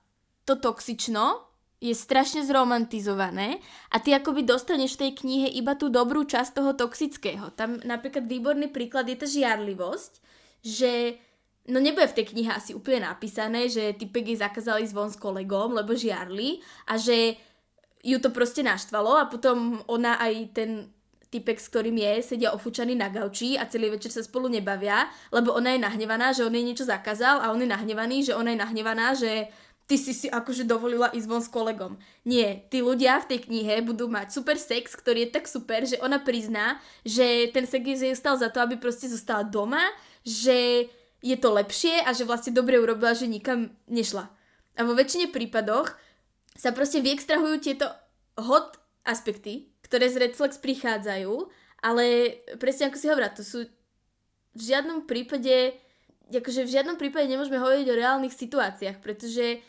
to 0.45 0.57
toxično 0.57 1.50
je 1.81 1.97
strašne 1.97 2.45
zromantizované 2.45 3.57
a 3.89 3.97
ty 3.97 4.13
akoby 4.13 4.45
dostaneš 4.45 4.95
v 4.95 5.01
tej 5.01 5.11
knihe 5.25 5.47
iba 5.57 5.73
tú 5.73 5.89
dobrú 5.89 6.21
časť 6.29 6.61
toho 6.61 6.77
toxického. 6.77 7.49
Tam 7.57 7.81
napríklad 7.81 8.29
výborný 8.29 8.69
príklad 8.69 9.09
je 9.09 9.17
tá 9.17 9.25
žiarlivosť, 9.25 10.21
že 10.61 11.17
no 11.65 11.81
nebude 11.81 12.05
v 12.05 12.21
tej 12.21 12.25
knihe 12.37 12.53
asi 12.53 12.77
úplne 12.77 13.09
napísané, 13.09 13.65
že 13.65 13.97
typek 13.97 14.29
jej 14.29 14.37
zakázali 14.37 14.85
zvon 14.85 15.09
s 15.09 15.17
kolegom, 15.17 15.73
lebo 15.73 15.97
žiarli 15.97 16.61
a 16.85 17.01
že 17.01 17.41
ju 18.05 18.17
to 18.21 18.29
proste 18.29 18.61
naštvalo 18.61 19.17
a 19.17 19.25
potom 19.25 19.81
ona 19.89 20.21
aj 20.21 20.33
ten 20.53 20.93
typek, 21.33 21.57
s 21.57 21.71
ktorým 21.71 21.95
je, 21.97 22.35
sedia 22.35 22.51
ofúčaní 22.51 22.93
na 22.93 23.07
gauči 23.07 23.55
a 23.55 23.65
celý 23.65 23.95
večer 23.95 24.11
sa 24.11 24.21
spolu 24.21 24.51
nebavia, 24.51 25.07
lebo 25.31 25.55
ona 25.55 25.73
je 25.73 25.79
nahnevaná, 25.79 26.35
že 26.35 26.43
on 26.43 26.53
jej 26.53 26.61
niečo 26.61 26.83
zakázal 26.83 27.39
a 27.39 27.55
on 27.55 27.63
je 27.63 27.71
nahnevaný, 27.71 28.27
že 28.27 28.35
ona 28.35 28.51
je 28.51 28.59
nahnevaná, 28.59 29.07
že 29.15 29.47
ty 29.91 29.99
si 29.99 30.15
si 30.15 30.31
akože 30.31 30.63
dovolila 30.63 31.11
ísť 31.11 31.27
von 31.27 31.43
s 31.43 31.51
kolegom. 31.51 31.99
Nie, 32.23 32.63
tí 32.71 32.79
ľudia 32.79 33.19
v 33.19 33.35
tej 33.35 33.39
knihe 33.51 33.83
budú 33.83 34.07
mať 34.07 34.31
super 34.31 34.55
sex, 34.55 34.95
ktorý 34.95 35.27
je 35.27 35.35
tak 35.35 35.51
super, 35.51 35.83
že 35.83 35.99
ona 35.99 36.15
prizná, 36.15 36.79
že 37.03 37.51
ten 37.51 37.67
sex 37.67 37.83
jej 37.99 38.15
stal 38.15 38.39
za 38.39 38.47
to, 38.47 38.63
aby 38.63 38.79
proste 38.79 39.11
zostala 39.11 39.43
doma, 39.43 39.83
že 40.23 40.87
je 41.19 41.35
to 41.35 41.51
lepšie 41.51 42.07
a 42.07 42.15
že 42.15 42.23
vlastne 42.23 42.55
dobre 42.55 42.79
urobila, 42.79 43.11
že 43.11 43.27
nikam 43.27 43.75
nešla. 43.91 44.31
A 44.79 44.87
vo 44.87 44.95
väčšine 44.95 45.27
prípadoch 45.27 45.91
sa 46.55 46.71
proste 46.71 47.03
vyextrahujú 47.03 47.59
tieto 47.59 47.91
hot 48.39 48.79
aspekty, 49.03 49.75
ktoré 49.83 50.07
z 50.07 50.23
Red 50.23 50.39
prichádzajú, 50.39 51.35
ale 51.83 52.39
presne 52.63 52.87
ako 52.87 52.95
si 52.95 53.11
hovorá, 53.11 53.27
to 53.27 53.43
sú 53.43 53.67
v 54.55 54.61
žiadnom 54.63 55.03
prípade 55.03 55.75
akože 56.31 56.63
v 56.63 56.73
žiadnom 56.79 56.95
prípade 56.95 57.27
nemôžeme 57.27 57.59
hovoriť 57.59 57.87
o 57.91 57.99
reálnych 57.99 58.31
situáciách, 58.31 59.03
pretože 59.03 59.59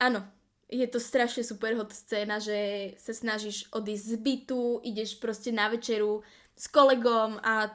áno, 0.00 0.24
je 0.70 0.86
to 0.88 0.98
strašne 1.02 1.44
super 1.44 1.76
hot 1.76 1.92
scéna, 1.92 2.40
že 2.40 2.92
sa 2.96 3.12
snažíš 3.12 3.68
odísť 3.74 4.04
z 4.06 4.16
bytu, 4.16 4.62
ideš 4.86 5.18
proste 5.20 5.52
na 5.52 5.68
večeru 5.68 6.24
s 6.56 6.70
kolegom 6.70 7.42
a 7.44 7.68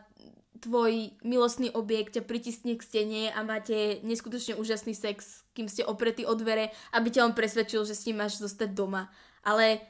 tvoj 0.64 1.14
milostný 1.22 1.70
objekt 1.76 2.18
ťa 2.18 2.24
pritisne 2.26 2.74
k 2.74 2.82
stene 2.82 3.24
a 3.30 3.44
máte 3.46 4.02
neskutočne 4.02 4.58
úžasný 4.58 4.98
sex, 4.98 5.46
kým 5.54 5.70
ste 5.70 5.86
opretí 5.86 6.26
o 6.26 6.34
dvere, 6.34 6.74
aby 6.96 7.08
ťa 7.12 7.30
on 7.30 7.38
presvedčil, 7.38 7.86
že 7.86 7.94
s 7.94 8.08
ním 8.10 8.24
máš 8.24 8.42
zostať 8.42 8.74
doma. 8.74 9.12
Ale 9.46 9.84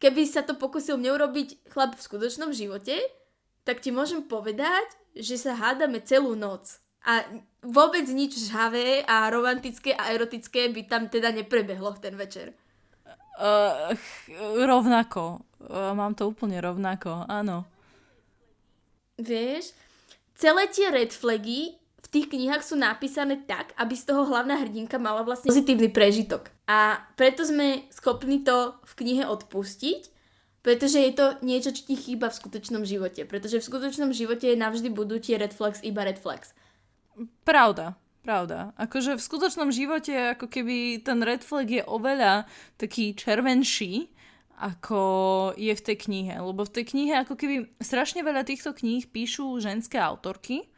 keby 0.00 0.24
sa 0.24 0.40
to 0.46 0.56
pokusil 0.56 0.96
neurobiť 0.96 1.68
chlap 1.68 1.98
v 1.98 2.06
skutočnom 2.06 2.54
živote, 2.54 2.96
tak 3.66 3.82
ti 3.82 3.90
môžem 3.90 4.24
povedať, 4.24 4.86
že 5.12 5.36
sa 5.36 5.58
hádame 5.58 6.00
celú 6.00 6.38
noc. 6.38 6.78
A 7.06 7.22
vôbec 7.62 8.02
nič 8.10 8.50
žhavé 8.50 9.06
a 9.06 9.30
romantické 9.30 9.94
a 9.94 10.10
erotické 10.10 10.66
by 10.74 10.82
tam 10.90 11.06
teda 11.06 11.30
neprebehlo 11.30 11.94
ten 12.02 12.18
večer. 12.18 12.50
Uh, 13.36 13.94
rovnako. 14.66 15.44
Uh, 15.62 15.94
mám 15.94 16.18
to 16.18 16.26
úplne 16.26 16.58
rovnako, 16.58 17.28
áno. 17.30 17.68
Vieš, 19.20 19.72
celé 20.34 20.68
tie 20.68 20.90
red 20.92 21.14
flagy 21.14 21.78
v 22.06 22.08
tých 22.10 22.26
knihách 22.30 22.62
sú 22.62 22.78
napísané 22.78 23.42
tak, 23.44 23.74
aby 23.74 23.98
z 23.98 24.06
toho 24.06 24.22
hlavná 24.30 24.62
hrdinka 24.62 24.94
mala 24.96 25.26
vlastne 25.26 25.50
pozitívny 25.50 25.90
prežitok. 25.90 26.54
A 26.70 27.02
preto 27.18 27.42
sme 27.42 27.86
schopní 27.90 28.46
to 28.46 28.78
v 28.86 28.92
knihe 29.02 29.24
odpustiť, 29.26 30.14
pretože 30.62 30.98
je 31.02 31.12
to 31.14 31.26
niečo, 31.42 31.70
čo 31.74 31.82
ti 31.82 31.94
chýba 31.98 32.30
v 32.30 32.38
skutočnom 32.42 32.82
živote. 32.86 33.26
Pretože 33.26 33.58
v 33.58 33.68
skutočnom 33.70 34.10
živote 34.14 34.54
navždy 34.54 34.90
budú 34.90 35.18
tie 35.18 35.38
red 35.38 35.54
flags 35.54 35.82
iba 35.82 36.06
red 36.06 36.18
flags. 36.18 36.54
Pravda, 37.48 37.96
pravda. 38.20 38.76
Akože 38.76 39.16
v 39.16 39.24
skutočnom 39.24 39.72
živote 39.72 40.36
ako 40.36 40.52
keby 40.52 41.00
ten 41.00 41.24
red 41.24 41.40
flag 41.40 41.70
je 41.70 41.80
oveľa 41.80 42.44
taký 42.76 43.16
červenší, 43.16 44.12
ako 44.56 45.00
je 45.56 45.72
v 45.72 45.84
tej 45.84 45.96
knihe. 46.08 46.34
Lebo 46.36 46.64
v 46.64 46.74
tej 46.80 46.84
knihe 46.92 47.24
ako 47.24 47.36
keby 47.36 47.72
strašne 47.80 48.20
veľa 48.20 48.44
týchto 48.44 48.76
kníh 48.76 49.08
píšu 49.08 49.60
ženské 49.60 49.96
autorky 50.00 50.68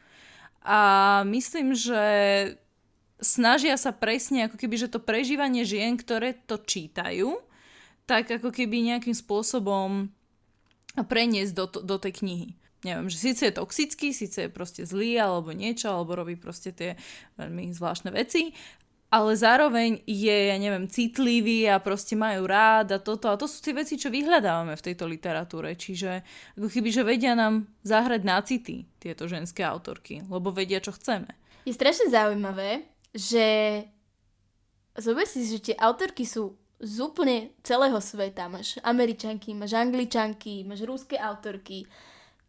a 0.63 0.79
myslím, 1.27 1.75
že 1.75 2.03
snažia 3.19 3.75
sa 3.75 3.95
presne, 3.95 4.47
ako 4.47 4.55
keby, 4.59 4.75
že 4.75 4.91
to 4.91 4.99
prežívanie 4.99 5.63
žien, 5.63 5.95
ktoré 5.99 6.35
to 6.47 6.59
čítajú, 6.59 7.39
tak 8.07 8.31
ako 8.31 8.51
keby 8.51 8.95
nejakým 8.95 9.15
spôsobom 9.15 10.11
preniesť 10.95 11.53
do, 11.55 11.65
do 11.83 11.95
tej 11.99 12.23
knihy. 12.23 12.49
Neviem, 12.79 13.11
že 13.11 13.19
síce 13.19 13.51
je 13.51 13.59
toxický, 13.59 14.15
síce 14.15 14.47
je 14.47 14.49
proste 14.49 14.87
zlý 14.87 15.19
alebo 15.19 15.51
niečo, 15.51 15.91
alebo 15.91 16.15
robí 16.15 16.39
proste 16.39 16.71
tie 16.71 16.95
veľmi 17.35 17.75
zvláštne 17.75 18.07
veci, 18.15 18.55
ale 19.09 19.33
zároveň 19.33 20.05
je, 20.05 20.37
ja 20.53 20.57
neviem, 20.61 20.85
citlivý 20.85 21.65
a 21.65 21.81
proste 21.81 22.13
majú 22.13 22.45
rád 22.45 22.93
a 22.93 22.99
toto. 23.01 23.25
A 23.25 23.41
to 23.41 23.49
sú 23.49 23.57
tie 23.59 23.73
veci, 23.73 23.97
čo 23.97 24.13
vyhľadávame 24.13 24.77
v 24.77 24.85
tejto 24.85 25.09
literatúre. 25.09 25.73
Čiže 25.73 26.21
ako 26.55 26.69
keby, 26.69 26.89
že 26.93 27.01
vedia 27.01 27.33
nám 27.33 27.65
zahrať 27.81 28.21
na 28.21 28.37
city 28.45 28.85
tieto 29.01 29.25
ženské 29.25 29.65
autorky, 29.65 30.21
lebo 30.29 30.53
vedia, 30.53 30.77
čo 30.77 30.93
chceme. 30.93 31.33
Je 31.65 31.73
strašne 31.73 32.13
zaujímavé, 32.13 32.85
že 33.09 33.45
zober 34.93 35.25
si, 35.25 35.41
že 35.41 35.73
tie 35.73 35.75
autorky 35.81 36.23
sú 36.29 36.53
z 36.77 36.95
úplne 37.01 37.51
celého 37.65 37.97
sveta. 37.97 38.45
Máš 38.45 38.77
američanky, 38.85 39.57
máš 39.57 39.73
angličanky, 39.73 40.63
máš 40.63 40.85
rúske 40.85 41.17
autorky. 41.17 41.89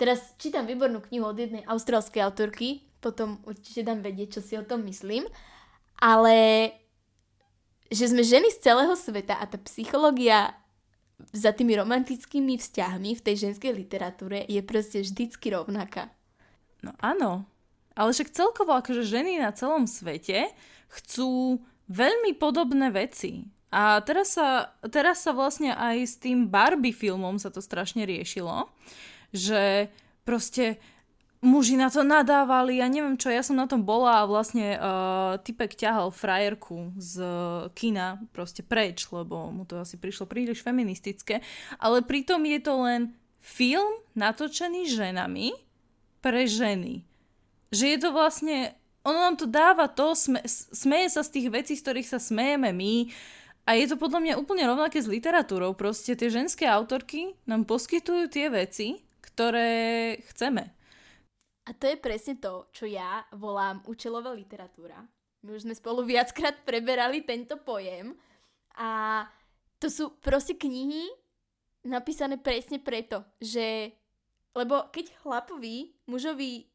Teraz 0.00 0.32
čítam 0.40 0.64
výbornú 0.64 1.04
knihu 1.04 1.28
od 1.28 1.36
jednej 1.36 1.60
austrálskej 1.68 2.24
autorky, 2.24 2.88
potom 3.04 3.36
určite 3.44 3.84
dám 3.84 4.00
vedieť, 4.00 4.40
čo 4.40 4.40
si 4.40 4.56
o 4.56 4.64
tom 4.64 4.80
myslím. 4.88 5.28
Ale 6.00 6.72
že 7.92 8.08
sme 8.08 8.24
ženy 8.24 8.48
z 8.48 8.64
celého 8.64 8.96
sveta 8.96 9.36
a 9.36 9.44
tá 9.44 9.60
psychológia 9.68 10.56
za 11.36 11.52
tými 11.52 11.76
romantickými 11.76 12.56
vzťahmi 12.56 13.12
v 13.12 13.24
tej 13.28 13.50
ženskej 13.50 13.76
literatúre 13.76 14.48
je 14.48 14.64
proste 14.64 15.04
vždycky 15.04 15.52
rovnaká. 15.52 16.08
No 16.80 16.96
áno, 17.04 17.44
ale 17.92 18.16
však 18.16 18.32
celkovo 18.32 18.72
akože 18.72 19.04
ženy 19.04 19.36
na 19.36 19.52
celom 19.52 19.84
svete 19.84 20.48
chcú 20.88 21.60
veľmi 21.92 22.40
podobné 22.40 22.88
veci. 22.88 23.44
A 23.68 24.00
teraz 24.00 24.34
sa, 24.34 24.72
teraz 24.88 25.20
sa 25.20 25.36
vlastne 25.36 25.76
aj 25.76 25.96
s 26.08 26.14
tým 26.16 26.48
Barbie 26.48 26.96
filmom 26.96 27.36
sa 27.36 27.52
to 27.52 27.60
strašne 27.60 28.08
riešilo, 28.08 28.66
že 29.30 29.88
proste 30.22 30.78
muži 31.40 31.80
na 31.80 31.88
to 31.88 32.04
nadávali, 32.04 32.84
ja 32.84 32.86
neviem 32.86 33.16
čo, 33.16 33.32
ja 33.32 33.40
som 33.40 33.56
na 33.56 33.64
tom 33.64 33.80
bola 33.80 34.20
a 34.20 34.28
vlastne 34.28 34.76
uh, 34.76 35.40
typek 35.40 35.72
ťahal 35.72 36.12
frajerku 36.12 36.92
z 37.00 37.14
kina 37.72 38.20
proste 38.36 38.60
preč, 38.60 39.08
lebo 39.08 39.48
mu 39.48 39.64
to 39.64 39.80
asi 39.80 39.96
prišlo 39.96 40.28
príliš 40.28 40.60
feministické, 40.60 41.40
ale 41.80 42.04
pritom 42.04 42.44
je 42.44 42.60
to 42.60 42.74
len 42.84 43.00
film 43.40 44.04
natočený 44.12 44.92
ženami 44.92 45.56
pre 46.20 46.44
ženy. 46.44 47.08
Že 47.72 47.84
je 47.96 47.98
to 47.98 48.10
vlastne, 48.12 48.56
ono 49.00 49.18
nám 49.24 49.36
to 49.40 49.48
dáva 49.48 49.88
to, 49.88 50.12
sme, 50.12 50.44
smeje 50.48 51.08
sa 51.16 51.24
z 51.24 51.40
tých 51.40 51.48
vecí, 51.48 51.72
z 51.72 51.82
ktorých 51.88 52.10
sa 52.12 52.20
smejeme 52.20 52.68
my, 52.76 53.08
a 53.68 53.76
je 53.78 53.86
to 53.86 53.96
podľa 53.96 54.20
mňa 54.24 54.34
úplne 54.40 54.66
rovnaké 54.66 54.98
s 54.98 55.06
literatúrou. 55.06 55.78
Proste 55.78 56.18
tie 56.18 56.26
ženské 56.32 56.66
autorky 56.66 57.38
nám 57.46 57.68
poskytujú 57.68 58.26
tie 58.26 58.50
veci, 58.50 58.98
ktoré 59.40 60.20
chceme. 60.28 60.68
A 61.64 61.72
to 61.72 61.88
je 61.88 61.96
presne 61.96 62.36
to, 62.36 62.68
čo 62.76 62.84
ja 62.84 63.24
volám 63.32 63.80
účelová 63.88 64.36
literatúra. 64.36 65.00
My 65.40 65.56
už 65.56 65.64
sme 65.64 65.72
spolu 65.72 66.04
viackrát 66.04 66.60
preberali 66.68 67.24
tento 67.24 67.56
pojem 67.56 68.12
a 68.76 69.24
to 69.80 69.88
sú 69.88 70.20
proste 70.20 70.60
knihy 70.60 71.08
napísané 71.88 72.36
presne 72.36 72.84
preto, 72.84 73.24
že 73.40 73.96
lebo 74.52 74.92
keď 74.92 75.08
chlapovi, 75.24 75.96
mužovi 76.04 76.68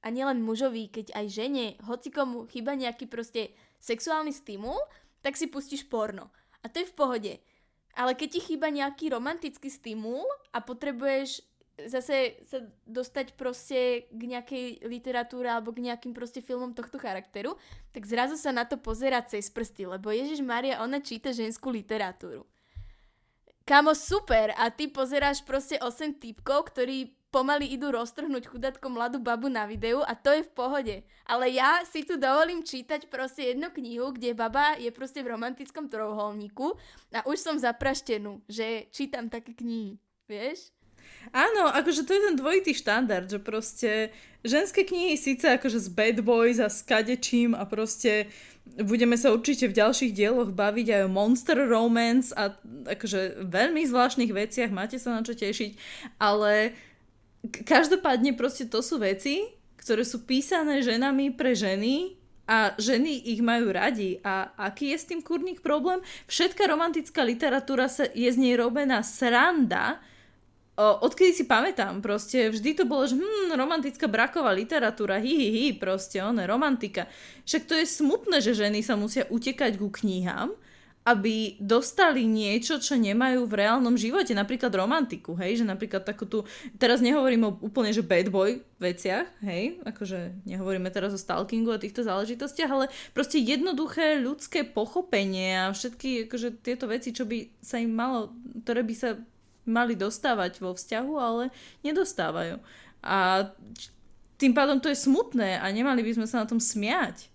a 0.00 0.08
nielen 0.08 0.40
mužovi, 0.40 0.88
keď 0.88 1.12
aj 1.20 1.26
žene, 1.28 1.76
hoci 1.84 2.08
komu 2.08 2.48
chýba 2.48 2.72
nejaký 2.80 3.12
proste 3.12 3.52
sexuálny 3.84 4.32
stimul, 4.32 4.80
tak 5.20 5.36
si 5.36 5.52
pustíš 5.52 5.84
porno. 5.84 6.32
A 6.64 6.72
to 6.72 6.80
je 6.80 6.88
v 6.88 6.96
pohode. 6.96 7.34
Ale 7.92 8.16
keď 8.16 8.28
ti 8.32 8.40
chýba 8.40 8.72
nejaký 8.72 9.12
romantický 9.12 9.68
stimul 9.68 10.24
a 10.56 10.64
potrebuješ 10.64 11.44
zase 11.84 12.40
sa 12.48 12.64
dostať 12.88 13.36
proste 13.36 14.08
k 14.08 14.22
nejakej 14.24 14.64
literatúre 14.88 15.52
alebo 15.52 15.76
k 15.76 15.84
nejakým 15.84 16.16
proste 16.16 16.40
filmom 16.40 16.72
tohto 16.72 16.96
charakteru, 16.96 17.60
tak 17.92 18.08
zrazu 18.08 18.40
sa 18.40 18.48
na 18.48 18.64
to 18.64 18.80
pozera 18.80 19.20
cez 19.20 19.52
prsty, 19.52 19.84
lebo 19.84 20.08
Ježiš 20.08 20.40
Maria, 20.40 20.80
ona 20.80 21.04
číta 21.04 21.36
ženskú 21.36 21.68
literatúru. 21.68 22.48
Kamo, 23.66 23.98
super! 23.98 24.54
A 24.56 24.70
ty 24.70 24.86
pozeráš 24.86 25.42
proste 25.42 25.74
8 25.82 26.22
typkov, 26.22 26.70
ktorí 26.70 27.18
pomaly 27.34 27.74
idú 27.74 27.90
roztrhnúť 27.90 28.46
chudátko 28.46 28.86
mladú 28.88 29.18
babu 29.18 29.50
na 29.50 29.66
videu 29.66 30.00
a 30.06 30.14
to 30.14 30.30
je 30.32 30.46
v 30.46 30.54
pohode. 30.54 30.96
Ale 31.26 31.50
ja 31.50 31.82
si 31.82 32.06
tu 32.06 32.14
dovolím 32.14 32.62
čítať 32.62 33.10
proste 33.10 33.52
jednu 33.52 33.68
knihu, 33.74 34.14
kde 34.14 34.38
baba 34.38 34.78
je 34.78 34.88
proste 34.94 35.20
v 35.20 35.34
romantickom 35.34 35.90
trojuholníku 35.90 36.78
a 37.12 37.26
už 37.26 37.36
som 37.42 37.58
zapraštenú, 37.58 38.40
že 38.46 38.86
čítam 38.94 39.26
také 39.26 39.52
knihy. 39.52 39.98
Vieš? 40.30 40.75
Áno, 41.34 41.68
akože 41.68 42.06
to 42.06 42.14
je 42.14 42.22
ten 42.30 42.36
dvojitý 42.38 42.72
štandard, 42.72 43.26
že 43.26 43.42
proste 43.42 44.14
ženské 44.46 44.86
knihy 44.86 45.18
síce 45.18 45.44
akože 45.58 45.82
z 45.82 45.88
Bad 45.90 46.18
Boys 46.22 46.62
a 46.62 46.70
s 46.70 46.80
kadečím 46.86 47.52
a 47.52 47.66
proste 47.66 48.30
budeme 48.78 49.14
sa 49.18 49.30
určite 49.30 49.70
v 49.70 49.78
ďalších 49.78 50.12
dieloch 50.14 50.50
baviť 50.54 50.86
aj 50.96 51.02
o 51.06 51.12
Monster 51.12 51.58
Romance 51.66 52.30
a 52.34 52.54
akože 52.88 53.46
veľmi 53.46 53.82
zvláštnych 53.86 54.32
veciach, 54.32 54.70
máte 54.74 54.98
sa 54.98 55.14
na 55.14 55.22
čo 55.22 55.34
tešiť, 55.34 55.78
ale 56.18 56.74
každopádne 57.46 58.34
proste 58.34 58.66
to 58.66 58.82
sú 58.82 58.98
veci, 58.98 59.46
ktoré 59.78 60.02
sú 60.02 60.26
písané 60.26 60.82
ženami 60.82 61.30
pre 61.30 61.54
ženy 61.54 62.18
a 62.46 62.74
ženy 62.78 63.30
ich 63.34 63.42
majú 63.42 63.70
radi. 63.74 64.18
A 64.22 64.50
aký 64.58 64.94
je 64.94 64.98
s 64.98 65.08
tým 65.10 65.22
kurník 65.22 65.62
problém? 65.62 66.02
Všetká 66.30 66.66
romantická 66.66 67.22
literatúra 67.22 67.86
sa, 67.86 68.06
je 68.10 68.26
z 68.26 68.38
nej 68.38 68.54
robená 68.58 69.02
sranda, 69.02 70.02
odkedy 70.76 71.32
si 71.32 71.44
pamätám, 71.48 72.04
proste 72.04 72.52
vždy 72.52 72.70
to 72.76 72.84
bolo, 72.84 73.08
že 73.08 73.16
hm, 73.16 73.56
romantická 73.56 74.06
braková 74.06 74.52
literatúra, 74.52 75.16
hi, 75.16 75.32
hi, 75.32 75.48
hi, 75.48 75.66
proste, 75.72 76.20
ono, 76.20 76.44
romantika. 76.44 77.08
Však 77.48 77.62
to 77.64 77.74
je 77.80 77.86
smutné, 77.88 78.44
že 78.44 78.52
ženy 78.52 78.84
sa 78.84 78.92
musia 78.94 79.24
utekať 79.32 79.80
ku 79.80 79.88
knihám, 79.88 80.52
aby 81.06 81.54
dostali 81.62 82.26
niečo, 82.26 82.82
čo 82.82 82.98
nemajú 82.98 83.46
v 83.46 83.62
reálnom 83.62 83.94
živote, 83.94 84.34
napríklad 84.34 84.74
romantiku, 84.74 85.38
hej, 85.38 85.62
že 85.62 85.64
napríklad 85.64 86.02
takú 86.02 86.26
tu, 86.26 86.42
teraz 86.82 86.98
nehovorím 86.98 87.46
o 87.46 87.54
úplne, 87.62 87.94
že 87.94 88.02
bad 88.02 88.26
boy 88.26 88.58
veciach, 88.82 89.30
hej, 89.46 89.78
akože 89.86 90.42
nehovoríme 90.50 90.90
teraz 90.90 91.14
o 91.14 91.22
stalkingu 91.22 91.70
a 91.70 91.78
týchto 91.78 92.02
záležitostiach, 92.02 92.70
ale 92.74 92.90
proste 93.14 93.38
jednoduché 93.38 94.18
ľudské 94.18 94.66
pochopenie 94.66 95.54
a 95.54 95.70
všetky 95.70 96.26
akože 96.26 96.58
tieto 96.58 96.90
veci, 96.90 97.14
čo 97.14 97.22
by 97.22 97.62
sa 97.62 97.78
im 97.78 97.94
malo, 97.94 98.34
ktoré 98.66 98.82
by 98.82 98.94
sa 98.98 99.14
mali 99.66 99.98
dostávať 99.98 100.62
vo 100.62 100.72
vzťahu, 100.72 101.12
ale 101.18 101.44
nedostávajú. 101.82 102.62
A 103.02 103.50
tým 104.38 104.54
pádom 104.54 104.78
to 104.78 104.88
je 104.88 104.96
smutné 104.96 105.58
a 105.58 105.66
nemali 105.68 106.00
by 106.06 106.16
sme 106.16 106.26
sa 106.30 106.42
na 106.42 106.46
tom 106.48 106.62
smiať. 106.62 107.28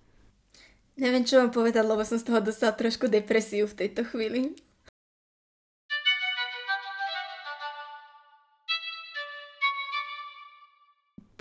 Neviem, 0.96 1.26
čo 1.26 1.40
vám 1.40 1.52
povedať, 1.52 1.84
lebo 1.84 2.04
som 2.04 2.20
z 2.20 2.28
toho 2.28 2.40
dostala 2.44 2.76
trošku 2.76 3.08
depresiu 3.08 3.66
v 3.66 3.78
tejto 3.86 4.06
chvíli. 4.06 4.54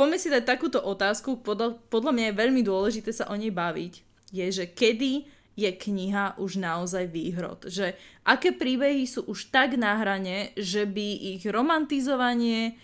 Poďme 0.01 0.17
si 0.17 0.33
dať 0.33 0.49
takúto 0.49 0.81
otázku, 0.81 1.45
podľa, 1.45 1.77
podľa 1.93 2.13
mňa 2.17 2.25
je 2.33 2.41
veľmi 2.41 2.63
dôležité 2.65 3.13
sa 3.13 3.29
o 3.29 3.37
nej 3.37 3.53
baviť. 3.53 4.01
Je, 4.33 4.47
že 4.49 4.65
kedy 4.65 5.29
je 5.59 5.71
kniha 5.71 6.39
už 6.39 6.63
naozaj 6.63 7.11
výhrod. 7.11 7.67
Že 7.67 7.95
aké 8.25 8.55
príbehy 8.55 9.05
sú 9.05 9.27
už 9.27 9.51
tak 9.51 9.75
na 9.77 9.99
hrane, 9.99 10.55
že 10.57 10.87
by 10.87 11.37
ich 11.37 11.43
romantizovanie 11.47 12.79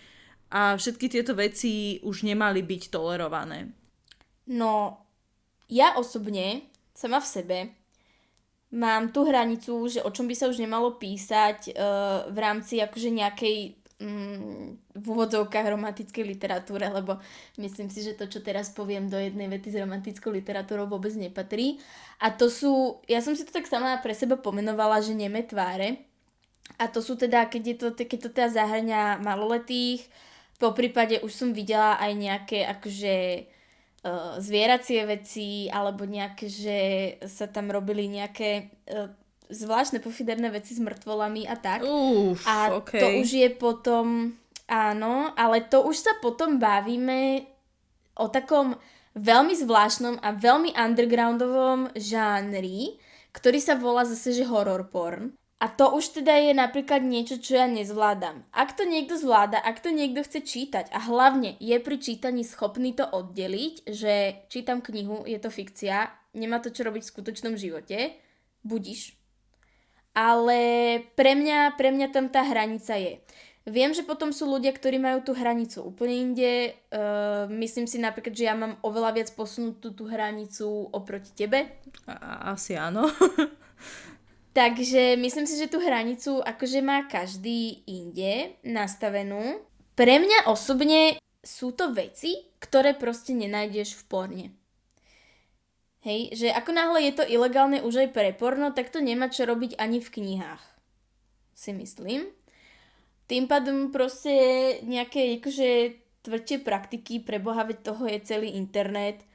a 0.51 0.79
všetky 0.79 1.11
tieto 1.11 1.35
veci 1.35 1.99
už 2.03 2.23
nemali 2.23 2.63
byť 2.63 2.83
tolerované. 2.91 3.71
No, 4.47 5.03
ja 5.67 5.99
osobne, 5.99 6.71
sama 6.95 7.19
v 7.19 7.27
sebe, 7.27 7.57
mám 8.71 9.11
tú 9.11 9.27
hranicu, 9.27 9.87
že 9.91 9.99
o 10.03 10.11
čom 10.11 10.27
by 10.27 10.35
sa 10.35 10.47
už 10.47 10.63
nemalo 10.63 10.95
písať 10.95 11.71
uh, 11.71 12.31
v 12.31 12.37
rámci 12.39 12.79
akože 12.79 13.11
nejakej 13.11 13.57
um, 14.01 14.77
v 14.77 15.05
úvodzovkách 15.05 15.67
romantickej 15.73 16.25
literatúre, 16.25 16.89
lebo 16.89 17.17
myslím 17.57 17.89
si, 17.89 18.05
že 18.05 18.17
to, 18.17 18.29
čo 18.29 18.45
teraz 18.45 18.69
poviem 18.73 19.09
do 19.09 19.17
jednej 19.17 19.49
vety 19.49 19.73
s 19.73 19.81
romantickou 19.81 20.29
literatúrou 20.33 20.85
vôbec 20.85 21.13
nepatrí. 21.17 21.81
A 22.21 22.33
to 22.33 22.49
sú, 22.49 23.01
ja 23.09 23.21
som 23.21 23.33
si 23.33 23.45
to 23.45 23.53
tak 23.53 23.69
sama 23.69 23.97
pre 24.01 24.13
seba 24.13 24.37
pomenovala, 24.37 25.01
že 25.01 25.17
neme 25.17 25.41
tváre. 25.45 26.05
A 26.77 26.91
to 26.91 26.99
sú 26.99 27.15
teda, 27.15 27.47
keď, 27.47 27.63
je 27.63 27.75
to, 27.79 27.87
keď 27.95 28.19
to 28.27 28.29
teda 28.29 28.49
zahrňa 28.51 29.23
maloletých, 29.23 30.05
po 30.57 30.73
prípade 30.73 31.21
už 31.21 31.31
som 31.31 31.49
videla 31.53 32.01
aj 32.01 32.11
nejaké 32.17 32.59
akože 32.65 33.15
uh, 34.03 34.41
zvieracie 34.41 35.05
veci 35.05 35.69
alebo 35.69 36.03
nejaké, 36.03 36.49
že 36.49 36.79
sa 37.29 37.45
tam 37.45 37.69
robili 37.69 38.09
nejaké 38.09 38.73
uh, 38.89 39.09
zvláštne 39.49 40.03
pofiderné 40.03 40.51
veci 40.51 40.75
s 40.75 40.81
mŕtvolami 40.83 41.47
a 41.47 41.55
tak. 41.55 41.83
Uf, 41.83 42.43
a 42.47 42.77
okay. 42.77 42.99
to 42.99 43.07
už 43.23 43.29
je 43.31 43.49
potom, 43.55 44.35
áno, 44.67 45.31
ale 45.35 45.67
to 45.67 45.83
už 45.83 45.97
sa 45.97 46.13
potom 46.19 46.59
bavíme 46.59 47.47
o 48.17 48.27
takom 48.27 48.75
veľmi 49.17 49.53
zvláštnom 49.57 50.21
a 50.21 50.29
veľmi 50.37 50.77
undergroundovom 50.77 51.97
žánri, 51.97 53.01
ktorý 53.33 53.59
sa 53.61 53.77
volá 53.77 54.05
zase, 54.05 54.33
že 54.33 54.49
horror 54.49 54.89
porn. 54.89 55.33
A 55.57 55.73
to 55.73 55.89
už 55.89 56.21
teda 56.21 56.37
je 56.37 56.53
napríklad 56.53 57.01
niečo, 57.01 57.41
čo 57.41 57.57
ja 57.57 57.65
nezvládam. 57.65 58.45
Ak 58.53 58.77
to 58.77 58.85
niekto 58.85 59.17
zvláda, 59.17 59.57
ak 59.57 59.81
to 59.81 59.89
niekto 59.89 60.21
chce 60.21 60.45
čítať 60.45 60.93
a 60.93 61.01
hlavne 61.09 61.57
je 61.57 61.73
pri 61.81 61.97
čítaní 61.97 62.45
schopný 62.45 62.93
to 62.93 63.09
oddeliť, 63.09 63.89
že 63.89 64.45
čítam 64.53 64.85
knihu, 64.85 65.25
je 65.25 65.41
to 65.41 65.49
fikcia, 65.49 66.13
nemá 66.37 66.61
to 66.61 66.69
čo 66.69 66.85
robiť 66.85 67.01
v 67.01 67.09
skutočnom 67.09 67.57
živote, 67.57 68.13
budiš. 68.61 69.17
Ale 70.17 70.59
pre 71.13 71.37
mňa, 71.37 71.77
pre 71.77 71.93
mňa 71.93 72.09
tam 72.09 72.33
tá 72.33 72.41
hranica 72.41 72.97
je. 72.97 73.21
Viem, 73.67 73.93
že 73.93 74.01
potom 74.01 74.33
sú 74.33 74.49
ľudia, 74.49 74.73
ktorí 74.73 74.97
majú 74.97 75.21
tú 75.21 75.35
hranicu 75.37 75.83
úplne 75.85 76.15
inde. 76.31 76.73
Uh, 76.89 77.45
myslím 77.51 77.85
si 77.85 78.01
napríklad, 78.01 78.33
že 78.33 78.47
ja 78.47 78.55
mám 78.55 78.79
oveľa 78.81 79.11
viac 79.13 79.29
posunutú 79.37 79.91
tú 79.91 80.07
hranicu 80.07 80.89
oproti 80.89 81.35
tebe. 81.35 81.69
A, 82.07 82.55
asi 82.57 82.79
áno. 82.79 83.05
Takže 84.57 85.19
myslím 85.21 85.45
si, 85.45 85.59
že 85.59 85.69
tú 85.69 85.77
hranicu 85.77 86.41
akože 86.41 86.79
má 86.81 87.05
každý 87.05 87.85
inde 87.85 88.57
nastavenú. 88.65 89.61
Pre 89.93 90.15
mňa 90.17 90.49
osobne 90.49 91.19
sú 91.45 91.75
to 91.77 91.93
veci, 91.93 92.49
ktoré 92.57 92.97
proste 92.97 93.37
nenájdeš 93.37 94.01
v 94.01 94.03
porne. 94.09 94.45
Hej, 96.05 96.37
že 96.37 96.47
ako 96.53 96.71
náhle 96.71 97.09
je 97.09 97.13
to 97.17 97.23
ilegálne 97.25 97.81
už 97.81 98.07
aj 98.07 98.09
pre 98.13 98.29
porno, 98.37 98.69
tak 98.71 98.93
to 98.93 99.01
nemá 99.01 99.33
čo 99.33 99.49
robiť 99.49 99.81
ani 99.81 99.97
v 99.97 100.09
knihách. 100.13 100.63
Si 101.57 101.73
myslím. 101.73 102.29
Tým 103.27 103.49
pádom 103.49 103.89
proste 103.89 104.31
nejaké 104.85 105.41
akože 105.41 105.99
tvrdšie 106.23 106.57
praktiky, 106.63 107.19
pre 107.23 107.41
veď 107.41 107.77
toho 107.81 108.03
je 108.07 108.19
celý 108.23 108.55
internet. 108.55 109.25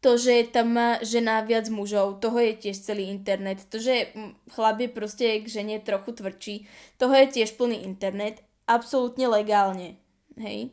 To, 0.00 0.16
že 0.16 0.48
tam 0.48 0.80
má 0.80 0.96
žena 1.04 1.44
viac 1.44 1.68
mužov, 1.68 2.24
toho 2.24 2.40
je 2.40 2.56
tiež 2.56 2.78
celý 2.80 3.12
internet. 3.12 3.68
To, 3.68 3.76
že 3.76 4.16
chlap 4.48 4.80
je 4.80 4.88
proste 4.88 5.44
k 5.44 5.46
žene 5.46 5.76
trochu 5.80 6.16
tvrdší, 6.16 6.54
toho 6.96 7.12
je 7.12 7.26
tiež 7.36 7.56
plný 7.60 7.84
internet. 7.84 8.40
Absolútne 8.64 9.28
legálne. 9.28 10.00
Hej? 10.40 10.72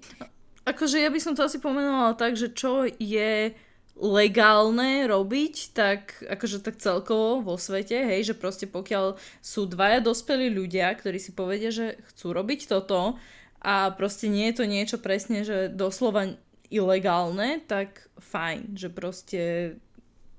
Akože 0.64 1.04
ja 1.04 1.12
by 1.12 1.20
som 1.20 1.36
to 1.36 1.43
asi 1.43 1.60
pomenovala 1.60 2.16
tak, 2.16 2.39
že 2.39 2.56
čo 2.56 2.88
je 2.88 3.52
legálne 3.98 5.10
robiť, 5.10 5.56
tak 5.74 6.22
akože 6.22 6.62
tak 6.62 6.78
celkovo 6.78 7.41
vo 7.41 7.56
svete, 7.58 7.98
hej, 8.06 8.30
že 8.30 8.36
proste 8.38 8.70
pokiaľ 8.70 9.18
sú 9.41 9.66
dvaja 9.66 10.06
dospelí 10.06 10.54
ľudia, 10.54 10.93
ktorí 10.93 11.18
si 11.18 11.34
povedia, 11.34 11.74
že 11.74 11.98
chcú 12.14 12.38
robiť 12.38 12.70
toto 12.70 13.18
a 13.58 13.89
proste 13.98 14.30
nie 14.30 14.54
je 14.54 14.62
to 14.62 14.66
niečo 14.70 14.98
presne, 15.02 15.41
že 15.41 15.74
doslova 15.74 16.38
ilegálne, 16.70 17.64
tak 17.66 18.06
fajn, 18.22 18.78
že 18.78 18.93
proste 18.93 19.41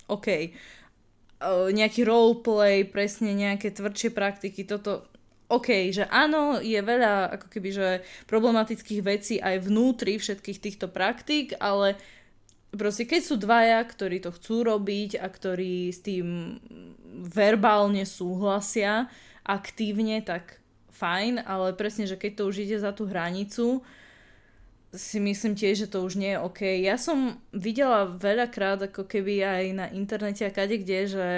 OK. 0.07 0.55
Nejaký 1.75 2.07
roleplay, 2.07 2.87
presne 2.87 3.35
nejaké 3.35 3.75
tvrdšie 3.75 4.15
praktiky, 4.15 4.63
toto 4.63 5.07
OK, 5.49 5.89
že 5.91 6.05
áno, 6.13 6.61
je 6.61 6.77
veľa 6.77 7.41
ako 7.41 7.47
keby, 7.49 7.69
že 7.73 7.89
problematických 8.29 9.01
vecí 9.01 9.35
aj 9.41 9.65
vnútri 9.65 10.21
všetkých 10.21 10.59
týchto 10.61 10.87
praktík, 10.93 11.57
ale 11.57 11.97
proste 12.75 13.09
keď 13.09 13.21
sú 13.25 13.35
dvaja, 13.41 13.81
ktorí 13.85 14.21
to 14.21 14.35
chcú 14.35 14.67
robiť 14.67 15.21
a 15.21 15.27
ktorí 15.29 15.89
s 15.89 16.05
tým 16.05 16.59
verbálne 17.29 18.05
súhlasia 18.05 19.09
aktívne, 19.47 20.21
tak 20.21 20.61
fajn, 20.93 21.47
ale 21.47 21.73
presne, 21.79 22.05
že 22.05 22.19
keď 22.19 22.33
to 22.43 22.43
už 22.51 22.57
ide 22.69 22.77
za 22.77 22.91
tú 22.93 23.07
hranicu, 23.09 23.81
si 24.89 25.21
myslím 25.21 25.53
tiež, 25.53 25.85
že 25.85 25.91
to 25.93 26.01
už 26.01 26.17
nie 26.17 26.33
je 26.33 26.41
OK. 26.41 26.61
Ja 26.81 26.97
som 26.97 27.37
videla 27.53 28.09
veľakrát 28.09 28.89
ako 28.89 29.05
keby 29.05 29.45
aj 29.45 29.65
na 29.77 29.87
internete 29.93 30.49
a 30.49 30.53
kade 30.53 30.81
kde, 30.81 31.01
že 31.05 31.29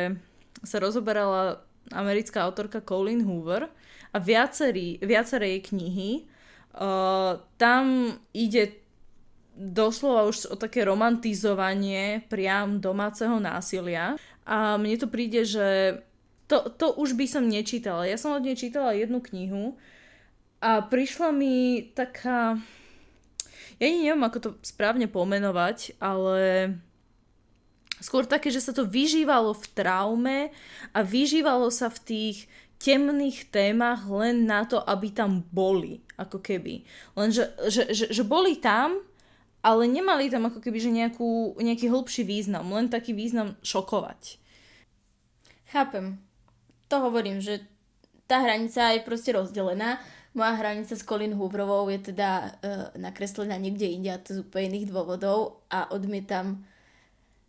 sa 0.63 0.77
rozoberala 0.79 1.67
americká 1.91 2.47
autorka 2.47 2.79
Colin 2.79 3.27
Hoover 3.27 3.67
a 4.15 4.19
viacerý, 4.23 5.03
viaceré 5.03 5.59
jej 5.59 5.63
knihy 5.67 6.11
uh, 6.79 7.43
tam 7.59 8.15
ide 8.31 8.79
doslova 9.61 10.25
už 10.25 10.49
o 10.49 10.57
také 10.57 10.89
romantizovanie 10.89 12.25
priam 12.33 12.81
domáceho 12.81 13.37
násilia. 13.37 14.17
A 14.49 14.81
mne 14.81 14.97
to 14.97 15.13
príde, 15.13 15.45
že 15.45 16.01
to, 16.49 16.73
to 16.73 16.97
už 16.97 17.13
by 17.13 17.29
som 17.29 17.45
nečítala. 17.45 18.09
Ja 18.09 18.17
som 18.17 18.33
od 18.33 18.43
nej 18.43 18.57
čítala 18.57 18.97
jednu 18.97 19.21
knihu 19.21 19.77
a 20.65 20.81
prišla 20.81 21.29
mi 21.31 21.85
taká... 21.93 22.57
Ja 23.81 23.87
neviem, 23.89 24.21
ako 24.25 24.39
to 24.41 24.51
správne 24.61 25.09
pomenovať, 25.09 25.97
ale 26.01 26.73
skôr 28.01 28.25
také, 28.25 28.53
že 28.53 28.61
sa 28.65 28.73
to 28.73 28.85
vyžívalo 28.85 29.57
v 29.57 29.67
traume 29.73 30.39
a 30.93 30.99
vyžívalo 31.01 31.69
sa 31.73 31.89
v 31.89 32.01
tých 32.05 32.37
temných 32.81 33.53
témach 33.53 34.09
len 34.09 34.49
na 34.49 34.65
to, 34.65 34.81
aby 34.81 35.13
tam 35.13 35.45
boli, 35.53 36.01
ako 36.17 36.41
keby. 36.41 36.85
Lenže 37.13 37.53
že, 37.69 37.83
že, 37.93 38.05
že 38.09 38.23
boli 38.25 38.57
tam, 38.57 39.01
ale 39.61 39.85
nemali 39.89 40.33
tam 40.33 40.49
ako 40.49 40.61
keby 40.65 40.79
že 40.81 40.91
nejakú, 40.93 41.61
nejaký 41.61 41.93
hĺbší 41.93 42.25
význam, 42.25 42.73
len 42.73 42.89
taký 42.89 43.13
význam 43.13 43.57
šokovať. 43.61 44.41
Chápem. 45.71 46.19
To 46.91 46.97
hovorím, 46.99 47.39
že 47.39 47.63
tá 48.27 48.43
hranica 48.43 48.97
je 48.97 49.07
proste 49.07 49.31
rozdelená. 49.31 50.01
Moja 50.35 50.55
hranica 50.59 50.95
s 50.95 51.07
Colin 51.07 51.35
Hooverovou 51.35 51.91
je 51.91 52.15
teda 52.15 52.31
uh, 52.47 52.51
nakreslená 52.99 53.59
niekde 53.59 53.87
inde 53.87 54.11
a 54.11 54.23
to 54.23 54.39
z 54.39 54.43
úplne 54.47 54.75
iných 54.75 54.91
dôvodov 54.91 55.67
a 55.71 55.91
odmietam 55.91 56.63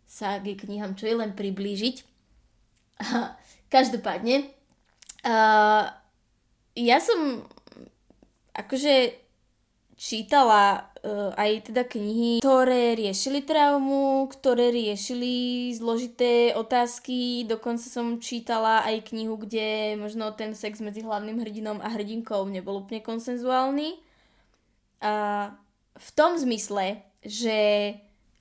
sa 0.06 0.36
k 0.42 0.58
knihám 0.58 0.98
čo 0.98 1.08
je 1.08 1.16
len 1.16 1.32
priblížiť. 1.32 1.96
Každopádne, 3.74 4.50
uh, 5.24 5.84
ja 6.76 6.98
som 7.00 7.46
akože 8.52 9.16
čítala 9.96 10.91
aj 11.36 11.70
teda 11.70 11.82
knihy, 11.82 12.38
ktoré 12.38 12.94
riešili 12.94 13.42
traumu, 13.42 14.30
ktoré 14.30 14.70
riešili 14.70 15.70
zložité 15.74 16.54
otázky. 16.54 17.42
Dokonca 17.46 17.86
som 17.90 18.22
čítala 18.22 18.86
aj 18.86 19.10
knihu, 19.10 19.34
kde 19.34 19.98
možno 19.98 20.30
ten 20.32 20.54
sex 20.54 20.78
medzi 20.78 21.02
hlavným 21.02 21.42
hrdinom 21.42 21.82
a 21.82 21.90
hrdinkou 21.90 22.46
nebol 22.46 22.86
úplne 22.86 23.02
konsenzuálny. 23.02 23.98
A 25.02 25.12
v 25.98 26.08
tom 26.14 26.38
zmysle, 26.38 27.02
že 27.26 27.58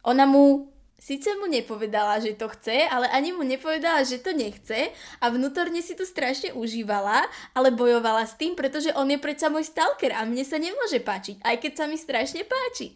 ona 0.02 0.26
mu 0.30 0.71
Sice 1.02 1.34
mu 1.34 1.50
nepovedala, 1.50 2.22
že 2.22 2.38
to 2.38 2.46
chce, 2.46 2.86
ale 2.86 3.10
ani 3.10 3.34
mu 3.34 3.42
nepovedala, 3.42 4.06
že 4.06 4.22
to 4.22 4.38
nechce 4.38 4.94
a 5.18 5.26
vnútorne 5.34 5.82
si 5.82 5.98
to 5.98 6.06
strašne 6.06 6.54
užívala, 6.54 7.26
ale 7.58 7.74
bojovala 7.74 8.22
s 8.22 8.38
tým, 8.38 8.54
pretože 8.54 8.94
on 8.94 9.10
je 9.10 9.18
predsa 9.18 9.50
môj 9.50 9.66
stalker 9.66 10.14
a 10.14 10.22
mne 10.30 10.46
sa 10.46 10.62
nemôže 10.62 11.02
páčiť, 11.02 11.42
aj 11.42 11.58
keď 11.58 11.72
sa 11.74 11.86
mi 11.90 11.98
strašne 11.98 12.46
páči. 12.46 12.94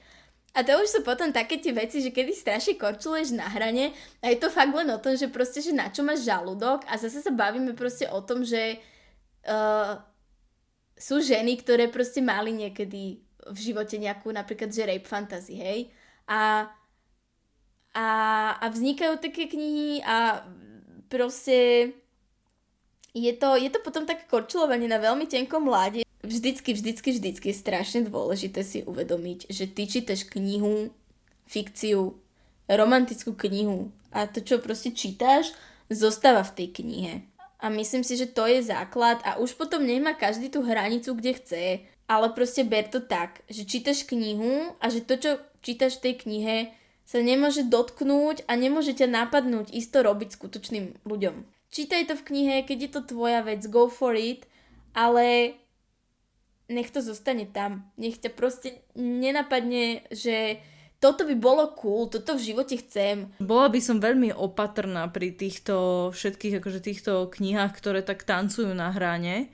A 0.53 0.62
to 0.62 0.78
už 0.78 0.88
sú 0.88 0.99
potom 1.01 1.34
také 1.34 1.58
tie 1.58 1.74
veci, 1.74 1.97
že 1.97 2.14
kedy 2.14 2.30
strašne 2.30 2.78
korčuleš 2.78 3.34
na 3.34 3.49
hrane 3.49 3.97
a 4.22 4.30
je 4.30 4.38
to 4.38 4.53
fakt 4.53 4.78
len 4.78 4.88
o 4.93 5.01
tom, 5.01 5.18
že 5.18 5.26
proste, 5.26 5.66
že 5.66 5.74
na 5.74 5.89
čo 5.89 6.06
máš 6.06 6.30
žalúdok 6.30 6.86
a 6.86 7.01
zase 7.01 7.26
sa 7.26 7.34
bavíme 7.34 7.74
proste 7.74 8.06
o 8.06 8.22
tom, 8.22 8.45
že 8.45 8.78
uh, 9.49 9.97
sú 10.93 11.26
ženy, 11.26 11.58
ktoré 11.58 11.89
proste 11.89 12.22
mali 12.22 12.53
niekedy 12.53 13.18
v 13.49 13.58
živote 13.58 13.97
nejakú 13.97 14.30
napríklad, 14.30 14.70
že 14.70 14.86
rape 14.86 15.10
fantasy, 15.10 15.58
hej? 15.58 15.80
A 16.30 16.70
a, 17.96 18.08
a 18.60 18.66
vznikajú 18.68 19.24
také 19.24 19.48
knihy 19.48 20.04
a 20.04 20.43
proste 21.08 21.89
je 23.16 23.32
to, 23.32 23.56
je 23.56 23.72
to 23.72 23.80
potom 23.80 24.04
také 24.04 24.28
korčulovanie 24.28 24.91
na 24.91 25.00
veľmi 25.00 25.24
tenkom 25.32 25.72
láde. 25.72 26.04
Vždycky, 26.20 26.76
vždycky, 26.76 27.10
vždycky 27.16 27.46
je 27.50 27.56
strašne 27.56 28.04
dôležité 28.04 28.68
si 28.68 28.84
uvedomiť, 28.84 29.48
že 29.48 29.72
ty 29.72 29.88
čítaš 29.88 30.28
knihu, 30.28 30.91
fikciu, 31.48 32.20
romantickú 32.68 33.32
knihu 33.48 33.96
a 34.12 34.28
to, 34.28 34.43
čo 34.43 34.60
proste 34.60 34.91
čítaš, 34.91 35.56
zostáva 35.88 36.43
v 36.43 36.56
tej 36.60 36.68
knihe. 36.82 37.14
A 37.64 37.72
myslím 37.72 38.04
si, 38.04 38.20
že 38.20 38.28
to 38.28 38.43
je 38.50 38.68
základ 38.68 39.24
a 39.24 39.39
už 39.39 39.56
potom 39.56 39.86
nemá 39.86 40.12
každý 40.18 40.52
tú 40.52 40.66
hranicu, 40.66 41.16
kde 41.16 41.32
chce, 41.39 41.64
ale 42.06 42.28
proste 42.36 42.68
ber 42.68 42.89
to 42.91 43.00
tak, 43.00 43.41
že 43.48 43.64
čítaš 43.64 44.04
knihu 44.04 44.76
a 44.82 44.86
že 44.91 45.06
to, 45.06 45.16
čo 45.16 45.32
čítaš 45.64 45.98
v 45.98 46.04
tej 46.10 46.14
knihe, 46.26 46.58
sa 47.06 47.22
nemôže 47.22 47.64
dotknúť 47.70 48.49
a 48.49 48.58
nemôže 48.58 48.97
ťa 48.97 49.08
napadnúť 49.08 49.70
isto 49.72 50.01
robiť 50.01 50.34
skutočným 50.34 51.06
ľuďom. 51.06 51.45
Čítaj 51.70 52.10
to 52.10 52.14
v 52.18 52.26
knihe, 52.34 52.56
keď 52.66 52.78
je 52.82 52.91
to 52.91 53.01
tvoja 53.16 53.45
vec, 53.45 53.62
go 53.70 53.86
for 53.86 54.18
it, 54.18 54.49
ale 54.97 55.53
nech 56.66 56.89
to 56.89 57.06
zostane 57.06 57.45
tam. 57.45 57.86
Nech 58.01 58.18
ťa 58.18 58.34
proste 58.34 58.82
nenapadne, 58.97 60.10
že 60.10 60.58
toto 60.97 61.28
by 61.30 61.36
bolo 61.38 61.70
cool, 61.78 62.10
toto 62.10 62.34
v 62.34 62.45
živote 62.49 62.82
chcem. 62.82 63.30
Bola 63.38 63.70
by 63.70 63.78
som 63.78 64.01
veľmi 64.01 64.34
opatrná 64.34 65.06
pri 65.14 65.38
týchto 65.38 66.10
všetkých 66.10 66.58
akože 66.58 66.82
týchto 66.82 67.30
knihách, 67.30 67.78
ktoré 67.78 68.01
tak 68.01 68.26
tancujú 68.26 68.74
na 68.74 68.89
hrane 68.89 69.53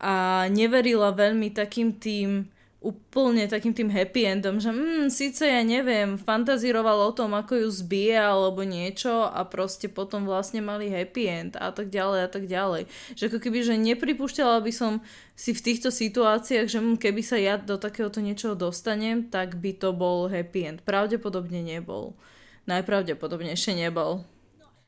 a 0.00 0.48
neverila 0.50 1.14
veľmi 1.14 1.54
takým 1.54 1.94
tým 2.00 2.50
úplne 2.80 3.44
takým 3.44 3.76
tým 3.76 3.92
happy 3.92 4.24
endom, 4.24 4.56
že 4.56 4.72
mm, 4.72 5.12
síce 5.12 5.44
ja 5.44 5.60
neviem, 5.60 6.16
fantazíroval 6.16 7.12
o 7.12 7.12
tom, 7.12 7.36
ako 7.36 7.60
ju 7.60 7.68
zbije 7.68 8.16
alebo 8.16 8.64
niečo 8.64 9.28
a 9.28 9.44
proste 9.44 9.92
potom 9.92 10.24
vlastne 10.24 10.64
mali 10.64 10.88
happy 10.88 11.24
end 11.28 11.52
a 11.60 11.76
tak 11.76 11.92
ďalej 11.92 12.20
a 12.24 12.28
tak 12.32 12.48
ďalej. 12.48 12.88
Že 13.20 13.24
ako 13.28 13.38
keby, 13.44 13.58
že 13.68 13.74
nepripúšťala 13.76 14.64
by 14.64 14.72
som 14.72 15.04
si 15.36 15.52
v 15.52 15.60
týchto 15.60 15.92
situáciách, 15.92 16.72
že 16.72 16.80
mm, 16.80 16.96
keby 16.96 17.20
sa 17.20 17.36
ja 17.36 17.60
do 17.60 17.76
takéhoto 17.76 18.24
niečoho 18.24 18.56
dostanem, 18.56 19.28
tak 19.28 19.60
by 19.60 19.76
to 19.76 19.92
bol 19.92 20.32
happy 20.32 20.64
end. 20.64 20.80
Pravdepodobne 20.80 21.60
nebol. 21.60 22.16
Najpravdepodobnejšie 22.64 23.76
nebol. 23.76 24.24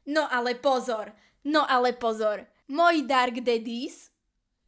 No 0.09 0.25
ale 0.33 0.57
pozor, 0.57 1.13
no 1.45 1.69
ale 1.69 1.93
pozor. 1.93 2.49
Moji 2.73 3.05
Dark 3.05 3.37
Daddies 3.45 4.09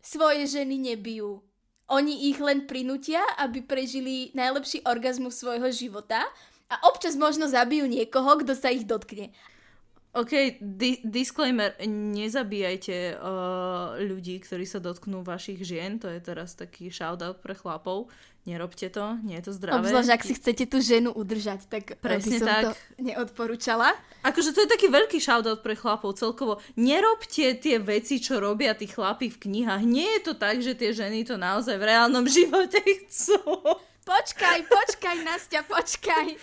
svoje 0.05 0.45
ženy 0.45 0.77
nebijú 0.93 1.41
oni 1.89 2.33
ich 2.33 2.41
len 2.41 2.65
prinútia, 2.65 3.21
aby 3.37 3.61
prežili 3.61 4.33
najlepší 4.33 4.89
orgazmus 4.89 5.37
svojho 5.37 5.69
života 5.69 6.25
a 6.73 6.75
občas 6.89 7.15
možno 7.15 7.45
zabijú 7.45 7.85
niekoho, 7.85 8.41
kto 8.41 8.57
sa 8.57 8.73
ich 8.73 8.89
dotkne. 8.89 9.31
OK, 10.15 10.63
di- 10.63 11.03
disclaimer, 11.03 11.75
nezabíjajte 11.91 13.19
uh, 13.19 13.99
ľudí, 13.99 14.39
ktorí 14.39 14.63
sa 14.63 14.79
dotknú 14.79 15.27
vašich 15.27 15.59
žien, 15.67 15.99
to 15.99 16.07
je 16.07 16.23
teraz 16.23 16.55
taký 16.55 16.87
shoutout 16.87 17.43
pre 17.43 17.59
chlapov. 17.59 18.07
Nerobte 18.45 18.93
to, 18.93 19.17
nie 19.25 19.41
je 19.41 19.49
to 19.49 19.53
zdravé. 19.57 19.81
Obzvlášť, 19.81 20.11
ak 20.13 20.23
si 20.29 20.37
chcete 20.37 20.65
tú 20.69 20.85
ženu 20.85 21.17
udržať, 21.17 21.65
tak 21.65 21.97
Presne 21.97 22.29
by 22.29 22.37
som 22.37 22.49
tak. 22.53 22.63
to 22.63 22.71
neodporúčala. 23.01 23.89
Akože 24.21 24.53
to 24.53 24.69
je 24.69 24.69
taký 24.69 24.93
veľký 24.93 25.17
shoutout 25.17 25.65
pre 25.65 25.73
chlapov 25.73 26.13
celkovo. 26.21 26.61
Nerobte 26.77 27.57
tie 27.57 27.81
veci, 27.81 28.21
čo 28.21 28.37
robia 28.45 28.77
tí 28.77 28.85
chlapi 28.85 29.33
v 29.33 29.41
knihách. 29.49 29.83
Nie 29.89 30.21
je 30.21 30.29
to 30.29 30.33
tak, 30.37 30.61
že 30.61 30.77
tie 30.77 30.93
ženy 30.93 31.25
to 31.25 31.41
naozaj 31.41 31.81
v 31.81 31.89
reálnom 31.89 32.29
živote 32.37 32.85
chcú. 32.85 33.41
Počkaj, 34.05 34.69
počkaj, 34.69 35.17
Nastia, 35.25 35.65
počkaj. 35.65 36.37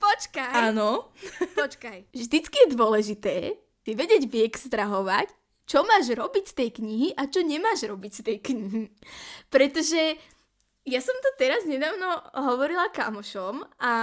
Počkaj. 0.00 0.52
Áno. 0.72 1.12
Počkaj. 1.60 2.08
Vždycky 2.16 2.56
je 2.64 2.68
dôležité 2.72 3.36
ty 3.84 3.90
vedieť 3.92 4.24
vyextrahovať, 4.24 5.28
čo 5.68 5.84
máš 5.84 6.08
robiť 6.08 6.44
z 6.48 6.54
tej 6.56 6.68
knihy 6.80 7.08
a 7.12 7.28
čo 7.28 7.44
nemáš 7.44 7.84
robiť 7.84 8.12
z 8.16 8.20
tej 8.24 8.38
knihy. 8.40 8.84
Pretože 9.52 10.16
ja 10.88 11.04
som 11.04 11.14
to 11.20 11.30
teraz 11.36 11.68
nedávno 11.68 12.08
hovorila 12.32 12.88
kamošom 12.90 13.62
a 13.78 13.94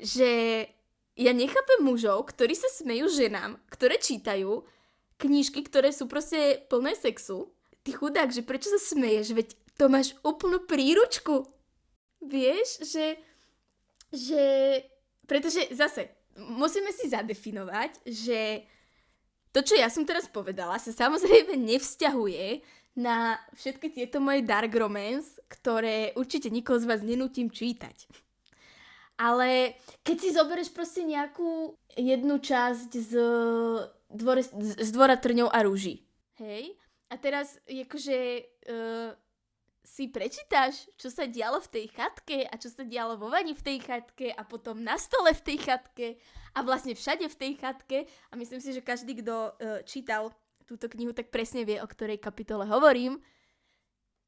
že 0.00 0.64
ja 1.20 1.32
nechápem 1.36 1.84
mužov, 1.84 2.32
ktorí 2.32 2.56
sa 2.56 2.72
smejú 2.72 3.12
ženám, 3.12 3.60
ktoré 3.68 4.00
čítajú 4.00 4.64
knižky, 5.20 5.60
ktoré 5.68 5.92
sú 5.92 6.08
proste 6.08 6.64
plné 6.72 6.96
sexu. 6.96 7.52
Ty 7.84 7.92
chudák, 7.92 8.32
že 8.32 8.40
prečo 8.40 8.72
sa 8.72 8.80
smeješ? 8.80 9.36
Veď 9.36 9.48
to 9.76 9.92
máš 9.92 10.16
úplnú 10.24 10.64
príručku. 10.64 11.44
Vieš, 12.24 12.88
že, 12.88 13.20
že 14.12 14.42
pretože 15.28 15.68
zase, 15.76 16.08
musíme 16.36 16.92
si 16.92 17.12
zadefinovať, 17.12 18.00
že 18.08 18.64
to, 19.50 19.60
čo 19.66 19.74
ja 19.76 19.90
som 19.90 20.06
teraz 20.06 20.30
povedala, 20.30 20.78
sa 20.78 20.94
samozrejme 20.94 21.58
nevzťahuje 21.58 22.62
na 23.00 23.40
všetky 23.56 23.88
tieto 23.88 24.20
moje 24.20 24.44
dark 24.44 24.68
romance, 24.76 25.40
ktoré 25.48 26.12
určite 26.20 26.52
nikoho 26.52 26.76
z 26.76 26.84
vás 26.84 27.00
nenútim 27.00 27.48
čítať. 27.48 28.04
Ale 29.20 29.76
keď 30.00 30.16
si 30.16 30.28
zoberieš 30.32 30.72
proste 30.72 31.04
nejakú 31.04 31.76
jednu 31.96 32.40
časť 32.40 32.90
z, 32.92 33.12
dvore, 34.08 34.44
z 34.80 34.88
dvora 34.92 35.16
trňov 35.16 35.48
a 35.52 35.60
rúží, 35.64 36.04
hej? 36.40 36.76
A 37.10 37.18
teraz 37.20 37.60
akože 37.68 38.16
uh, 38.70 39.12
si 39.84 40.08
prečítaš, 40.08 40.86
čo 40.94 41.10
sa 41.10 41.26
dialo 41.26 41.58
v 41.58 41.68
tej 41.68 41.86
chatke 41.90 42.46
a 42.46 42.54
čo 42.56 42.70
sa 42.70 42.86
dialo 42.86 43.18
vo 43.18 43.28
vani 43.28 43.52
v 43.52 43.64
tej 43.66 43.78
chatke 43.82 44.30
a 44.32 44.40
potom 44.46 44.80
na 44.80 44.94
stole 44.96 45.34
v 45.34 45.42
tej 45.42 45.58
chatke 45.68 46.06
a 46.54 46.62
vlastne 46.64 46.94
všade 46.94 47.26
v 47.26 47.36
tej 47.36 47.52
chatke 47.58 47.98
a 48.30 48.34
myslím 48.40 48.62
si, 48.62 48.72
že 48.72 48.80
každý, 48.80 49.20
kto 49.20 49.34
uh, 49.34 49.52
čítal 49.84 50.32
túto 50.70 50.86
knihu, 50.86 51.10
tak 51.10 51.34
presne 51.34 51.66
vie, 51.66 51.82
o 51.82 51.90
ktorej 51.90 52.22
kapitole 52.22 52.62
hovorím. 52.70 53.18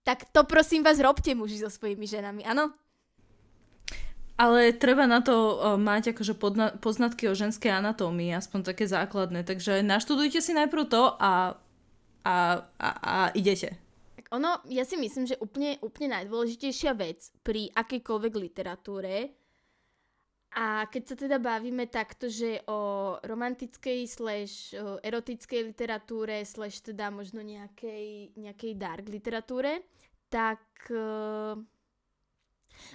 Tak 0.03 0.35
to 0.35 0.43
prosím 0.43 0.83
vás 0.83 0.99
robte 0.99 1.31
muži 1.31 1.63
so 1.63 1.71
svojimi 1.71 2.11
ženami, 2.11 2.43
áno? 2.43 2.75
Ale 4.35 4.75
treba 4.75 5.07
na 5.07 5.23
to 5.23 5.55
uh, 5.55 5.79
mať 5.79 6.19
akože 6.19 6.35
podna- 6.35 6.75
poznatky 6.83 7.31
o 7.31 7.39
ženskej 7.39 7.71
anatómii, 7.79 8.35
aspoň 8.35 8.75
také 8.75 8.91
základné. 8.91 9.47
Takže 9.47 9.87
naštudujte 9.87 10.43
si 10.43 10.51
najprv 10.51 10.83
to 10.91 11.15
a, 11.15 11.55
a, 12.27 12.35
a, 12.83 12.89
a 12.99 13.17
idete. 13.39 13.79
Ono, 14.33 14.65
ja 14.67 14.83
si 14.89 14.97
myslím, 14.97 15.29
že 15.29 15.37
úplne, 15.39 15.77
úplne 15.85 16.17
najdôležitejšia 16.19 16.97
vec 16.97 17.31
pri 17.45 17.69
akejkoľvek 17.77 18.33
literatúre 18.35 19.31
a 20.53 20.85
keď 20.85 21.03
sa 21.09 21.17
teda 21.17 21.41
bavíme 21.41 21.89
takto, 21.89 22.29
že 22.29 22.61
o 22.69 23.17
romantickej 23.25 24.01
slash 24.05 24.77
erotickej 25.01 25.73
literatúre 25.73 26.45
slash 26.45 26.85
teda 26.85 27.09
možno 27.09 27.41
nejakej, 27.41 28.37
nejakej 28.37 28.73
dark 28.77 29.09
literatúre, 29.09 29.81
tak... 30.29 30.61
Uh, 30.93 31.57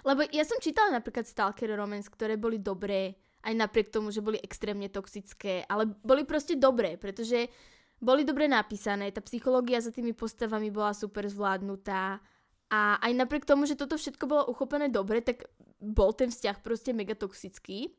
lebo 0.05 0.25
ja 0.29 0.45
som 0.45 0.61
čítala 0.61 0.93
napríklad 0.93 1.25
Stalker 1.25 1.73
romance, 1.73 2.09
ktoré 2.09 2.37
boli 2.37 2.61
dobré, 2.61 3.17
aj 3.45 3.53
napriek 3.53 3.89
tomu, 3.89 4.13
že 4.13 4.25
boli 4.25 4.37
extrémne 4.41 4.89
toxické, 4.89 5.65
ale 5.65 5.89
boli 6.05 6.25
proste 6.29 6.57
dobré, 6.57 6.97
pretože 6.97 7.49
boli 7.97 8.21
dobre 8.21 8.45
napísané, 8.45 9.09
tá 9.09 9.21
psychológia 9.25 9.81
za 9.81 9.89
tými 9.89 10.13
postavami 10.13 10.69
bola 10.69 10.93
super 10.93 11.25
zvládnutá 11.25 12.21
a 12.67 12.99
aj 12.99 13.11
napriek 13.15 13.47
tomu, 13.47 13.63
že 13.63 13.79
toto 13.79 13.95
všetko 13.95 14.25
bolo 14.27 14.43
uchopené 14.51 14.91
dobre, 14.91 15.23
tak 15.23 15.47
bol 15.79 16.11
ten 16.11 16.27
vzťah 16.27 16.59
proste 16.59 16.91
mega 16.91 17.15
toxický. 17.15 17.95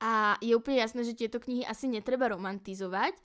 A 0.00 0.36
je 0.40 0.52
úplne 0.56 0.80
jasné, 0.80 1.04
že 1.04 1.16
tieto 1.16 1.40
knihy 1.40 1.64
asi 1.64 1.88
netreba 1.88 2.28
romantizovať, 2.32 3.16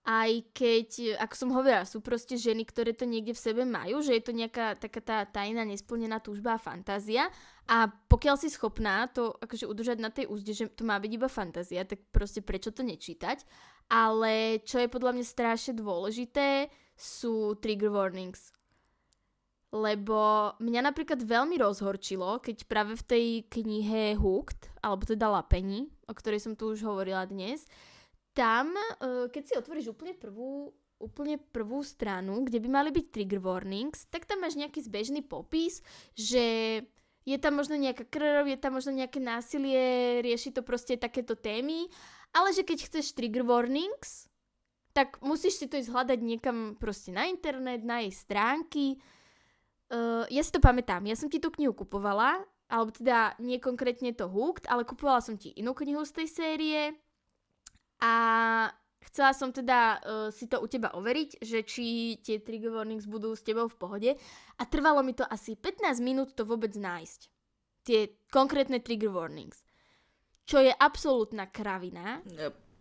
aj 0.00 0.56
keď, 0.56 0.88
ako 1.20 1.34
som 1.36 1.50
hovorila, 1.52 1.84
sú 1.84 2.00
proste 2.00 2.40
ženy, 2.40 2.64
ktoré 2.64 2.96
to 2.96 3.04
niekde 3.04 3.36
v 3.36 3.44
sebe 3.44 3.68
majú, 3.68 4.00
že 4.00 4.16
je 4.16 4.22
to 4.24 4.32
nejaká 4.32 4.80
taká 4.80 5.00
tá 5.04 5.18
tajná 5.28 5.60
nesplnená 5.68 6.24
túžba 6.24 6.56
a 6.56 6.62
fantázia. 6.62 7.28
A 7.68 7.92
pokiaľ 8.08 8.40
si 8.40 8.48
schopná 8.48 9.12
to 9.12 9.36
akože 9.44 9.68
udržať 9.68 9.98
na 10.00 10.08
tej 10.08 10.26
úzde, 10.32 10.56
že 10.56 10.72
to 10.72 10.88
má 10.88 10.96
byť 10.96 11.12
iba 11.12 11.28
fantázia, 11.28 11.84
tak 11.84 12.00
proste 12.08 12.40
prečo 12.40 12.72
to 12.72 12.80
nečítať? 12.80 13.44
Ale 13.92 14.64
čo 14.64 14.80
je 14.80 14.88
podľa 14.88 15.20
mňa 15.20 15.26
strašne 15.26 15.76
dôležité, 15.76 16.72
sú 16.96 17.60
trigger 17.60 17.92
warnings. 17.92 18.56
Lebo 19.70 20.50
mňa 20.58 20.90
napríklad 20.90 21.22
veľmi 21.22 21.54
rozhorčilo, 21.62 22.42
keď 22.42 22.66
práve 22.66 22.98
v 22.98 23.06
tej 23.06 23.26
knihe 23.46 24.18
Hooked, 24.18 24.82
alebo 24.82 25.06
teda 25.06 25.30
Lapeni, 25.30 25.86
o 26.10 26.12
ktorej 26.14 26.42
som 26.42 26.58
tu 26.58 26.74
už 26.74 26.82
hovorila 26.82 27.22
dnes, 27.30 27.62
tam, 28.34 28.74
e, 28.74 29.30
keď 29.30 29.42
si 29.46 29.54
otvoríš 29.54 29.94
úplne 29.94 30.18
prvú, 30.18 30.74
úplne 30.98 31.38
prvú 31.38 31.86
stranu, 31.86 32.42
kde 32.42 32.58
by 32.58 32.68
mali 32.68 32.90
byť 32.90 33.06
trigger 33.14 33.38
warnings, 33.38 34.10
tak 34.10 34.26
tam 34.26 34.42
máš 34.42 34.58
nejaký 34.58 34.82
zbežný 34.82 35.22
popis, 35.22 35.86
že 36.18 36.44
je 37.22 37.36
tam 37.38 37.54
možno 37.54 37.78
nejaká 37.78 38.10
krv, 38.10 38.50
je 38.50 38.58
tam 38.58 38.74
možno 38.74 38.90
nejaké 38.90 39.22
násilie, 39.22 40.18
rieši 40.18 40.50
to 40.50 40.66
proste 40.66 40.98
takéto 40.98 41.38
témy 41.38 41.86
ale 42.34 42.54
že 42.54 42.62
keď 42.62 42.78
chceš 42.86 43.14
trigger 43.14 43.42
warnings, 43.42 44.30
tak 44.94 45.18
musíš 45.22 45.62
si 45.62 45.66
to 45.70 45.78
ísť 45.78 45.90
hľadať 45.90 46.18
niekam 46.22 46.58
proste 46.78 47.14
na 47.14 47.26
internet, 47.26 47.82
na 47.82 48.02
jej 48.02 48.14
stránky. 48.14 48.98
Uh, 49.90 50.22
ja 50.30 50.42
si 50.46 50.54
to 50.54 50.62
pamätám, 50.62 51.02
ja 51.02 51.18
som 51.18 51.26
ti 51.26 51.42
tú 51.42 51.50
knihu 51.50 51.74
kupovala, 51.74 52.38
alebo 52.70 52.94
teda 52.94 53.34
nie 53.42 53.58
konkrétne 53.58 54.14
to 54.14 54.30
Hooked, 54.30 54.70
ale 54.70 54.86
kupovala 54.86 55.18
som 55.18 55.34
ti 55.34 55.50
inú 55.58 55.74
knihu 55.74 56.06
z 56.06 56.22
tej 56.22 56.28
série 56.30 56.80
a 57.98 58.14
chcela 59.10 59.34
som 59.34 59.50
teda 59.50 59.98
uh, 59.98 60.28
si 60.30 60.46
to 60.46 60.62
u 60.62 60.70
teba 60.70 60.94
overiť, 60.94 61.42
že 61.42 61.66
či 61.66 62.16
tie 62.22 62.38
trigger 62.38 62.70
warnings 62.70 63.10
budú 63.10 63.34
s 63.34 63.42
tebou 63.42 63.66
v 63.66 63.76
pohode 63.76 64.10
a 64.54 64.62
trvalo 64.62 65.02
mi 65.02 65.10
to 65.10 65.26
asi 65.26 65.58
15 65.58 65.98
minút 65.98 66.38
to 66.38 66.46
vôbec 66.46 66.70
nájsť. 66.70 67.20
Tie 67.82 68.14
konkrétne 68.30 68.78
trigger 68.78 69.10
warnings 69.10 69.66
čo 70.50 70.58
je 70.58 70.74
absolútna 70.74 71.46
kravina. 71.46 72.18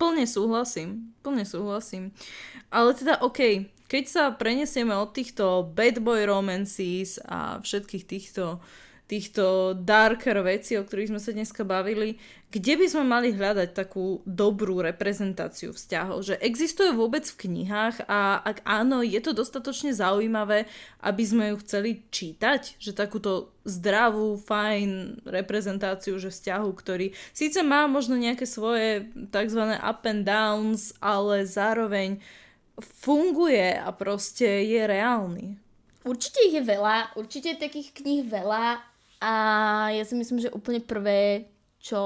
Plne 0.01 0.26
súhlasím, 0.26 1.14
plne 1.22 1.45
súhlasím. 1.45 2.10
Ale 2.74 2.97
teda 2.97 3.22
OK, 3.22 3.70
keď 3.89 4.03
sa 4.05 4.23
prenesieme 4.29 4.93
od 4.93 5.09
týchto 5.11 5.65
bad 5.73 5.97
boy 5.99 6.29
romances 6.29 7.17
a 7.25 7.57
všetkých 7.59 8.05
týchto 8.05 8.61
týchto 9.09 9.73
darker 9.73 10.37
vecí, 10.45 10.77
o 10.77 10.85
ktorých 10.85 11.09
sme 11.09 11.17
sa 11.17 11.33
dneska 11.33 11.65
bavili, 11.65 12.21
kde 12.53 12.77
by 12.77 12.85
sme 12.85 13.03
mali 13.09 13.33
hľadať 13.33 13.73
takú 13.73 14.21
dobrú 14.21 14.85
reprezentáciu 14.85 15.73
vzťahov? 15.73 16.21
Že 16.21 16.35
existuje 16.45 16.93
vôbec 16.93 17.25
v 17.25 17.49
knihách 17.49 18.05
a 18.05 18.37
ak 18.45 18.61
áno, 18.69 19.01
je 19.01 19.17
to 19.17 19.33
dostatočne 19.33 19.97
zaujímavé, 19.97 20.69
aby 21.01 21.23
sme 21.25 21.49
ju 21.49 21.57
chceli 21.65 22.05
čítať? 22.13 22.77
Že 22.77 22.91
takúto 22.93 23.49
zdravú, 23.65 24.37
fajn 24.45 25.25
reprezentáciu 25.25 26.21
že 26.21 26.29
vzťahu, 26.29 26.69
ktorý 26.77 27.09
síce 27.33 27.65
má 27.65 27.89
možno 27.89 28.13
nejaké 28.13 28.45
svoje 28.45 29.09
tzv. 29.33 29.73
up 29.73 30.05
and 30.05 30.21
downs, 30.21 30.93
ale 31.01 31.49
zároveň 31.49 32.21
funguje 32.82 33.75
a 33.75 33.89
proste 33.91 34.65
je 34.65 34.82
reálny. 34.84 35.59
Určite 36.07 36.39
ich 36.47 36.55
je 36.55 36.63
veľa, 36.63 37.19
určite 37.19 37.53
je 37.53 37.63
takých 37.63 37.91
kníh 37.91 38.23
veľa 38.23 38.80
a 39.19 39.34
ja 39.91 40.03
si 40.07 40.15
myslím, 40.15 40.39
že 40.39 40.55
úplne 40.55 40.80
prvé, 40.80 41.51
čo 41.84 41.99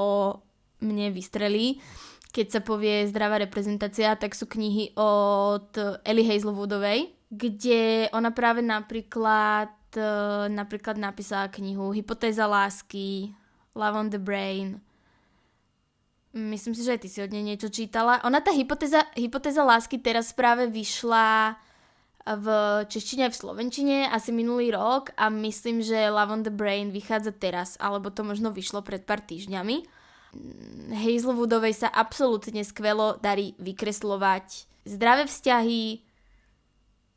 mne 0.82 1.14
vystrelí, 1.14 1.78
keď 2.34 2.48
sa 2.50 2.62
povie 2.66 3.06
zdravá 3.06 3.38
reprezentácia, 3.38 4.18
tak 4.18 4.34
sú 4.34 4.50
knihy 4.50 4.98
od 4.98 5.70
Ellie 6.02 6.26
Hazelwoodovej, 6.26 7.14
kde 7.30 8.10
ona 8.10 8.34
práve 8.34 8.66
napríklad, 8.66 9.70
e, 9.94 10.14
napríklad 10.50 10.98
napísala 10.98 11.54
knihu 11.54 11.94
Hypotéza 11.94 12.50
lásky, 12.50 13.30
Love 13.78 13.98
on 13.98 14.10
the 14.10 14.18
Brain. 14.18 14.82
Myslím 16.34 16.74
si, 16.74 16.82
že 16.82 16.98
aj 16.98 17.02
ty 17.06 17.10
si 17.14 17.22
od 17.22 17.30
nej 17.30 17.46
niečo 17.46 17.70
čítala. 17.70 18.18
Ona 18.26 18.42
tá 18.42 18.50
hypotéza, 18.50 19.06
hypotéza 19.14 19.62
lásky 19.62 20.02
teraz 20.02 20.34
práve 20.34 20.66
vyšla 20.66 21.54
v 22.24 22.48
češtine 22.88 23.28
aj 23.28 23.32
v 23.36 23.42
slovenčine 23.46 23.98
asi 24.08 24.32
minulý 24.32 24.72
rok 24.72 25.12
a 25.20 25.28
myslím, 25.28 25.84
že 25.84 26.10
Love 26.10 26.34
on 26.34 26.42
the 26.42 26.50
Brain 26.50 26.90
vychádza 26.90 27.36
teraz, 27.36 27.76
alebo 27.78 28.10
to 28.10 28.24
možno 28.24 28.50
vyšlo 28.50 28.80
pred 28.82 29.04
pár 29.04 29.20
týždňami. 29.22 29.84
Hazelwoodovej 30.90 31.86
sa 31.86 31.92
absolútne 31.92 32.64
skvelo 32.66 33.20
darí 33.22 33.54
vykreslovať 33.60 34.66
zdravé 34.88 35.28
vzťahy, 35.28 36.02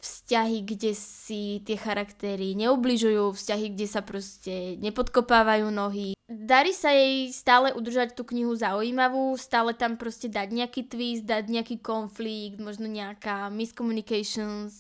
vzťahy, 0.03 0.59
kde 0.67 0.93
si 0.93 1.63
tie 1.65 1.79
charaktery 1.79 2.53
neubližujú, 2.59 3.33
vzťahy, 3.33 3.67
kde 3.73 3.87
sa 3.89 4.03
proste 4.05 4.77
nepodkopávajú 4.83 5.71
nohy. 5.71 6.16
Darí 6.27 6.75
sa 6.75 6.91
jej 6.91 7.31
stále 7.31 7.71
udržať 7.71 8.19
tú 8.19 8.27
knihu 8.27 8.51
zaujímavú, 8.59 9.39
stále 9.39 9.79
tam 9.79 9.95
proste 9.95 10.27
dať 10.27 10.51
nejaký 10.51 10.83
twist, 10.91 11.23
dať 11.23 11.47
nejaký 11.47 11.79
konflikt, 11.79 12.59
možno 12.59 12.91
nejaká 12.91 13.47
miscommunications 13.47 14.75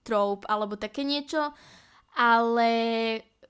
trope 0.00 0.48
alebo 0.48 0.80
také 0.80 1.04
niečo, 1.04 1.52
ale 2.16 2.72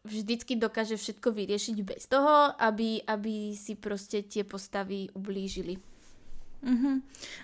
vždycky 0.03 0.59
dokáže 0.59 0.99
všetko 0.99 1.31
vyriešiť 1.31 1.77
bez 1.87 2.11
toho, 2.11 2.51
aby, 2.59 3.07
aby 3.07 3.55
si 3.55 3.79
proste 3.79 4.27
tie 4.27 4.43
postavy 4.43 5.07
ublížili. 5.15 5.94
Mm-hmm. 6.65 6.97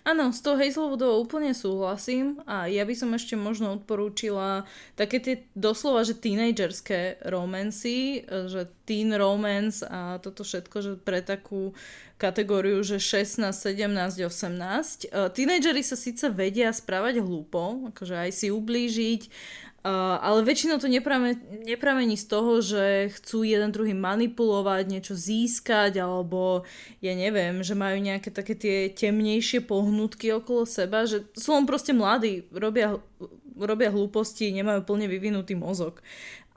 Áno, 0.08 0.32
s 0.32 0.40
tou 0.40 0.56
Hazelwoodovou 0.56 1.20
úplne 1.20 1.52
súhlasím 1.52 2.40
a 2.48 2.64
ja 2.72 2.88
by 2.88 2.94
som 2.96 3.12
ešte 3.12 3.36
možno 3.36 3.76
odporúčila 3.76 4.64
také 4.96 5.20
tie 5.20 5.44
doslova, 5.52 6.08
že 6.08 6.16
tínejžerské 6.16 7.20
romancy, 7.28 8.24
že 8.24 8.72
teen 8.88 9.12
romance 9.12 9.84
a 9.84 10.16
toto 10.24 10.40
všetko, 10.40 10.76
že 10.80 10.92
pre 10.96 11.20
takú 11.20 11.76
kategóriu, 12.20 12.84
že 12.84 13.00
16, 13.00 13.48
17, 13.48 14.28
18. 14.28 15.08
Tínejžeri 15.32 15.80
sa 15.80 15.96
síce 15.96 16.28
vedia 16.28 16.68
správať 16.68 17.24
hlúpo, 17.24 17.88
akože 17.88 18.28
aj 18.28 18.30
si 18.36 18.52
ublížiť, 18.52 19.22
Uh, 19.80 20.20
ale 20.20 20.44
väčšinou 20.44 20.76
to 20.76 20.92
nepramení, 20.92 21.40
nepramení 21.64 22.12
z 22.12 22.28
toho, 22.28 22.60
že 22.60 23.08
chcú 23.16 23.48
jeden 23.48 23.72
druhý 23.72 23.96
manipulovať, 23.96 24.84
niečo 24.84 25.16
získať, 25.16 25.96
alebo 26.04 26.68
ja 27.00 27.16
neviem, 27.16 27.64
že 27.64 27.72
majú 27.72 27.96
nejaké 27.96 28.28
také 28.28 28.52
tie 28.52 28.92
temnejšie 28.92 29.64
pohnutky 29.64 30.36
okolo 30.36 30.68
seba, 30.68 31.08
že 31.08 31.24
sú 31.32 31.56
len 31.56 31.64
proste 31.64 31.96
mladí, 31.96 32.44
robia, 32.52 33.00
robia 33.56 33.88
hlúposti, 33.88 34.52
nemajú 34.52 34.84
plne 34.84 35.08
vyvinutý 35.08 35.56
mozog. 35.56 36.04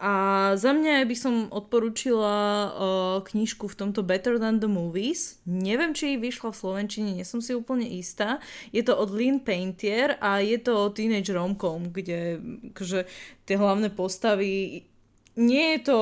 A 0.03 0.13
za 0.59 0.75
mňa 0.75 1.07
by 1.07 1.15
som 1.15 1.47
odporúčila 1.47 2.35
uh, 2.35 2.71
knižku 3.23 3.71
v 3.71 3.77
tomto 3.79 4.03
Better 4.03 4.35
Than 4.35 4.59
the 4.59 4.67
Movies. 4.67 5.39
Neviem, 5.47 5.95
či 5.95 6.19
vyšla 6.19 6.51
v 6.51 6.59
Slovenčine, 6.59 7.15
nie 7.15 7.23
som 7.23 7.39
si 7.39 7.55
úplne 7.55 7.87
istá. 7.87 8.43
Je 8.75 8.83
to 8.83 8.99
od 8.99 9.15
Lynn 9.15 9.39
Paintier 9.39 10.19
a 10.19 10.43
je 10.43 10.59
to 10.59 10.91
teenage 10.91 11.31
romcom, 11.31 11.87
kde 11.87 12.35
akože, 12.75 13.07
tie 13.47 13.55
hlavné 13.55 13.95
postavy... 13.95 14.83
Nie 15.39 15.79
je 15.79 15.95
to 15.95 15.99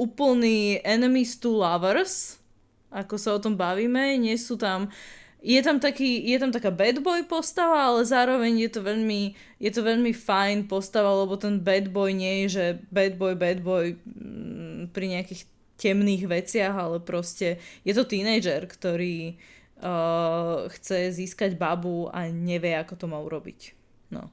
úplný 0.00 0.80
enemies 0.80 1.36
to 1.36 1.52
lovers, 1.52 2.40
ako 2.88 3.20
sa 3.20 3.36
o 3.36 3.42
tom 3.44 3.60
bavíme. 3.60 4.16
Nie 4.16 4.40
sú 4.40 4.56
tam 4.56 4.88
uh, 4.88 5.23
je 5.44 5.60
tam, 5.60 5.76
taký, 5.76 6.24
je 6.24 6.40
tam 6.40 6.48
taká 6.48 6.72
bad 6.72 7.04
boy 7.04 7.20
postava, 7.28 7.92
ale 7.92 8.08
zároveň 8.08 8.64
je 8.64 8.70
to 8.72 8.80
veľmi, 8.80 9.36
je 9.60 9.70
to 9.70 9.84
veľmi 9.84 10.16
fajn 10.16 10.64
postava, 10.64 11.12
lebo 11.12 11.36
ten 11.36 11.60
bad 11.60 11.92
boy 11.92 12.16
nie 12.16 12.48
je, 12.48 12.56
že 12.56 12.64
bad 12.88 13.20
boy, 13.20 13.36
bad 13.36 13.60
boy 13.60 13.92
mm, 14.08 14.96
pri 14.96 15.06
nejakých 15.12 15.44
temných 15.76 16.24
veciach, 16.24 16.72
ale 16.72 16.96
proste 17.04 17.60
je 17.84 17.92
to 17.92 18.08
tínedžer, 18.08 18.64
ktorý 18.64 19.36
uh, 19.84 20.64
chce 20.72 21.12
získať 21.12 21.60
babu 21.60 22.08
a 22.08 22.32
nevie, 22.32 22.72
ako 22.80 22.96
to 22.96 23.04
má 23.04 23.20
urobiť. 23.20 23.76
No. 24.16 24.32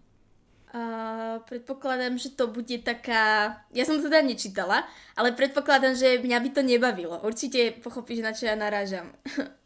Uh, 0.71 1.43
predpokladám, 1.43 2.15
že 2.15 2.31
to 2.31 2.47
bude 2.47 2.87
taká... 2.87 3.59
Ja 3.75 3.83
som 3.83 3.99
to 3.99 4.07
teda 4.07 4.23
nečítala, 4.23 4.87
ale 5.19 5.35
predpokladám, 5.35 5.91
že 5.99 6.23
mňa 6.23 6.37
by 6.39 6.49
to 6.55 6.61
nebavilo. 6.63 7.19
Určite 7.19 7.83
pochopíš, 7.83 8.23
na 8.23 8.31
čo 8.31 8.47
ja 8.47 8.55
narážam. 8.55 9.11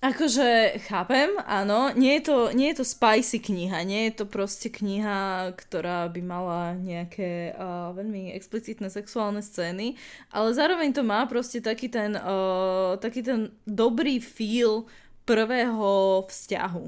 Akože 0.00 0.80
chápem, 0.88 1.28
áno, 1.44 1.92
nie 1.92 2.16
je, 2.16 2.32
to, 2.32 2.36
nie 2.56 2.72
je 2.72 2.80
to 2.80 2.88
spicy 2.88 3.36
kniha, 3.36 3.84
nie 3.84 4.08
je 4.08 4.24
to 4.24 4.24
proste 4.24 4.72
kniha, 4.72 5.52
ktorá 5.52 6.08
by 6.08 6.24
mala 6.24 6.72
nejaké 6.72 7.52
uh, 7.52 7.92
veľmi 7.92 8.32
explicitné 8.32 8.88
sexuálne 8.88 9.44
scény, 9.44 10.00
ale 10.32 10.56
zároveň 10.56 10.96
to 10.96 11.04
má 11.04 11.28
proste 11.28 11.60
taký 11.60 11.92
ten, 11.92 12.16
uh, 12.16 12.96
taký 12.96 13.20
ten 13.20 13.52
dobrý 13.68 14.24
feel 14.24 14.88
prvého 15.28 16.24
vzťahu. 16.32 16.84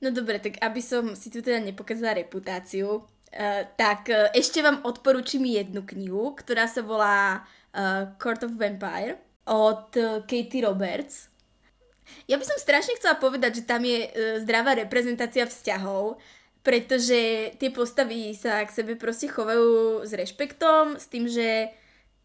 No 0.00 0.08
dobre, 0.08 0.40
tak 0.40 0.56
aby 0.64 0.80
som 0.80 1.12
si 1.12 1.28
tu 1.28 1.44
teda 1.44 1.60
nepokázala 1.60 2.24
reputáciu, 2.24 3.04
uh, 3.04 3.62
tak 3.76 4.08
ešte 4.32 4.64
vám 4.64 4.80
odporúčim 4.80 5.44
jednu 5.44 5.84
knihu, 5.84 6.32
ktorá 6.32 6.64
sa 6.64 6.80
volá 6.80 7.44
uh, 7.76 8.16
Court 8.16 8.48
of 8.48 8.56
Vampire 8.56 9.20
od 9.44 9.92
Katie 10.24 10.64
Roberts 10.64 11.35
ja 12.26 12.36
by 12.38 12.44
som 12.44 12.58
strašne 12.58 12.98
chcela 12.98 13.18
povedať, 13.18 13.62
že 13.62 13.68
tam 13.68 13.82
je 13.82 14.06
uh, 14.06 14.10
zdravá 14.42 14.74
reprezentácia 14.78 15.46
vzťahov, 15.46 16.18
pretože 16.66 17.54
tie 17.62 17.70
postavy 17.70 18.34
sa 18.34 18.58
k 18.66 18.74
sebe 18.74 18.98
proste 18.98 19.30
chovajú 19.30 20.02
s 20.02 20.10
rešpektom, 20.10 20.98
s 20.98 21.06
tým, 21.06 21.30
že 21.30 21.70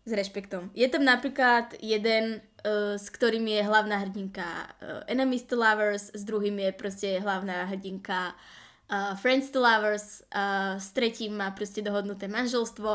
s 0.02 0.12
rešpektom. 0.12 0.74
Je 0.74 0.90
tam 0.90 1.06
napríklad 1.06 1.78
jeden, 1.78 2.42
uh, 2.66 2.98
s 2.98 3.14
ktorým 3.14 3.46
je 3.46 3.62
hlavná 3.62 4.02
hrdinka 4.02 4.42
uh, 4.42 5.06
Enemies 5.06 5.46
to 5.46 5.54
Lovers, 5.54 6.10
s 6.10 6.26
druhým 6.26 6.58
je 6.58 6.72
proste 6.74 7.22
hlavná 7.22 7.70
hrdinka 7.70 8.34
uh, 8.34 9.14
Friends 9.22 9.54
to 9.54 9.62
Lovers, 9.62 10.26
uh, 10.34 10.82
s 10.82 10.90
tretím 10.90 11.38
má 11.38 11.54
proste 11.54 11.86
dohodnuté 11.86 12.26
manželstvo. 12.26 12.90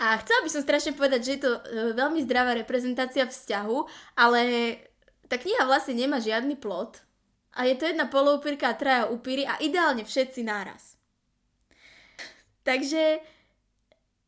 A 0.00 0.06
chcela 0.18 0.40
by 0.42 0.50
som 0.50 0.62
strašne 0.64 0.98
povedať, 0.98 1.20
že 1.22 1.32
je 1.38 1.42
to 1.46 1.52
uh, 1.54 1.60
veľmi 1.94 2.18
zdravá 2.26 2.58
reprezentácia 2.58 3.30
vzťahu, 3.30 3.78
ale 4.18 4.40
tá 5.30 5.38
kniha 5.38 5.62
vlastne 5.62 5.94
nemá 5.94 6.18
žiadny 6.18 6.58
plot 6.58 7.06
a 7.54 7.70
je 7.70 7.78
to 7.78 7.86
jedna 7.86 8.10
poloupírka 8.10 8.66
a 8.66 8.74
traja 8.74 9.06
upíry 9.06 9.46
a 9.46 9.62
ideálne 9.62 10.02
všetci 10.02 10.42
náraz. 10.42 10.98
Takže 12.66 13.22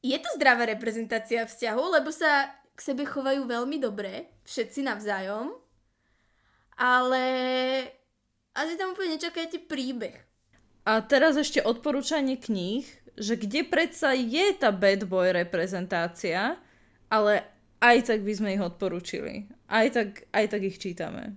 je 0.03 0.19
to 0.19 0.29
zdravá 0.39 0.71
reprezentácia 0.71 1.43
vzťahu, 1.43 1.85
lebo 1.99 2.15
sa 2.15 2.55
k 2.73 2.79
sebe 2.81 3.03
chovajú 3.03 3.45
veľmi 3.45 3.83
dobre, 3.83 4.31
všetci 4.47 4.87
navzájom, 4.87 5.55
ale 6.79 7.25
asi 8.55 8.75
tam 8.79 8.95
úplne 8.95 9.19
nečakajte 9.19 9.67
príbeh. 9.67 10.17
A 10.83 10.99
teraz 11.03 11.39
ešte 11.39 11.63
odporúčanie 11.63 12.39
kníh, 12.39 12.83
že 13.15 13.39
kde 13.39 13.63
predsa 13.63 14.17
je 14.17 14.51
tá 14.59 14.75
bad 14.75 15.07
boy 15.07 15.31
reprezentácia, 15.31 16.59
ale 17.07 17.47
aj 17.79 18.11
tak 18.11 18.27
by 18.27 18.33
sme 18.35 18.49
ich 18.57 18.63
odporúčili. 18.63 19.47
Aj 19.73 19.89
tak, 19.89 20.29
aj 20.37 20.47
tak 20.53 20.63
ich 20.69 20.77
čítame. 20.77 21.33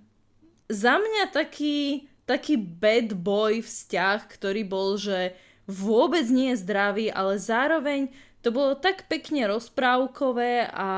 Za 0.68 1.00
mňa 1.00 1.32
taký, 1.32 2.04
taký 2.28 2.60
bad 2.60 3.16
boy 3.16 3.64
vzťah, 3.64 4.28
ktorý 4.28 4.62
bol, 4.68 5.00
že 5.00 5.32
vôbec 5.64 6.28
nie 6.28 6.52
je 6.52 6.60
zdravý, 6.60 7.08
ale 7.08 7.40
zároveň 7.40 8.12
to 8.44 8.52
bolo 8.52 8.76
tak 8.76 9.08
pekne 9.08 9.48
rozprávkové 9.48 10.68
a, 10.68 10.92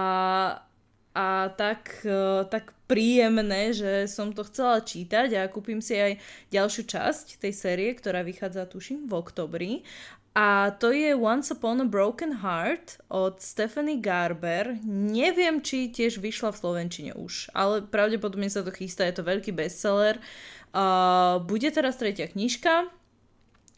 a 1.15 1.27
tak, 1.55 2.03
e, 2.05 2.45
tak 2.51 2.77
príjemné, 2.85 3.73
že 3.73 4.09
som 4.09 4.33
to 4.33 4.45
chcela 4.49 4.85
čítať 4.85 5.33
a 5.37 5.49
kúpim 5.53 5.81
si 5.81 5.97
aj 5.97 6.21
ďalšiu 6.53 6.83
časť 6.89 7.41
tej 7.41 7.53
série, 7.57 7.93
ktorá 7.97 8.21
vychádza 8.21 8.69
tuším 8.69 9.09
v 9.09 9.13
oktobri 9.17 9.73
a 10.39 10.71
to 10.71 10.95
je 10.95 11.19
Once 11.19 11.51
Upon 11.51 11.83
a 11.83 11.87
Broken 11.91 12.39
Heart 12.39 13.03
od 13.11 13.43
Stephanie 13.43 13.99
Garber. 13.99 14.79
Neviem, 14.87 15.59
či 15.59 15.91
tiež 15.91 16.23
vyšla 16.23 16.55
v 16.55 16.61
Slovenčine 16.63 17.13
už, 17.19 17.51
ale 17.59 17.83
pravdepodobne 17.83 18.47
sa 18.47 18.63
to 18.63 18.71
chystá, 18.71 19.03
je 19.11 19.19
to 19.19 19.27
veľký 19.27 19.51
bestseller. 19.51 20.23
Uh, 20.71 21.43
bude 21.43 21.67
teraz 21.75 21.99
tretia 21.99 22.31
knižka 22.31 22.87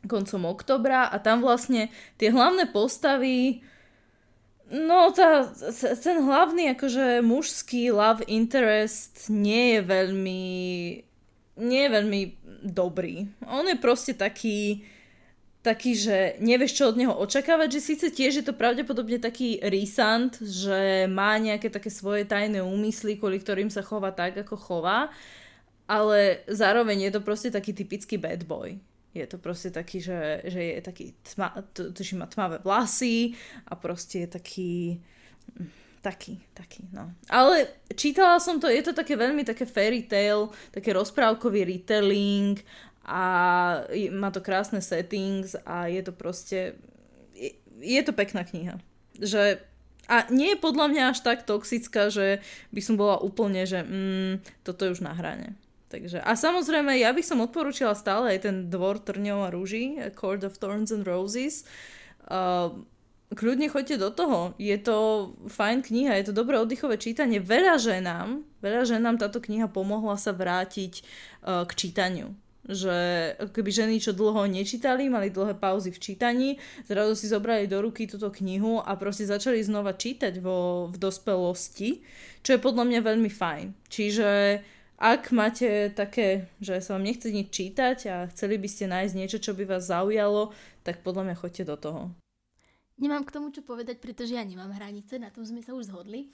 koncom 0.05 0.53
oktobra 0.53 1.09
a 1.09 1.17
tam 1.17 1.41
vlastne 1.41 1.89
tie 2.21 2.29
hlavné 2.29 2.69
postavy 2.69 3.65
No, 4.71 5.11
tá, 5.11 5.51
ten 5.99 6.23
hlavný 6.23 6.79
akože 6.79 7.27
mužský 7.27 7.91
love 7.91 8.23
interest 8.31 9.27
nie 9.27 9.75
je 9.75 9.81
veľmi 9.83 10.43
nie 11.59 11.81
je 11.83 11.91
veľmi 11.91 12.21
dobrý. 12.71 13.27
On 13.51 13.67
je 13.67 13.75
proste 13.75 14.15
taký 14.15 14.87
taký, 15.61 15.93
že 15.93 16.41
nevieš, 16.41 16.73
čo 16.81 16.89
od 16.89 16.97
neho 16.97 17.13
očakávať, 17.13 17.69
že 17.77 17.87
síce 17.93 18.07
tiež 18.09 18.41
je 18.41 18.45
to 18.45 18.57
pravdepodobne 18.57 19.21
taký 19.21 19.61
risant, 19.61 20.33
že 20.41 21.05
má 21.05 21.37
nejaké 21.37 21.69
také 21.69 21.93
svoje 21.93 22.25
tajné 22.25 22.65
úmysly, 22.65 23.21
kvôli 23.21 23.37
ktorým 23.41 23.69
sa 23.69 23.85
chová 23.85 24.09
tak, 24.13 24.41
ako 24.41 24.57
chová, 24.57 25.13
ale 25.85 26.41
zároveň 26.49 27.09
je 27.09 27.13
to 27.13 27.21
proste 27.21 27.53
taký 27.53 27.77
typický 27.77 28.17
bad 28.17 28.49
boy. 28.49 28.81
Je 29.11 29.27
to 29.27 29.43
proste 29.43 29.75
taký, 29.75 29.99
že, 29.99 30.47
že 30.47 30.61
je 30.63 30.81
taký, 30.81 31.05
tma, 31.35 31.51
tuším, 31.75 32.23
má 32.23 32.27
tmavé 32.31 32.63
vlasy 32.63 33.35
a 33.67 33.75
proste 33.75 34.23
je 34.23 34.29
taký, 34.31 34.75
taký, 35.99 36.39
taký, 36.55 36.87
no. 36.95 37.11
Ale 37.27 37.69
čítala 37.99 38.39
som 38.39 38.63
to, 38.63 38.71
je 38.71 38.87
to 38.87 38.95
také 38.95 39.19
veľmi 39.19 39.43
také 39.43 39.67
fairy 39.67 40.07
tale, 40.07 40.55
také 40.71 40.95
rozprávkový 40.95 41.67
retelling 41.67 42.63
a 43.05 43.23
má 44.13 44.29
to 44.31 44.45
krásne 44.45 44.85
settings 44.85 45.57
a 45.65 45.89
je 45.89 46.03
to 46.05 46.13
proste, 46.13 46.77
je, 47.81 48.01
to 48.05 48.13
pekná 48.13 48.45
kniha. 48.45 48.77
Že 49.17 49.65
a 50.11 50.27
nie 50.27 50.53
je 50.53 50.59
podľa 50.59 50.87
mňa 50.91 51.03
až 51.15 51.23
tak 51.23 51.47
toxická, 51.47 52.11
že 52.11 52.43
by 52.75 52.81
som 52.83 52.99
bola 52.99 53.23
úplne, 53.23 53.63
že 53.63 53.87
mm, 53.87 54.67
toto 54.67 54.85
je 54.85 54.99
už 54.99 55.07
na 55.07 55.15
hrane. 55.15 55.55
Takže, 55.91 56.23
a 56.23 56.35
samozrejme, 56.39 56.99
ja 56.99 57.11
by 57.11 57.23
som 57.23 57.43
odporúčila 57.43 57.95
stále 57.99 58.35
aj 58.35 58.47
ten 58.47 58.57
Dvor 58.71 59.03
trňov 59.03 59.39
a 59.47 59.53
rúží, 59.55 59.99
Court 60.15 60.43
of 60.47 60.59
Thorns 60.59 60.95
and 60.95 61.07
Roses. 61.07 61.67
Uh, 62.31 62.75
kľudne 63.35 63.67
choďte 63.71 63.99
do 63.99 64.11
toho. 64.15 64.55
Je 64.59 64.75
to 64.79 65.31
fajn 65.51 65.83
kniha, 65.83 66.19
je 66.19 66.31
to 66.31 66.39
dobré 66.43 66.59
oddychové 66.63 66.95
čítanie. 66.95 67.43
Veľa 67.43 67.79
ženám, 67.79 68.47
veľa 68.63 68.87
ženám 68.87 69.19
táto 69.19 69.43
kniha 69.43 69.67
pomohla 69.67 70.15
sa 70.15 70.31
vrátiť 70.31 71.03
uh, 71.43 71.67
k 71.67 71.73
čítaniu 71.75 72.35
že 72.69 72.97
keby 73.57 73.71
ženy, 73.73 73.95
čo 74.01 74.13
dlho 74.13 74.45
nečítali, 74.45 75.09
mali 75.09 75.33
dlhé 75.33 75.57
pauzy 75.57 75.89
v 75.89 76.03
čítaní, 76.03 76.49
zrazu 76.85 77.17
si 77.17 77.27
zobrali 77.33 77.65
do 77.65 77.81
ruky 77.81 78.05
túto 78.05 78.29
knihu 78.29 78.81
a 78.85 78.97
proste 79.01 79.25
začali 79.25 79.65
znova 79.65 79.97
čítať 79.97 80.41
vo, 80.45 80.89
v 80.93 80.97
dospelosti, 81.01 82.05
čo 82.45 82.57
je 82.57 82.61
podľa 82.61 82.85
mňa 82.85 83.01
veľmi 83.01 83.31
fajn. 83.33 83.67
Čiže 83.89 84.29
ak 85.01 85.33
máte 85.33 85.89
také, 85.97 86.53
že 86.61 86.85
sa 86.85 87.01
vám 87.01 87.09
nechce 87.09 87.33
nič 87.33 87.49
čítať 87.49 87.99
a 88.13 88.17
chceli 88.29 88.61
by 88.61 88.69
ste 88.69 88.85
nájsť 88.93 89.15
niečo, 89.17 89.39
čo 89.41 89.57
by 89.57 89.65
vás 89.65 89.89
zaujalo, 89.89 90.53
tak 90.85 91.01
podľa 91.01 91.33
mňa 91.33 91.37
choďte 91.41 91.65
do 91.65 91.77
toho. 91.81 92.03
Nemám 93.01 93.25
k 93.25 93.33
tomu 93.33 93.49
čo 93.49 93.65
povedať, 93.65 93.97
pretože 93.97 94.37
ja 94.37 94.45
nemám 94.45 94.77
hranice, 94.77 95.17
na 95.17 95.33
tom 95.33 95.41
sme 95.41 95.65
sa 95.65 95.73
už 95.73 95.89
zhodli. 95.89 96.29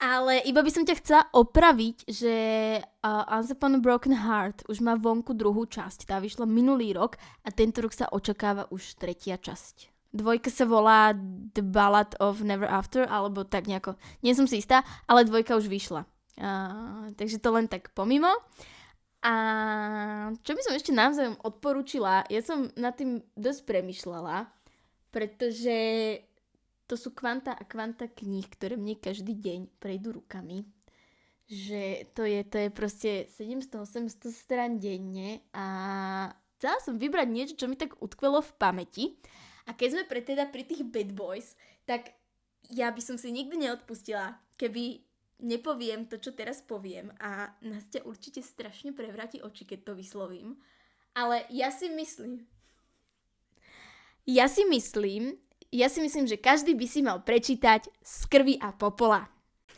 Ale 0.00 0.40
iba 0.48 0.64
by 0.64 0.70
som 0.72 0.88
ťa 0.88 0.96
chcela 0.96 1.22
opraviť, 1.36 2.08
že 2.08 2.36
uh, 2.80 3.36
Once 3.36 3.52
Upon 3.52 3.76
a 3.76 3.84
Broken 3.84 4.16
Heart 4.16 4.64
už 4.72 4.80
má 4.80 4.96
vonku 4.96 5.36
druhú 5.36 5.68
časť. 5.68 6.08
Tá 6.08 6.16
vyšla 6.24 6.48
minulý 6.48 6.96
rok 6.96 7.20
a 7.44 7.52
tento 7.52 7.84
rok 7.84 7.92
sa 7.92 8.08
očakáva 8.08 8.64
už 8.72 8.96
tretia 8.96 9.36
časť. 9.36 9.92
Dvojka 10.16 10.48
sa 10.48 10.64
volá 10.64 11.12
The 11.52 11.60
Ballad 11.60 12.16
of 12.16 12.40
Never 12.40 12.64
After, 12.64 13.04
alebo 13.04 13.44
tak 13.44 13.68
nejako. 13.68 14.00
Nie 14.24 14.32
som 14.32 14.48
si 14.48 14.64
istá, 14.64 14.88
ale 15.04 15.28
dvojka 15.28 15.60
už 15.60 15.68
vyšla. 15.68 16.08
Uh, 16.40 17.12
takže 17.20 17.36
to 17.36 17.52
len 17.52 17.68
tak 17.68 17.92
pomimo. 17.92 18.32
A 19.20 19.34
čo 20.40 20.56
by 20.56 20.60
som 20.64 20.72
ešte 20.72 20.96
navzájom 20.96 21.36
odporúčila, 21.44 22.24
ja 22.32 22.40
som 22.40 22.72
nad 22.72 22.96
tým 22.96 23.20
dosť 23.36 23.68
premyšľala, 23.68 24.48
pretože 25.12 25.76
to 26.90 26.98
sú 26.98 27.14
kvanta 27.14 27.54
a 27.54 27.62
kvanta 27.62 28.10
kníh, 28.10 28.50
ktoré 28.50 28.74
mne 28.74 28.98
každý 28.98 29.38
deň 29.38 29.78
prejdú 29.78 30.18
rukami. 30.18 30.66
Že 31.46 32.10
to 32.18 32.26
je, 32.26 32.42
to 32.42 32.56
je 32.58 32.68
proste 32.74 33.10
700-800 33.30 34.10
stran 34.34 34.82
denne 34.82 35.46
a 35.54 35.66
chcela 36.58 36.82
som 36.82 36.98
vybrať 36.98 37.28
niečo, 37.30 37.54
čo 37.54 37.70
mi 37.70 37.78
tak 37.78 37.94
utkvelo 38.02 38.42
v 38.42 38.52
pamäti. 38.58 39.04
A 39.70 39.74
keď 39.78 39.88
sme 39.94 40.04
pre 40.10 40.18
teda 40.18 40.50
pri 40.50 40.66
tých 40.66 40.82
bad 40.82 41.14
boys, 41.14 41.54
tak 41.86 42.10
ja 42.66 42.90
by 42.90 42.98
som 42.98 43.14
si 43.14 43.30
nikdy 43.30 43.54
neodpustila, 43.54 44.34
keby 44.58 45.06
nepoviem 45.42 46.10
to, 46.10 46.18
čo 46.18 46.34
teraz 46.34 46.58
poviem 46.58 47.14
a 47.22 47.54
nás 47.62 47.86
ťa 47.86 48.02
určite 48.02 48.42
strašne 48.42 48.90
prevráti 48.90 49.38
oči, 49.38 49.62
keď 49.62 49.90
to 49.90 49.92
vyslovím. 49.94 50.58
Ale 51.14 51.46
ja 51.50 51.70
si 51.74 51.90
myslím, 51.90 52.46
ja 54.26 54.46
si 54.46 54.62
myslím, 54.66 55.34
ja 55.70 55.86
si 55.86 56.02
myslím, 56.02 56.26
že 56.26 56.38
každý 56.38 56.74
by 56.74 56.86
si 56.86 57.00
mal 57.02 57.22
prečítať 57.22 57.86
z 58.02 58.18
krvi 58.26 58.58
a 58.58 58.74
popola. 58.74 59.30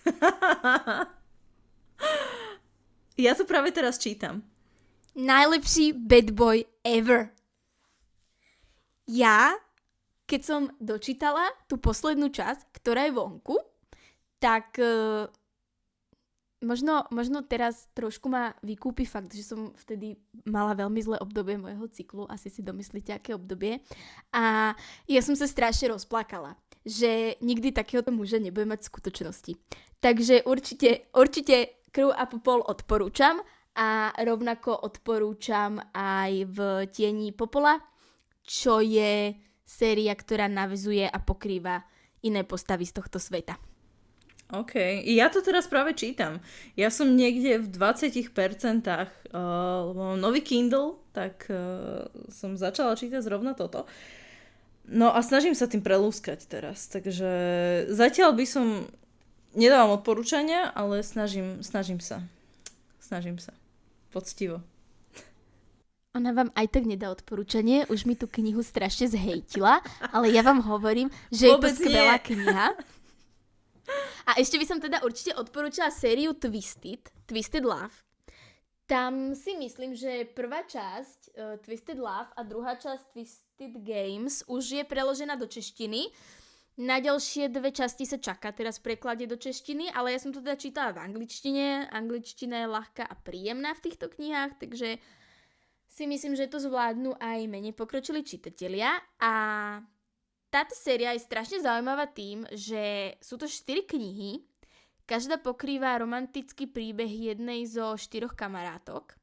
ja 3.20 3.32
to 3.36 3.44
práve 3.44 3.70
teraz 3.76 4.00
čítam. 4.00 4.40
Najlepší 5.12 5.92
bad 5.92 6.32
boy 6.32 6.64
ever. 6.80 7.28
Ja, 9.04 9.52
keď 10.24 10.40
som 10.40 10.72
dočítala 10.80 11.44
tú 11.68 11.76
poslednú 11.76 12.32
časť, 12.32 12.72
ktorá 12.80 13.04
je 13.04 13.12
vonku, 13.12 13.60
tak 14.40 14.80
uh, 14.80 15.28
možno, 16.62 17.04
možno 17.10 17.42
teraz 17.42 17.90
trošku 17.92 18.30
ma 18.30 18.54
vykúpi 18.62 19.04
fakt, 19.04 19.34
že 19.34 19.44
som 19.44 19.74
vtedy 19.74 20.16
mala 20.46 20.72
veľmi 20.78 21.00
zlé 21.02 21.16
obdobie 21.18 21.58
môjho 21.58 21.86
cyklu, 21.90 22.24
asi 22.30 22.48
si 22.48 22.62
domyslíte, 22.62 23.12
aké 23.12 23.34
obdobie. 23.34 23.82
A 24.32 24.72
ja 25.10 25.20
som 25.20 25.34
sa 25.34 25.50
strašne 25.50 25.92
rozplakala, 25.92 26.56
že 26.86 27.36
nikdy 27.42 27.74
takéhoto 27.74 28.14
muža 28.14 28.38
nebudem 28.38 28.72
mať 28.72 28.86
v 28.86 28.90
skutočnosti. 28.90 29.52
Takže 30.02 30.46
určite, 30.46 31.10
určite 31.14 31.82
krv 31.94 32.10
a 32.14 32.24
popol 32.26 32.62
odporúčam 32.64 33.38
a 33.78 34.10
rovnako 34.18 34.74
odporúčam 34.84 35.78
aj 35.94 36.32
v 36.48 36.58
Tieni 36.90 37.30
popola, 37.30 37.78
čo 38.42 38.82
je 38.82 39.36
séria, 39.62 40.12
ktorá 40.12 40.50
navezuje 40.50 41.06
a 41.06 41.18
pokrýva 41.22 41.86
iné 42.26 42.42
postavy 42.42 42.84
z 42.86 42.98
tohto 42.98 43.22
sveta. 43.22 43.71
OK, 44.52 44.76
ja 45.08 45.32
to 45.32 45.40
teraz 45.40 45.64
práve 45.64 45.96
čítam. 45.96 46.44
Ja 46.76 46.92
som 46.92 47.16
niekde 47.16 47.56
v 47.64 47.72
20%, 47.72 48.28
uh, 48.28 49.08
lebo 49.88 50.00
mám 50.12 50.20
nový 50.20 50.44
Kindle, 50.44 51.00
tak 51.16 51.48
uh, 51.48 52.04
som 52.28 52.60
začala 52.60 52.92
čítať 52.92 53.24
zrovna 53.24 53.56
toto. 53.56 53.88
No 54.84 55.08
a 55.08 55.24
snažím 55.24 55.56
sa 55.56 55.64
tým 55.64 55.80
prelúskať 55.80 56.44
teraz, 56.52 56.84
takže 56.92 57.30
zatiaľ 57.88 58.36
by 58.36 58.44
som, 58.44 58.84
nedávam 59.56 59.96
odporúčania, 59.96 60.68
ale 60.76 61.00
snažím, 61.00 61.64
snažím 61.64 62.04
sa. 62.04 62.20
Snažím 63.00 63.40
sa. 63.40 63.56
Poctivo. 64.12 64.60
Ona 66.12 66.36
vám 66.36 66.52
aj 66.52 66.76
tak 66.76 66.84
nedá 66.84 67.08
odporúčanie, 67.08 67.88
už 67.88 68.04
mi 68.04 68.12
tú 68.12 68.28
knihu 68.28 68.60
strašne 68.60 69.08
zhejtila, 69.08 69.80
ale 70.12 70.28
ja 70.28 70.44
vám 70.44 70.60
hovorím, 70.60 71.08
že 71.32 71.48
Vôbec 71.48 71.72
je 71.72 71.88
to 71.88 71.88
skvelá 71.88 72.20
nie. 72.20 72.24
kniha. 72.28 72.68
A 74.28 74.38
ešte 74.38 74.58
by 74.58 74.66
som 74.66 74.78
teda 74.78 75.02
určite 75.02 75.34
odporúčala 75.34 75.90
sériu 75.90 76.34
Twisted, 76.38 77.10
Twisted 77.26 77.66
Love. 77.66 77.92
Tam 78.86 79.32
si 79.32 79.56
myslím, 79.56 79.96
že 79.96 80.28
prvá 80.30 80.62
časť 80.68 81.20
uh, 81.32 81.56
Twisted 81.64 81.96
Love 81.96 82.34
a 82.36 82.40
druhá 82.44 82.76
časť 82.76 83.14
Twisted 83.14 83.74
Games 83.80 84.44
už 84.46 84.82
je 84.82 84.84
preložená 84.84 85.34
do 85.38 85.48
češtiny. 85.48 86.12
Na 86.80 87.04
ďalšie 87.04 87.52
dve 87.52 87.68
časti 87.68 88.08
sa 88.08 88.16
čaká 88.16 88.48
teraz 88.48 88.80
preklade 88.80 89.28
do 89.28 89.36
češtiny, 89.36 89.92
ale 89.92 90.16
ja 90.16 90.18
som 90.20 90.32
to 90.32 90.40
teda 90.40 90.56
čítala 90.56 90.96
v 90.96 91.04
angličtine. 91.04 91.92
Angličtina 91.92 92.64
je 92.64 92.68
ľahká 92.72 93.04
a 93.04 93.14
príjemná 93.16 93.76
v 93.76 93.84
týchto 93.84 94.08
knihách, 94.08 94.56
takže 94.56 94.96
si 95.84 96.04
myslím, 96.08 96.32
že 96.32 96.48
to 96.48 96.56
zvládnu 96.56 97.12
aj 97.20 97.44
menej 97.44 97.76
pokročili 97.76 98.24
čitatelia. 98.24 98.96
A 99.20 99.32
táto 100.52 100.76
séria 100.76 101.16
je 101.16 101.24
strašne 101.24 101.64
zaujímavá 101.64 102.12
tým, 102.12 102.44
že 102.52 103.16
sú 103.24 103.40
to 103.40 103.48
4 103.48 103.88
knihy, 103.88 104.44
každá 105.08 105.40
pokrýva 105.40 105.96
romantický 105.96 106.68
príbeh 106.68 107.08
jednej 107.08 107.64
zo 107.64 107.96
štyroch 107.96 108.36
kamarátok. 108.36 109.16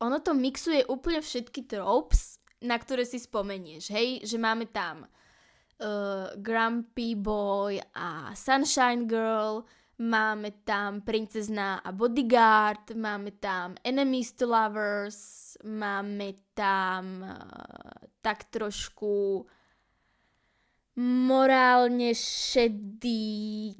Ono 0.00 0.16
to 0.24 0.32
mixuje 0.32 0.80
úplne 0.88 1.20
všetky 1.20 1.68
tropes, 1.68 2.40
na 2.64 2.80
ktoré 2.80 3.04
si 3.04 3.20
spomenieš, 3.20 3.92
hej, 3.92 4.24
že 4.24 4.40
máme 4.40 4.72
tam 4.72 5.04
uh, 5.04 6.32
Grumpy 6.40 7.12
Boy 7.12 7.76
a 7.92 8.32
Sunshine 8.32 9.04
Girl, 9.04 9.60
máme 10.00 10.64
tam 10.64 11.04
Princezná 11.04 11.84
a 11.84 11.92
Bodyguard, 11.92 12.96
máme 12.96 13.36
tam 13.36 13.76
Enemies 13.84 14.32
to 14.32 14.48
Lovers, 14.48 15.56
máme 15.60 16.52
tam 16.56 17.20
uh, 17.20 17.36
tak 18.24 18.48
trošku 18.48 19.44
morálne 20.98 22.10
šedý 22.16 23.74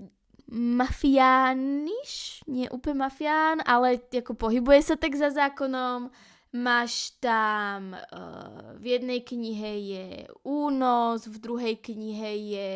mafiániš, 0.51 2.43
nie 2.51 2.66
úplne 2.74 3.07
mafián, 3.07 3.62
ale 3.62 4.03
ako 4.11 4.35
pohybuje 4.35 4.81
sa 4.82 4.97
tak 4.99 5.15
za 5.15 5.31
zákonom. 5.31 6.11
Máš 6.51 7.15
tam, 7.23 7.95
uh, 7.95 8.74
v 8.74 8.99
jednej 8.99 9.23
knihe 9.23 9.73
je 9.78 10.07
únos, 10.43 11.31
v 11.31 11.37
druhej 11.39 11.77
knihe 11.78 12.31
je 12.51 12.73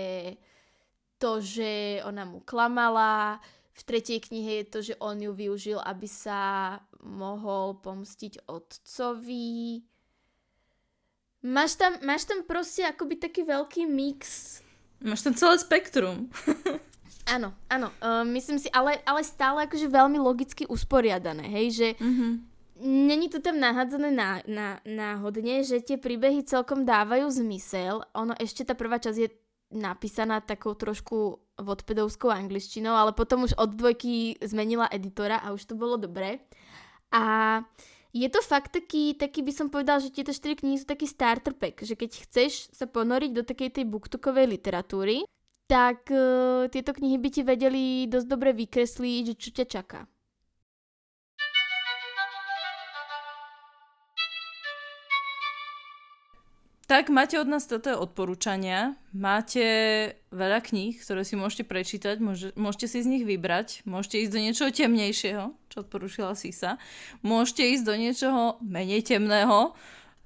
to, 1.19 1.43
že 1.43 1.99
ona 2.07 2.23
mu 2.23 2.39
klamala, 2.47 3.43
v 3.75 3.83
tretej 3.83 4.23
knihe 4.23 4.63
je 4.63 4.67
to, 4.71 4.79
že 4.79 4.95
on 5.03 5.19
ju 5.19 5.35
využil, 5.35 5.83
aby 5.83 6.07
sa 6.07 6.79
mohol 7.03 7.83
pomstiť 7.83 8.47
otcovi 8.47 9.83
Máš 11.45 11.77
tam, 11.77 12.01
máš 12.01 12.25
tam 12.25 12.41
proste 12.41 12.89
akoby 12.89 13.21
taký 13.21 13.45
veľký 13.45 13.85
mix. 13.85 14.59
Máš 15.05 15.29
tam 15.29 15.37
celé 15.37 15.61
spektrum. 15.61 16.33
Áno, 17.25 17.57
áno. 17.73 17.89
Uh, 18.05 18.21
myslím 18.37 18.61
si, 18.61 18.69
ale, 18.69 19.01
ale 19.09 19.25
stále 19.25 19.65
akože 19.65 19.89
veľmi 19.89 20.21
logicky 20.21 20.69
usporiadané, 20.69 21.49
hej, 21.49 21.67
že 21.73 21.89
mm-hmm. 21.97 22.33
není 22.85 23.33
to 23.33 23.41
tam 23.41 23.57
nahádzané 23.57 24.13
na, 24.13 24.45
na, 24.45 24.77
náhodne, 24.85 25.65
že 25.65 25.81
tie 25.81 25.97
príbehy 25.97 26.45
celkom 26.45 26.85
dávajú 26.85 27.33
zmysel. 27.33 28.05
Ono 28.13 28.37
ešte 28.37 28.69
tá 28.69 28.77
prvá 28.77 29.01
časť 29.01 29.19
je 29.25 29.33
napísaná 29.73 30.45
takou 30.45 30.77
trošku 30.77 31.41
vodpedovskou 31.57 32.29
angličtinou, 32.29 32.93
ale 32.93 33.17
potom 33.17 33.49
už 33.49 33.57
od 33.57 33.73
dvojky 33.73 34.37
zmenila 34.45 34.93
editora 34.93 35.41
a 35.41 35.57
už 35.57 35.65
to 35.65 35.75
bolo 35.81 35.97
dobré. 35.97 36.45
A 37.09 37.65
je 38.15 38.29
to 38.31 38.39
fakt 38.47 38.71
taký, 38.71 39.19
taký 39.19 39.43
by 39.43 39.51
som 39.51 39.67
povedal, 39.67 39.99
že 39.99 40.15
tieto 40.15 40.31
4 40.31 40.63
knihy 40.63 40.79
sú 40.79 40.87
taký 40.87 41.11
starter 41.11 41.51
pack, 41.51 41.83
že 41.83 41.99
keď 41.99 42.23
chceš 42.23 42.71
sa 42.71 42.87
ponoriť 42.87 43.31
do 43.35 43.43
takej 43.43 43.75
tej 43.75 43.85
booktokovej 43.91 44.47
literatúry, 44.55 45.27
tak 45.67 46.07
uh, 46.15 46.71
tieto 46.71 46.95
knihy 46.95 47.19
by 47.19 47.29
ti 47.35 47.43
vedeli 47.43 48.07
dosť 48.07 48.27
dobre 48.31 48.55
vykresliť, 48.55 49.23
že 49.27 49.35
čo 49.35 49.51
ťa 49.51 49.67
čaká. 49.67 50.07
Tak 56.95 57.11
máte 57.11 57.43
od 57.43 57.51
nás 57.51 57.67
toto 57.67 57.91
odporúčania. 57.91 58.95
Máte 59.11 59.67
veľa 60.31 60.63
kníh, 60.63 60.95
ktoré 60.95 61.27
si 61.27 61.35
môžete 61.35 61.67
prečítať, 61.67 62.23
môže, 62.23 62.55
môžete 62.55 62.87
si 62.87 63.03
z 63.03 63.11
nich 63.11 63.27
vybrať. 63.27 63.83
Môžete 63.83 64.23
ísť 64.23 64.31
do 64.31 64.39
niečoho 64.39 64.71
temnejšieho, 64.71 65.45
čo 65.75 65.77
odporúčila 65.83 66.39
Sisa. 66.39 66.79
Môžete 67.27 67.67
ísť 67.67 67.83
do 67.83 67.99
niečoho 67.99 68.63
menej 68.63 69.03
temného, 69.11 69.75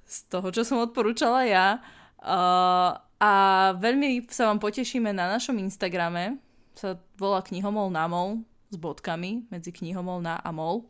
z 0.05 0.29
toho, 0.29 0.53
čo 0.53 0.61
som 0.61 0.85
odporúčala 0.85 1.41
ja. 1.49 1.81
Uh, 2.21 3.01
a 3.17 3.33
veľmi 3.73 4.29
sa 4.29 4.53
vám 4.53 4.61
potešíme 4.61 5.09
na 5.09 5.25
našom 5.25 5.57
Instagrame. 5.57 6.37
Sa 6.77 7.01
volá 7.17 7.41
knihomol 7.41 7.89
na 7.89 8.05
mol 8.05 8.45
s 8.69 8.77
bodkami 8.77 9.49
medzi 9.49 9.73
knihomol 9.73 10.21
na 10.21 10.37
a 10.37 10.53
mol. 10.53 10.85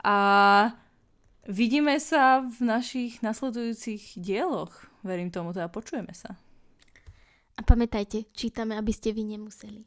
A 0.00 0.16
Vidíme 1.48 1.96
sa 1.96 2.44
v 2.44 2.58
našich 2.60 3.24
nasledujúcich 3.24 4.20
dieloch. 4.20 4.88
Verím 5.00 5.32
tomu, 5.32 5.56
teda 5.56 5.72
počujeme 5.72 6.12
sa. 6.12 6.36
A 7.56 7.60
pamätajte, 7.64 8.28
čítame, 8.36 8.76
aby 8.76 8.92
ste 8.92 9.12
vy 9.12 9.24
nemuseli. 9.24 9.84